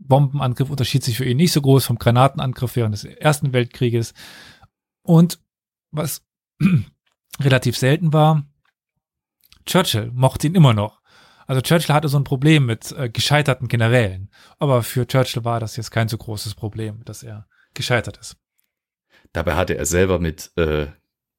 [0.00, 4.14] Bombenangriff unterschied sich für ihn nicht so groß vom Granatenangriff während des Ersten Weltkrieges.
[5.02, 5.38] Und
[5.92, 6.26] was
[7.40, 8.48] relativ selten war,
[9.64, 11.02] Churchill mochte ihn immer noch.
[11.46, 14.28] Also Churchill hatte so ein Problem mit äh, gescheiterten Generälen.
[14.58, 18.36] Aber für Churchill war das jetzt kein so großes Problem, dass er gescheitert ist.
[19.32, 20.88] Dabei hatte er selber mit, äh,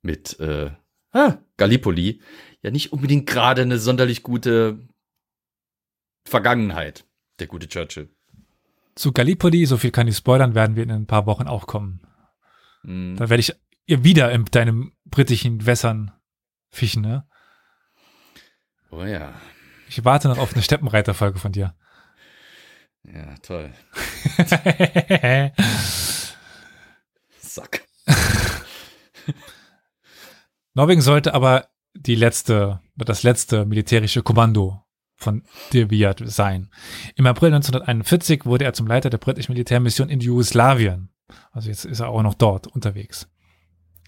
[0.02, 0.72] mit äh,
[1.12, 2.22] ah, Gallipoli
[2.62, 4.88] ja nicht unbedingt gerade eine sonderlich gute
[6.26, 7.06] Vergangenheit,
[7.40, 8.10] der gute Churchill.
[8.96, 12.02] Zu Gallipoli, so viel kann ich spoilern, werden wir in ein paar Wochen auch kommen.
[12.84, 13.16] Mm.
[13.16, 13.54] Da werde ich
[13.86, 16.12] ihr wieder in deinem britischen Wässern
[16.70, 17.28] fischen, ne?
[18.92, 19.34] Oh ja.
[19.88, 21.76] Ich warte noch auf eine Steppenreiterfolge von dir.
[23.04, 23.74] Ja, toll.
[27.54, 27.86] Sack.
[30.74, 34.84] Norwegen sollte aber die letzte, das letzte militärische Kommando
[35.18, 35.88] von de
[36.26, 36.70] sein.
[37.16, 41.10] Im April 1941 wurde er zum Leiter der britischen Militärmission in Jugoslawien.
[41.52, 43.28] Also jetzt ist er auch noch dort unterwegs.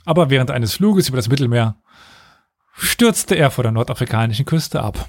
[0.05, 1.81] Aber während eines Fluges über das Mittelmeer
[2.75, 5.07] stürzte er vor der nordafrikanischen Küste ab.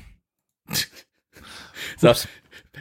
[2.03, 2.29] Ups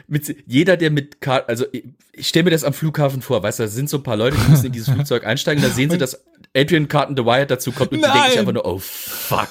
[0.06, 1.66] mit, jeder, der mit Kar also
[2.12, 4.36] ich stelle mir das am Flughafen vor, weißt du, da sind so ein paar Leute,
[4.36, 6.24] die müssen in dieses Flugzeug einsteigen, da sehen sie, dass
[6.56, 8.10] Adrian Carton The Wire dazu kommt und Nein.
[8.10, 9.48] die denken sich einfach nur, oh fuck.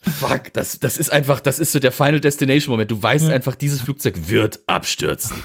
[0.00, 2.90] fuck, das, das ist einfach, das ist so der Final Destination Moment.
[2.90, 3.34] Du weißt ja.
[3.34, 5.36] einfach, dieses Flugzeug wird abstürzen.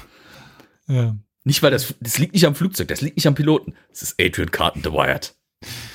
[0.87, 1.15] Ja.
[1.43, 3.75] Nicht, weil das, das liegt nicht am Flugzeug, das liegt nicht am Piloten.
[3.89, 5.35] Das ist Adrian Carton The Wired.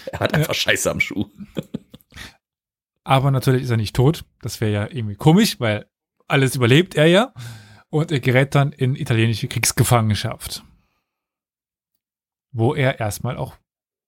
[0.07, 0.55] Er hat einfach ja.
[0.55, 1.27] Scheiße am Schuh.
[3.05, 4.25] Aber natürlich ist er nicht tot.
[4.41, 5.87] Das wäre ja irgendwie komisch, weil
[6.29, 7.35] alles überlebt er ja
[7.93, 10.65] und er gerät dann in italienische Kriegsgefangenschaft,
[12.51, 13.57] wo er erstmal auch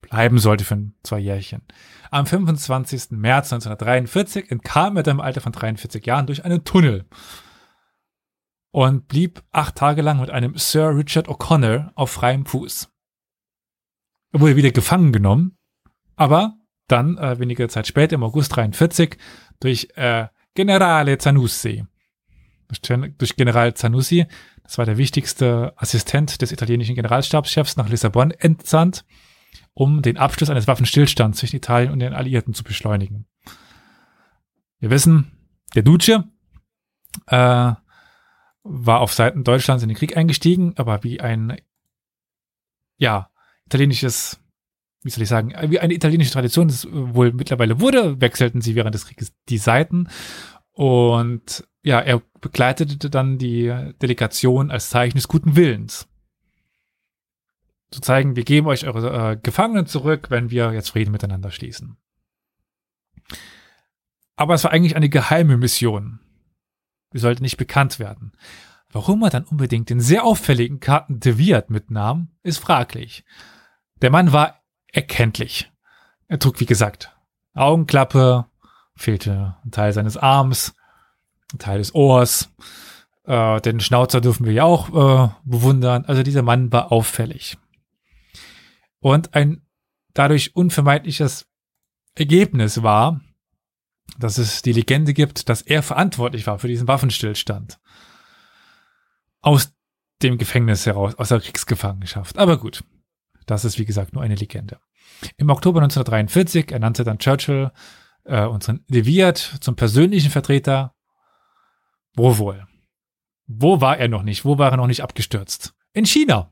[0.01, 1.61] bleiben sollte für zwei Jährchen.
[2.09, 3.11] Am 25.
[3.11, 7.05] März 1943 entkam er dann im Alter von 43 Jahren durch einen Tunnel
[8.71, 12.89] und blieb acht Tage lang mit einem Sir Richard O'Connor auf freiem Fuß.
[14.31, 15.59] Er wurde wieder gefangen genommen,
[16.15, 16.57] aber
[16.87, 19.17] dann äh, wenige Zeit später, im August 43,
[19.59, 21.85] durch äh, Generale Zanussi,
[23.17, 24.25] durch General Zanussi,
[24.63, 29.05] das war der wichtigste Assistent des italienischen Generalstabschefs, nach Lissabon entsandt,
[29.73, 33.27] um den Abschluss eines Waffenstillstands zwischen Italien und den Alliierten zu beschleunigen.
[34.79, 35.31] Wir wissen,
[35.75, 36.23] der Duce
[37.27, 37.73] äh,
[38.63, 41.61] war auf Seiten Deutschlands in den Krieg eingestiegen, aber wie ein,
[42.97, 43.29] ja,
[43.65, 44.39] italienisches,
[45.03, 48.95] wie soll ich sagen, wie eine italienische Tradition es wohl mittlerweile wurde, wechselten sie während
[48.95, 50.07] des Krieges die Seiten
[50.71, 53.67] und ja, er begleitete dann die
[54.01, 56.07] Delegation als Zeichen des guten Willens.
[57.91, 61.97] Zu zeigen, wir geben euch eure äh, Gefangenen zurück, wenn wir jetzt Frieden miteinander schließen.
[64.35, 66.19] Aber es war eigentlich eine geheime Mission.
[67.11, 68.33] Wir sollten nicht bekannt werden.
[68.91, 73.23] Warum er dann unbedingt den sehr auffälligen Karten de Wirt mitnahm, ist fraglich.
[74.01, 75.71] Der Mann war erkenntlich.
[76.27, 77.15] Er trug, wie gesagt,
[77.53, 78.47] Augenklappe,
[78.95, 80.73] fehlte ein Teil seines Arms,
[81.57, 82.49] Teil des Ohrs.
[83.23, 86.05] Äh, den Schnauzer dürfen wir ja auch äh, bewundern.
[86.05, 87.57] Also dieser Mann war auffällig.
[88.99, 89.61] Und ein
[90.13, 91.45] dadurch unvermeidliches
[92.15, 93.21] Ergebnis war,
[94.17, 97.79] dass es die Legende gibt, dass er verantwortlich war für diesen Waffenstillstand.
[99.41, 99.73] Aus
[100.23, 102.37] dem Gefängnis heraus, aus der Kriegsgefangenschaft.
[102.37, 102.83] Aber gut,
[103.45, 104.79] das ist wie gesagt nur eine Legende.
[105.37, 107.71] Im Oktober 1943 ernannte dann Churchill
[108.23, 110.94] äh, unseren De Wirt zum persönlichen Vertreter
[112.15, 112.65] wo wohl?
[113.47, 114.45] Wo war er noch nicht?
[114.45, 115.73] Wo war er noch nicht abgestürzt?
[115.93, 116.51] In China.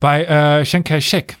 [0.00, 1.36] Bei äh, Chiang Kai-shek.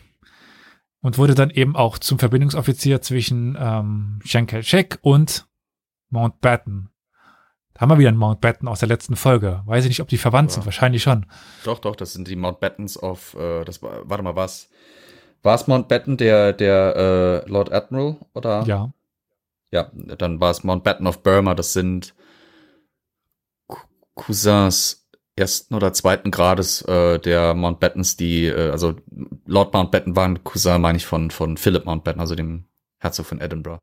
[1.02, 5.46] und wurde dann eben auch zum Verbindungsoffizier zwischen ähm, Chiang Kai-shek und
[6.10, 6.88] Mountbatten.
[7.74, 9.62] Da haben wir wieder einen Mountbatten aus der letzten Folge.
[9.66, 10.54] Weiß ich nicht, ob die verwandt Ja.
[10.56, 10.64] sind.
[10.66, 11.26] Wahrscheinlich schon.
[11.64, 14.68] Doch, doch, das sind die Mountbattens of, äh, das war, warte mal, was?
[15.42, 18.18] War es Mountbatten, der, der äh, Lord Admiral?
[18.34, 18.62] Oder?
[18.66, 18.92] Ja.
[19.72, 22.14] Ja, dann war es Mountbatten of Burma, das sind
[24.14, 28.96] Cousins ersten oder zweiten Grades äh, der Mountbattens, die, äh, also
[29.46, 32.66] Lord Mountbatten war ein Cousin, meine ich, von, von Philip Mountbatten, also dem
[32.98, 33.80] Herzog von Edinburgh.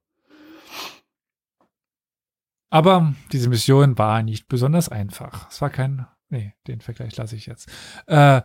[2.71, 5.49] Aber diese Mission war nicht besonders einfach.
[5.49, 7.67] Es war kein, nee, den Vergleich lasse ich jetzt.
[8.05, 8.41] Äh,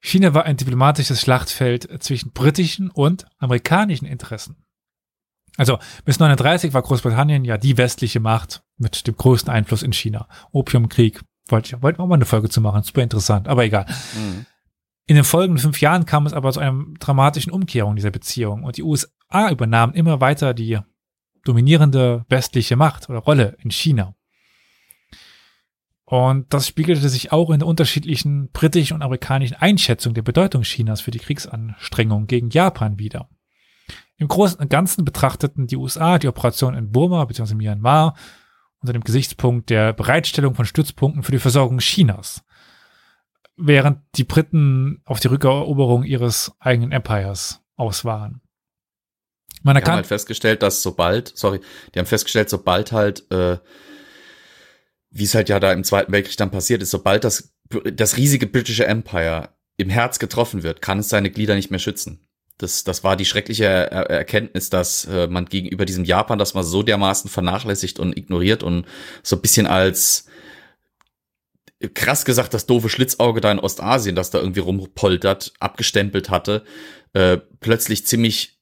[0.00, 4.62] China war ein diplomatisches Schlachtfeld zwischen britischen und amerikanischen Interessen.
[5.56, 10.28] Also bis 1939 war Großbritannien ja die westliche Macht mit dem größten Einfluss in China.
[10.50, 11.20] Opiumkrieg.
[11.48, 12.82] Wollte ich, wollten wir auch mal eine Folge zu machen.
[12.82, 13.86] Super interessant, aber egal.
[14.14, 14.46] Mhm.
[15.06, 18.76] In den folgenden fünf Jahren kam es aber zu einer dramatischen Umkehrung dieser Beziehung und
[18.76, 20.78] die USA übernahmen immer weiter die
[21.44, 24.14] dominierende westliche Macht oder Rolle in China.
[26.04, 31.00] Und das spiegelte sich auch in der unterschiedlichen britischen und amerikanischen Einschätzung der Bedeutung Chinas
[31.00, 33.28] für die Kriegsanstrengungen gegen Japan wider.
[34.16, 37.54] Im Großen und Ganzen betrachteten die USA die Operation in Burma bzw.
[37.54, 38.14] Myanmar
[38.80, 42.42] unter dem Gesichtspunkt der Bereitstellung von Stützpunkten für die Versorgung Chinas,
[43.56, 48.40] während die Briten auf die Rückeroberung ihres eigenen Empires aus waren.
[49.62, 51.60] Man Die haben erkannt, halt festgestellt, dass sobald, sorry,
[51.94, 53.58] die haben festgestellt, sobald halt, äh,
[55.10, 57.54] wie es halt ja da im Zweiten Weltkrieg dann passiert ist, sobald das,
[57.92, 62.26] das riesige britische Empire im Herz getroffen wird, kann es seine Glieder nicht mehr schützen.
[62.62, 66.62] Das, das war die schreckliche er Erkenntnis, dass äh, man gegenüber diesem Japan das mal
[66.62, 68.86] so dermaßen vernachlässigt und ignoriert und
[69.22, 70.26] so ein bisschen als
[71.94, 76.62] krass gesagt das doofe Schlitzauge da in Ostasien, das da irgendwie rumpoltert, abgestempelt hatte,
[77.12, 78.60] äh, plötzlich ziemlich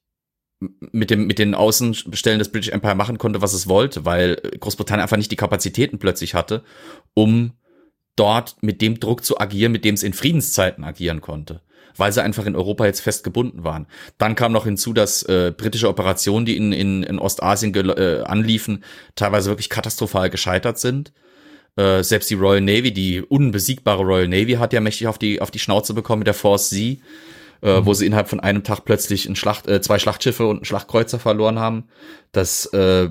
[0.59, 5.01] mit dem mit den Außenstellen des British Empire machen konnte, was es wollte, weil Großbritannien
[5.01, 6.63] einfach nicht die Kapazitäten plötzlich hatte,
[7.13, 7.53] um
[8.15, 11.61] dort mit dem Druck zu agieren, mit dem es in Friedenszeiten agieren konnte,
[11.97, 13.87] weil sie einfach in Europa jetzt fest gebunden waren.
[14.17, 18.83] Dann kam noch hinzu, dass äh, britische Operationen, die in, in, in Ostasien äh, anliefen,
[19.15, 21.13] teilweise wirklich katastrophal gescheitert sind.
[21.75, 25.51] Äh, selbst die Royal Navy, die unbesiegbare Royal Navy, hat ja mächtig auf die auf
[25.51, 26.97] die Schnauze bekommen mit der Force Sea
[27.61, 30.65] äh, wo sie innerhalb von einem Tag plötzlich ein Schlacht, äh, zwei Schlachtschiffe und einen
[30.65, 31.85] Schlachtkreuzer verloren haben.
[32.31, 33.09] Das, äh,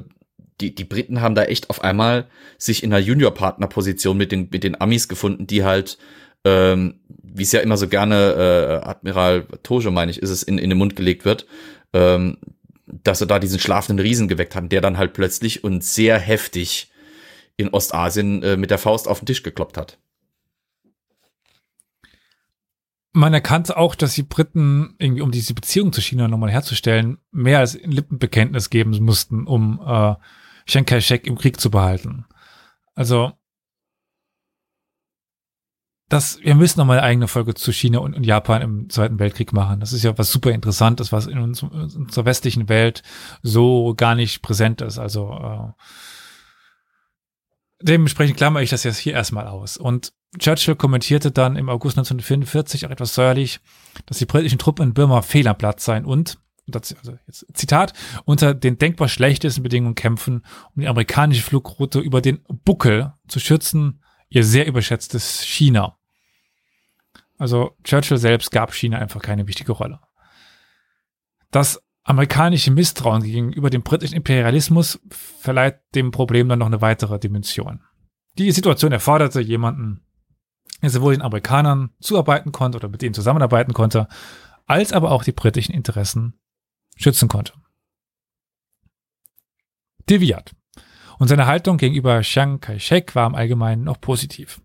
[0.61, 2.28] die, die Briten haben da echt auf einmal
[2.59, 5.98] sich in einer Junior-Partner-Position mit den, mit den Amis gefunden, die halt,
[6.44, 10.58] ähm, wie es ja immer so gerne äh, Admiral Tojo, meine ich, ist es, in,
[10.58, 11.46] in den Mund gelegt wird,
[11.92, 12.38] ähm,
[12.86, 16.90] dass er da diesen schlafenden Riesen geweckt hat, der dann halt plötzlich und sehr heftig
[17.56, 19.98] in Ostasien äh, mit der Faust auf den Tisch gekloppt hat.
[23.12, 27.58] man erkannte auch, dass die Briten irgendwie, um diese Beziehung zu China nochmal herzustellen, mehr
[27.58, 30.14] als ein Lippenbekenntnis geben mussten, um äh,
[30.66, 32.26] Chiang Kai-shek im Krieg zu behalten.
[32.94, 33.32] Also
[36.11, 39.53] das, wir müssen nochmal eine eigene Folge zu China und, und Japan im Zweiten Weltkrieg
[39.53, 39.78] machen.
[39.78, 43.05] Das ist ja was super Interessantes, was in, uns, in unserer westlichen Welt
[43.43, 44.99] so gar nicht präsent ist.
[44.99, 45.82] Also äh,
[47.81, 49.77] dementsprechend klammere ich das jetzt hier erstmal aus.
[49.77, 53.61] Und Churchill kommentierte dann im August 1944 auch etwas säuerlich,
[54.07, 56.39] dass die britischen Truppen in Birma fehl seien und,
[56.74, 57.93] also jetzt Zitat,
[58.24, 64.03] unter den denkbar schlechtesten Bedingungen kämpfen, um die amerikanische Flugroute über den Buckel zu schützen,
[64.28, 65.99] ihr sehr überschätztes China.
[67.40, 69.98] Also Churchill selbst gab China einfach keine wichtige Rolle.
[71.50, 77.80] Das amerikanische Misstrauen gegenüber dem britischen Imperialismus verleiht dem Problem dann noch eine weitere Dimension.
[78.36, 80.04] Die Situation erforderte jemanden,
[80.82, 84.06] der sowohl den Amerikanern zuarbeiten konnte oder mit denen zusammenarbeiten konnte,
[84.66, 86.38] als aber auch die britischen Interessen
[86.96, 87.54] schützen konnte.
[90.10, 90.54] De Viat.
[91.18, 94.60] Und seine Haltung gegenüber Chiang Kai-shek war im Allgemeinen noch positiv.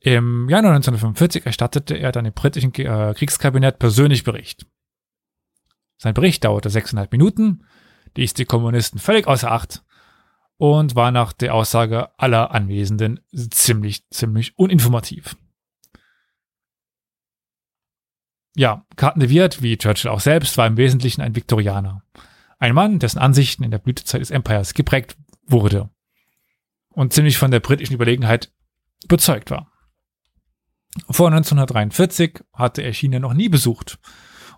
[0.00, 4.66] Im Januar 1945 erstattete er dann dem britischen äh, Kriegskabinett persönlich Bericht.
[5.96, 7.64] Sein Bericht dauerte sechseinhalb Minuten,
[8.16, 9.82] ließ die Kommunisten völlig außer Acht
[10.56, 13.20] und war nach der Aussage aller Anwesenden
[13.50, 15.36] ziemlich, ziemlich uninformativ.
[18.54, 22.02] Ja, Carton de Wirt, wie Churchill auch selbst, war im Wesentlichen ein Viktorianer.
[22.58, 25.16] Ein Mann, dessen Ansichten in der Blütezeit des Empires geprägt
[25.46, 25.90] wurde
[26.90, 28.52] und ziemlich von der britischen Überlegenheit
[29.04, 29.70] überzeugt war.
[31.10, 33.98] Vor 1943 hatte er China noch nie besucht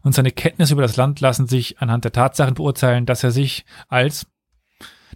[0.02, 3.64] und seine Kenntnisse über das Land lassen sich anhand der Tatsachen beurteilen, dass er sich
[3.88, 4.26] als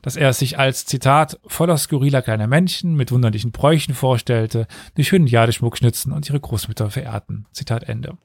[0.02, 4.66] dass er sich als Zitat voller skurriler kleiner Menschen mit wunderlichen Bräuchen vorstellte,
[4.98, 7.46] die schönen Jadeschmuck schnitzen und ihre Großmütter verehrten.
[7.52, 8.18] Zitat Ende.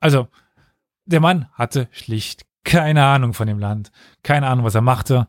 [0.00, 0.26] Also,
[1.04, 3.92] der Mann hatte schlicht keine Ahnung von dem Land,
[4.24, 5.28] keine Ahnung, was er machte.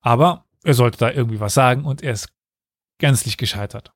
[0.00, 2.28] Aber er sollte da irgendwie was sagen und er ist
[2.98, 3.92] gänzlich gescheitert.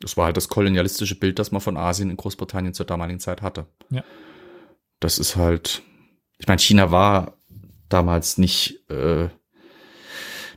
[0.00, 3.42] Das war halt das kolonialistische Bild, das man von Asien in Großbritannien zur damaligen Zeit
[3.42, 3.66] hatte.
[3.90, 4.04] Ja.
[5.00, 5.82] Das ist halt,
[6.38, 7.38] ich meine, China war
[7.88, 9.28] damals nicht, äh,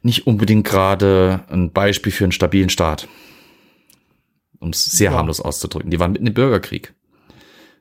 [0.01, 3.07] nicht unbedingt gerade ein Beispiel für einen stabilen Staat.
[4.59, 5.17] Um es sehr Ja.
[5.17, 5.89] harmlos auszudrücken.
[5.91, 6.93] Die waren mitten im Bürgerkrieg.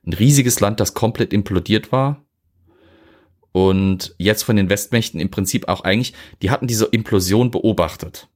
[0.06, 2.24] Ein riesiges Land, das komplett implodiert war.
[3.52, 6.12] Und jetzt von den Westmächten im Prinzip auch eigentlich,
[6.42, 8.28] die hatten diese Implosion beobachtet.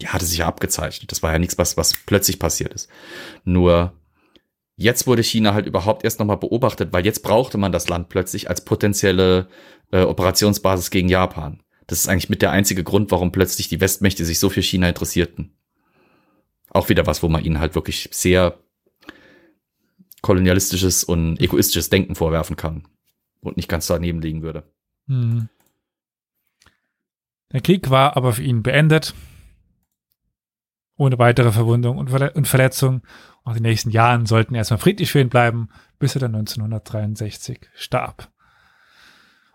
[0.00, 1.10] Die hatte sich ja abgezeichnet.
[1.10, 2.88] Das war ja nichts, was, was plötzlich passiert ist.
[3.44, 3.92] Nur
[4.76, 8.50] jetzt wurde China halt überhaupt erst nochmal beobachtet, weil jetzt brauchte man das Land plötzlich
[8.50, 9.48] als potenzielle
[9.90, 11.62] äh, Operationsbasis gegen Japan.
[11.86, 14.88] Das ist eigentlich mit der einzige Grund, warum plötzlich die Westmächte sich so für China
[14.88, 15.56] interessierten.
[16.70, 18.58] Auch wieder was, wo man ihnen halt wirklich sehr
[20.20, 22.88] kolonialistisches und egoistisches Denken vorwerfen kann
[23.40, 24.64] und nicht ganz daneben liegen würde.
[25.06, 25.48] Hm.
[27.52, 29.14] Der Krieg war aber für ihn beendet.
[30.96, 33.02] Ohne weitere Verwundung und, Verle und Verletzung.
[33.44, 35.68] Auch die nächsten Jahren sollten erstmal friedlich für ihn bleiben,
[35.98, 38.28] bis er dann 1963 starb.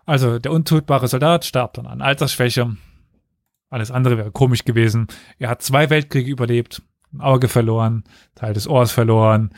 [0.06, 2.76] Also der untötbare Soldat starb dann an Altersschwäche.
[3.70, 5.06] Alles andere wäre komisch gewesen.
[5.38, 6.82] Er hat zwei Weltkriege überlebt,
[7.12, 8.04] ein Auge verloren,
[8.34, 9.54] Teil des Ohrs verloren,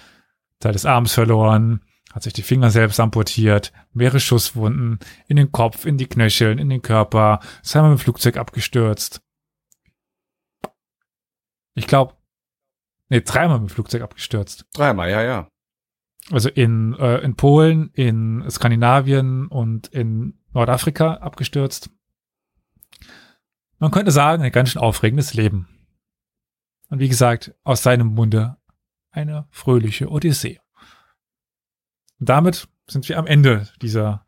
[0.61, 1.81] Teil des Arms verloren,
[2.13, 6.69] hat sich die Finger selbst amputiert, mehrere Schusswunden in den Kopf, in die Knöcheln, in
[6.69, 9.21] den Körper, ist einmal mit dem Flugzeug abgestürzt.
[11.75, 12.15] Ich glaube,
[13.09, 14.67] nee, dreimal mit dem Flugzeug abgestürzt.
[14.73, 15.49] Dreimal, ja, ja.
[16.31, 21.91] Also in, äh, in Polen, in Skandinavien und in Nordafrika abgestürzt.
[23.79, 25.69] Man könnte sagen, ein ganz schön aufregendes Leben.
[26.89, 28.57] Und wie gesagt, aus seinem Munde
[29.11, 30.61] eine fröhliche Odyssee.
[32.21, 34.25] Und damit sind wir am Ende dieser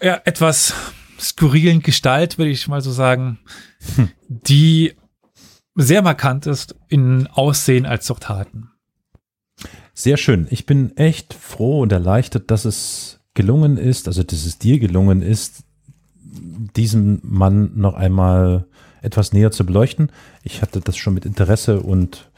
[0.00, 0.74] ja, etwas
[1.18, 3.38] skurrilen Gestalt, würde ich mal so sagen,
[4.28, 4.96] die
[5.76, 8.70] sehr markant ist in Aussehen als auch Taten.
[9.94, 10.46] Sehr schön.
[10.50, 15.22] Ich bin echt froh und erleichtert, dass es gelungen ist, also dass es dir gelungen
[15.22, 15.64] ist,
[16.76, 18.66] diesen Mann noch einmal
[19.02, 20.10] etwas näher zu beleuchten.
[20.42, 22.30] Ich hatte das schon mit Interesse und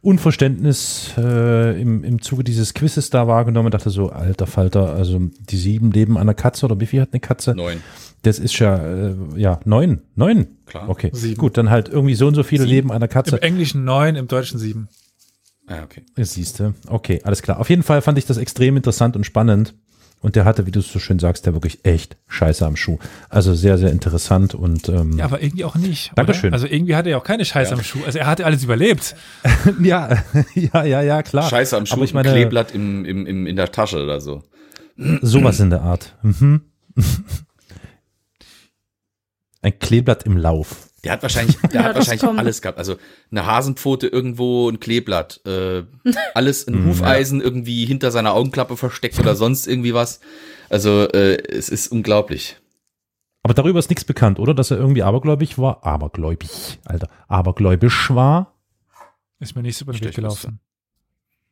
[0.00, 5.20] Unverständnis äh, im, im Zuge dieses Quizzes da wahrgenommen und dachte so, alter Falter, also
[5.40, 7.54] die sieben Leben einer Katze oder wie viel hat eine Katze?
[7.54, 7.82] Neun.
[8.22, 10.02] Das ist ja, äh, ja, neun.
[10.16, 10.46] Neun?
[10.66, 10.88] Klar.
[10.88, 11.36] Okay, Sieben.
[11.38, 12.74] gut, dann halt irgendwie so und so viele Sieben.
[12.74, 13.36] Leben einer Katze.
[13.36, 14.88] Im Englischen neun, im Deutschen sieben.
[15.68, 16.02] Ah, okay.
[16.16, 16.74] Siehst du.
[16.88, 17.60] Okay, alles klar.
[17.60, 19.74] Auf jeden Fall fand ich das extrem interessant und spannend.
[20.20, 22.98] Und der hatte, wie du es so schön sagst, der wirklich echt Scheiße am Schuh.
[23.28, 26.10] Also sehr, sehr interessant und ähm, Ja, aber irgendwie auch nicht.
[26.16, 26.48] Dankeschön.
[26.48, 26.54] Oder?
[26.54, 28.00] Also irgendwie hatte er auch keine Scheiße am Schuh.
[28.04, 29.14] Also er hatte alles überlebt.
[29.80, 30.24] ja,
[30.54, 31.48] ja, ja, ja, klar.
[31.48, 34.20] Scheiße am Schuh, Aber ich ein meine, Kleeblatt im, im, im, in der Tasche oder
[34.20, 34.42] so.
[35.22, 36.16] sowas in der Art.
[36.22, 36.62] Mhm.
[39.68, 40.88] Ein Kleeblatt im Lauf.
[41.04, 42.38] Der hat wahrscheinlich, der Ja, hat wahrscheinlich kommt.
[42.38, 42.78] alles gehabt.
[42.78, 42.96] Also
[43.30, 45.84] eine Hasenpfote irgendwo, ein Kleeblatt, äh,
[46.34, 46.88] alles ein Mhm.
[46.88, 50.20] Hufeisen irgendwie hinter seiner Augenklappe versteckt oder sonst irgendwie was.
[50.70, 52.56] Also äh, es ist unglaublich.
[53.42, 54.54] Aber darüber ist nichts bekannt, oder?
[54.54, 55.84] Dass er irgendwie abergläubig war.
[55.84, 57.08] Abergläubig, Alter.
[57.28, 58.54] Abergläubisch war.
[59.38, 60.60] Ist mir nicht so über den Weg gelaufen.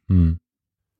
[0.08, 0.38] Hm.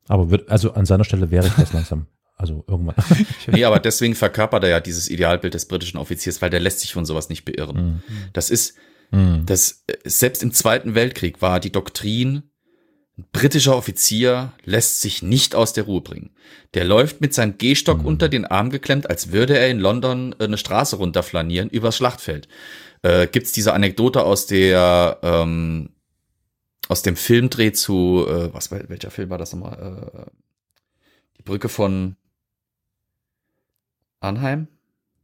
[0.07, 2.07] Aber wird, also an seiner Stelle wäre ich das langsam.
[2.37, 2.97] Also irgendwann.
[3.47, 6.93] Nee, aber deswegen verkörpert er ja dieses Idealbild des britischen Offiziers, weil der lässt sich
[6.93, 7.77] von sowas nicht beirren.
[7.77, 8.03] Hm.
[8.33, 8.75] Das ist,
[9.11, 9.45] Hm.
[9.47, 12.43] das, äh, selbst im Zweiten Weltkrieg war die Doktrin,
[13.19, 16.35] ein britischer Offizier lässt sich nicht aus der Ruhe bringen.
[16.75, 18.07] Der läuft mit seinem Gehstock Mhm.
[18.07, 22.49] unter den Arm geklemmt, als würde er in London äh, eine Straße runterflanieren übers Schlachtfeld.
[23.03, 25.91] Äh, gibt's diese Anekdote aus der, ähm,
[26.89, 30.11] aus dem Filmdreh zu, äh, was, war- welcher Film war das nochmal?
[30.27, 30.31] Äh,
[31.39, 32.17] die Brücke von
[34.21, 34.69] Arnheim?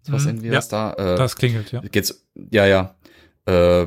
[0.02, 0.60] Ist was Mhm, ja.
[0.72, 0.92] da?
[0.94, 1.80] Äh, Das klingelt, ja.
[1.80, 2.94] geht's, ja, ja,
[3.46, 3.86] äh,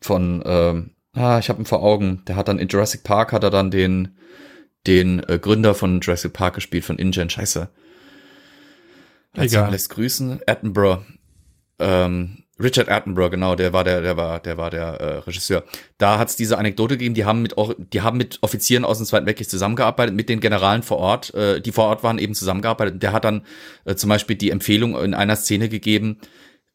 [0.00, 3.42] von, ähm, ah, ich habe ihn vor Augen, der hat dann in Jurassic Park, hat
[3.42, 4.16] er dann den,
[4.86, 7.68] den äh, Gründer von Jurassic Park gespielt, von InGen, scheiße.
[9.34, 9.70] Egal.
[9.70, 11.04] Lässt grüßen, Attenborough,
[11.78, 15.64] ähm, Richard Attenborough, genau, der war der, der war, der war der äh, Regisseur.
[15.98, 19.26] Da hat's diese Anekdote gegeben, die haben mit, die haben mit Offizieren aus dem Zweiten
[19.26, 22.94] Weltkrieg zusammengearbeitet, mit den Generalen vor Ort, äh, die vor Ort waren, eben zusammengearbeitet.
[22.94, 23.42] Und Der hat dann
[23.84, 26.18] äh, zum Beispiel die Empfehlung in einer Szene gegeben,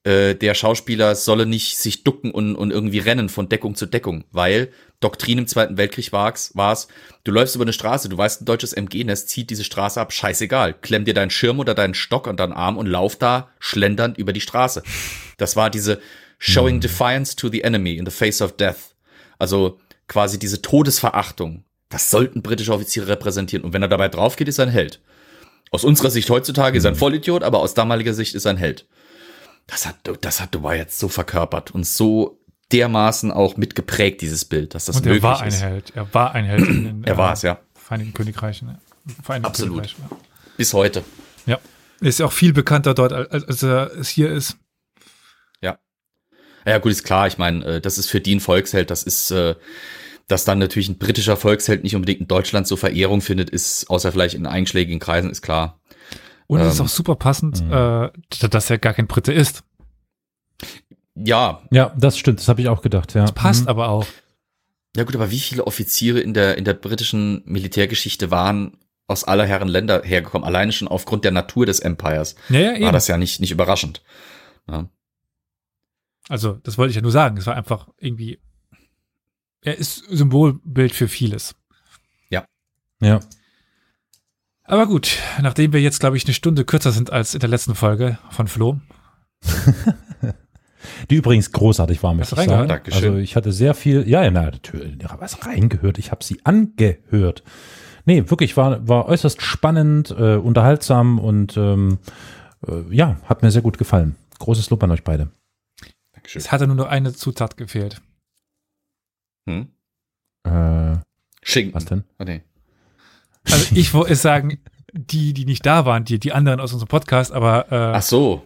[0.08, 4.24] äh, der Schauspieler solle nicht sich ducken und, und irgendwie rennen von Deckung zu Deckung,
[4.32, 4.70] weil
[5.02, 6.88] Doktrin im Zweiten Weltkrieg war's, war's,
[7.26, 10.76] du läufst über eine Straße, du weißt, ein deutsches MG-Nest zieht diese Straße ab, scheißegal.
[10.76, 14.32] Klemm dir deinen Schirm oder deinen Stock an deinen Arm und lauf da schlendernd über
[14.32, 14.82] die Straße.
[15.38, 16.00] Das war diese
[16.40, 18.96] Showing Defiance to the Enemy in the face of death.
[19.40, 19.78] Also
[20.08, 21.66] quasi diese Todesverachtung.
[21.90, 23.66] Das sollten britische Offiziere repräsentieren.
[23.66, 25.02] Und wenn er dabei drauf geht, ist er ein Held.
[25.70, 28.58] Aus unserer Sicht heutzutage ist er ein Vollidiot, aber aus damaliger Sicht ist er ein
[28.58, 28.88] Held.
[29.68, 32.40] Das hat, das hat Dubai jetzt so verkörpert und so
[32.72, 35.62] dermaßen auch mitgeprägt, dieses Bild, dass das Und möglich er war ein ist.
[35.62, 35.96] Held.
[35.96, 37.60] Er war ein Held in den Er war es, ja.
[37.76, 38.70] Vereinigten Königreichen.
[38.70, 38.80] Ja.
[39.24, 39.76] Vereinigten Absolut.
[39.76, 40.18] Königreichen, ja.
[40.58, 41.04] Bis heute.
[41.46, 41.60] Ja.
[42.00, 44.58] Ist ja auch viel bekannter dort, als, er es hier ist.
[46.68, 47.28] Ja, gut, ist klar.
[47.28, 48.92] Ich meine, äh, das ist für die ein Volksheld.
[48.92, 49.56] Das ist, äh,
[50.28, 54.12] dass dann natürlich ein britischer Volksheld nicht unbedingt in Deutschland so Verehrung findet, ist, außer
[54.12, 55.80] vielleicht in einschlägigen Kreisen, ist klar.
[56.48, 58.10] Und es ist Ähm, auch super passend, äh,
[58.50, 59.64] dass er gar kein Brite ist.
[61.16, 63.26] Ja, Ja, das stimmt, das habe ich auch gedacht, ja.
[63.32, 63.68] Passt Mhm.
[63.70, 64.06] aber auch.
[64.96, 69.46] ja gut, aber wie viele Offiziere in der, in der britischen Militärgeschichte waren aus aller
[69.46, 70.46] Herren Länder hergekommen?
[70.48, 72.94] Alleine schon aufgrund der Natur des Empires Ja, ja, war eben.
[72.94, 74.04] das ja nicht, nicht überraschend.
[74.70, 74.90] Ja.
[76.30, 77.38] Also, das wollte ich ja nur sagen.
[77.38, 78.40] Es war einfach irgendwie,
[79.62, 81.56] er ist Symbolbild für vieles.
[83.00, 83.20] Ja.
[84.70, 87.74] Aber gut, nachdem wir jetzt, glaube ich, eine Stunde kürzer sind als in der letzten
[87.74, 88.80] Folge von Flo.
[91.10, 92.68] Die übrigens großartig war, möchte ich sagen.
[92.68, 93.04] Dankeschön.
[93.04, 97.44] Also ich hatte sehr viel, ja, ja, na, natürlich, was reingehört, ich habe sie angehört.
[98.06, 102.00] Nee, wirklich, war, war äußerst spannend, äh, unterhaltsam und ähm,
[102.68, 104.16] äh, ja, hat mir sehr gut gefallen.
[104.40, 105.32] Großes Lob an euch beide.
[106.14, 106.42] Dankeschön.
[106.42, 108.02] Es hatte nur noch eine Zutat gefehlt.
[109.48, 109.70] Hm?
[110.44, 110.98] Äh,
[111.42, 111.74] Schinken.
[111.74, 112.04] was denn?
[112.20, 112.42] Oh, nee.
[113.52, 114.60] Also ich wollte sagen,
[114.94, 118.46] die, die nicht da waren, die, die anderen aus unserem Podcast, aber äh, Ach so.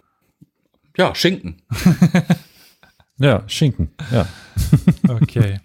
[0.96, 1.62] Ja, Schinken.
[3.18, 4.26] Ja, Schinken, ja.
[5.08, 5.60] okay.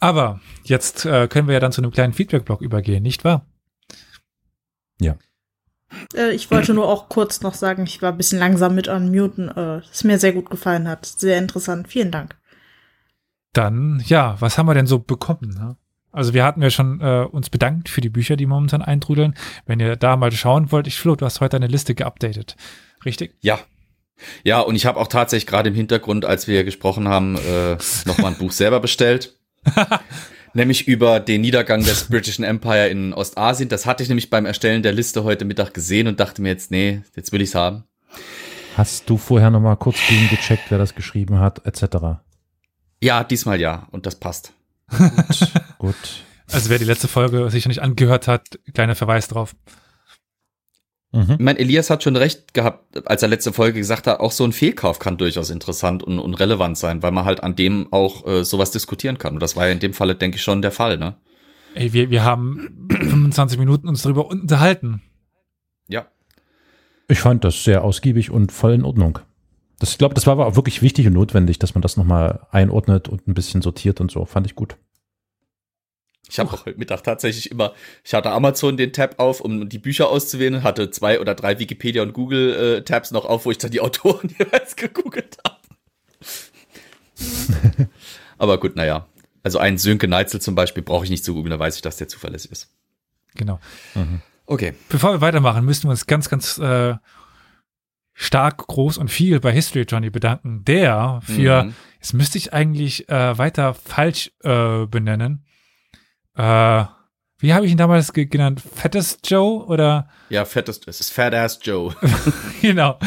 [0.00, 3.46] aber jetzt äh, können wir ja dann zu einem kleinen Feedback-Blog übergehen, nicht wahr?
[6.14, 9.48] Äh, ich wollte nur auch kurz noch sagen, ich war ein bisschen langsam mit Unmuten,
[9.48, 11.06] äh, das mir sehr gut gefallen hat.
[11.06, 11.88] Sehr interessant.
[11.88, 12.36] Vielen Dank.
[13.52, 15.50] Dann, ja, was haben wir denn so bekommen?
[15.50, 15.76] Ne?
[16.12, 19.34] Also wir hatten ja schon äh, uns bedankt für die Bücher, die momentan eintrudeln.
[19.66, 22.56] Wenn ihr da mal schauen wollt, ich Flo, du hast heute eine Liste geupdatet.
[23.04, 23.34] Richtig?
[23.40, 23.58] Ja.
[24.42, 28.32] Ja, und ich habe auch tatsächlich gerade im Hintergrund, als wir gesprochen haben, äh, nochmal
[28.32, 29.38] ein Buch selber bestellt.
[30.54, 33.68] nämlich über den Niedergang des Britischen Empire in Ostasien.
[33.68, 36.70] Das hatte ich nämlich beim Erstellen der Liste heute Mittag gesehen und dachte mir jetzt,
[36.70, 37.84] nee, jetzt will ich's haben.
[38.76, 42.20] Hast du vorher noch mal kurz gegengecheckt, wer das geschrieben hat, etc.?
[43.00, 43.88] Ja, diesmal ja.
[43.90, 44.52] Und das passt.
[45.78, 45.96] Gut.
[46.50, 49.54] Also wer die letzte Folge sich noch nicht angehört hat, kleiner Verweis drauf.
[51.12, 51.32] Mhm.
[51.32, 54.44] Ich meine, Elias hat schon recht gehabt, als er letzte Folge gesagt hat, auch so
[54.44, 58.26] ein Fehlkauf kann durchaus interessant und, und relevant sein, weil man halt an dem auch
[58.26, 59.34] äh, sowas diskutieren kann.
[59.34, 61.16] Und das war ja in dem Falle, denke ich, schon der Fall, ne?
[61.74, 65.02] Ey, wir, wir haben 25 Minuten uns darüber unterhalten.
[65.86, 66.06] Ja.
[67.08, 69.20] Ich fand das sehr ausgiebig und voll in Ordnung.
[69.78, 72.46] Das, ich glaube, das war aber auch wirklich wichtig und notwendig, dass man das nochmal
[72.50, 74.24] einordnet und ein bisschen sortiert und so.
[74.24, 74.76] Fand ich gut.
[76.30, 77.72] Ich habe auch heute Mittag tatsächlich immer,
[78.04, 82.02] ich hatte Amazon den Tab auf, um die Bücher auszuwählen, hatte zwei oder drei Wikipedia
[82.02, 85.56] und Google äh, Tabs noch auf, wo ich dann die Autoren jeweils gegoogelt habe.
[88.38, 89.06] Aber gut, naja.
[89.42, 91.96] Also einen Sönke Neitzel zum Beispiel brauche ich nicht zu googeln, da weiß ich, dass
[91.96, 92.70] der zuverlässig ist.
[93.34, 93.60] Genau.
[94.44, 94.74] Okay.
[94.88, 96.94] Bevor wir weitermachen, müssen wir uns ganz, ganz äh,
[98.20, 101.74] stark, groß und viel bei History Johnny bedanken, der für, Mhm.
[102.00, 105.44] jetzt müsste ich eigentlich äh, weiter falsch äh, benennen.
[106.36, 106.84] Äh,
[107.40, 108.60] wie habe ich ihn damals ge genannt?
[108.60, 111.94] Fettes Joe oder Ja, fettes, es ist Fat Ass Joe.
[112.60, 112.98] genau.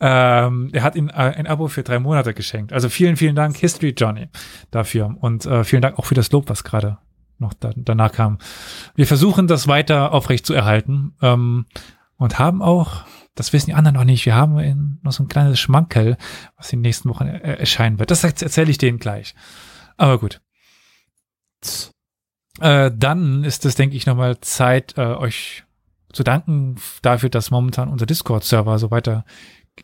[0.00, 2.72] Ähm, er hat ihm äh, ein Abo für drei Monate geschenkt.
[2.72, 4.28] Also vielen, vielen Dank, History Johnny,
[4.70, 5.14] dafür.
[5.20, 6.96] Und äh, vielen Dank auch für das Lob, was gerade
[7.38, 8.38] noch da, danach kam.
[8.94, 11.66] Wir versuchen das weiter aufrecht zu erhalten ähm,
[12.16, 13.04] und haben auch,
[13.34, 16.16] das wissen die anderen noch nicht, wir haben in, noch so ein kleines Schmankerl,
[16.56, 18.10] was in den nächsten Wochen äh, erscheinen wird.
[18.10, 19.34] Das erzähle ich denen gleich.
[19.96, 20.40] Aber gut.
[22.60, 25.64] Äh, dann ist es, denke ich, nochmal Zeit, äh, euch
[26.12, 29.24] zu danken dafür, dass momentan unser Discord-Server so weiter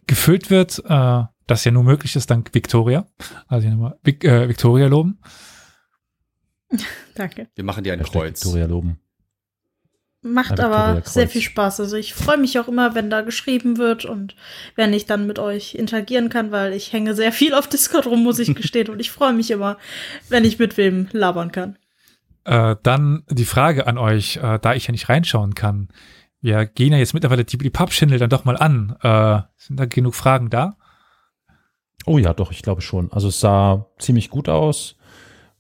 [0.06, 0.82] gefüllt wird.
[0.86, 3.06] Äh, das ja nur möglich ist dank Victoria.
[3.48, 5.20] Also hier nochmal Vic, äh, Victoria loben.
[7.16, 7.48] Danke.
[7.56, 8.44] Wir machen dir ein Kreuz.
[8.44, 9.01] Victoria loben.
[10.22, 11.80] Macht aber sehr viel Spaß.
[11.80, 14.36] Also ich freue mich auch immer, wenn da geschrieben wird und
[14.76, 18.22] wenn ich dann mit euch interagieren kann, weil ich hänge sehr viel auf Discord rum,
[18.22, 18.90] muss ich gestehen.
[18.90, 19.78] und ich freue mich immer,
[20.28, 21.78] wenn ich mit wem labern kann.
[22.44, 25.88] Äh, dann die Frage an euch, äh, da ich ja nicht reinschauen kann.
[26.42, 28.97] Wir gehen ja jetzt mittlerweile die, die Pub-Schindel dann doch mal an.
[29.02, 30.76] Äh, sind da genug Fragen da?
[32.05, 33.10] Oh ja, doch, ich glaube schon.
[33.12, 34.97] Also es sah ziemlich gut aus.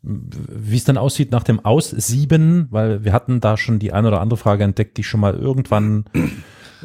[0.02, 4.20] Wie es dann aussieht nach dem Aussieben, weil wir hatten da schon die eine oder
[4.20, 6.04] andere Frage entdeckt, die schon mal irgendwann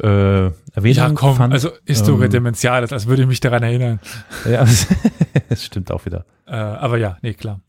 [0.00, 1.54] äh, erwähnt Ja, komm, fand.
[1.54, 4.00] also Historie Ähm, Dementiales, als würde ich mich daran erinnern.
[4.44, 4.66] Ja,
[5.48, 6.26] das stimmt auch wieder.
[6.46, 7.62] Äh, aber ja, nee, klar.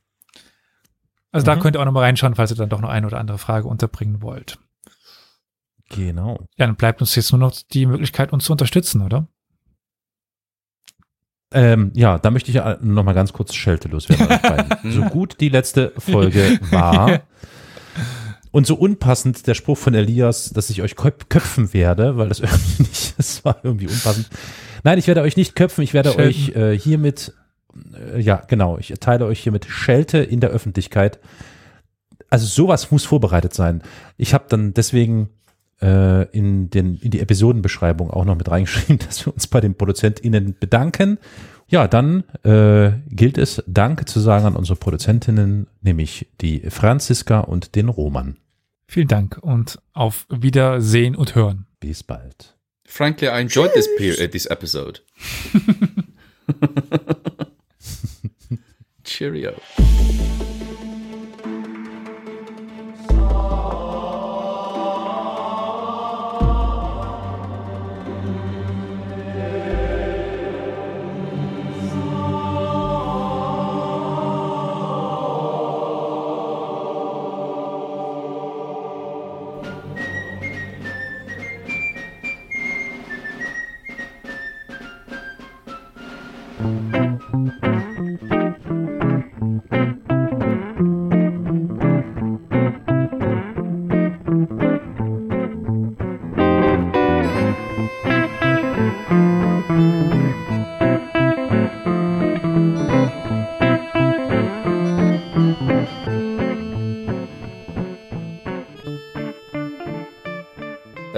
[1.32, 1.60] Also da Mhm.
[1.62, 3.68] könnt ihr auch noch mal reinschauen, falls ihr dann doch noch eine oder andere Frage
[3.68, 4.60] unterbringen wollt.
[5.90, 6.40] Genau.
[6.58, 9.28] Ja, dann bleibt uns jetzt nur noch die Möglichkeit, uns zu unterstützen, oder?
[11.54, 14.28] Ähm, ja, da möchte ich ja noch mal ganz kurz Schelte loswerden.
[14.28, 14.92] beiden.
[14.92, 17.22] so gut die letzte Folge war
[18.52, 22.40] und so unpassend der Spruch von Elias, dass ich euch köp köpfen werde, weil das
[22.42, 24.28] irgendwie nicht, das war irgendwie unpassend.
[24.84, 26.28] Nein, ich werde euch nicht köpfen, ich werde Schelten.
[26.28, 27.34] euch äh, hiermit,
[28.14, 31.20] äh, ja genau, ich erteile euch hiermit Schelte in der Öffentlichkeit.
[32.30, 33.84] Also sowas muss vorbereitet sein.
[34.18, 35.30] Ich habe dann deswegen
[35.82, 39.76] äh, in, den, in die Episodenbeschreibung auch noch mit reingeschrieben, dass wir uns bei den
[39.76, 41.18] ProduzentInnen bedanken.
[41.70, 47.76] Ja, dann äh, gilt es, Danke zu sagen an unsere Produzentinnen, nämlich die Franziska und
[47.76, 48.38] den Roman.
[48.88, 51.66] Vielen Dank und auf Wiedersehen und Hören.
[51.82, 52.56] Bis bald.
[52.86, 55.02] Frankly, I enjoyed this, pe- uh, this episode.
[59.04, 59.52] Cheerio.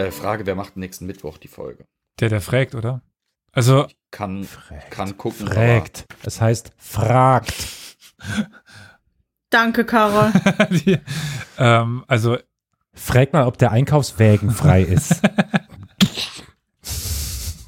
[0.10, 1.86] Äh, Frage, wer macht nächsten Mittwoch die Folge?
[2.20, 3.04] Der, der fragt, oder?
[3.52, 4.90] Also, Kann, Fragt.
[4.92, 5.48] kann gucken.
[5.48, 6.06] Fragt.
[6.24, 7.54] Es heißt fragt.
[9.52, 10.32] Danke, Karol.
[10.72, 10.98] die,
[11.60, 12.38] ähm, also
[12.94, 15.22] Fragt mal, ob der Einkaufswägen frei ist.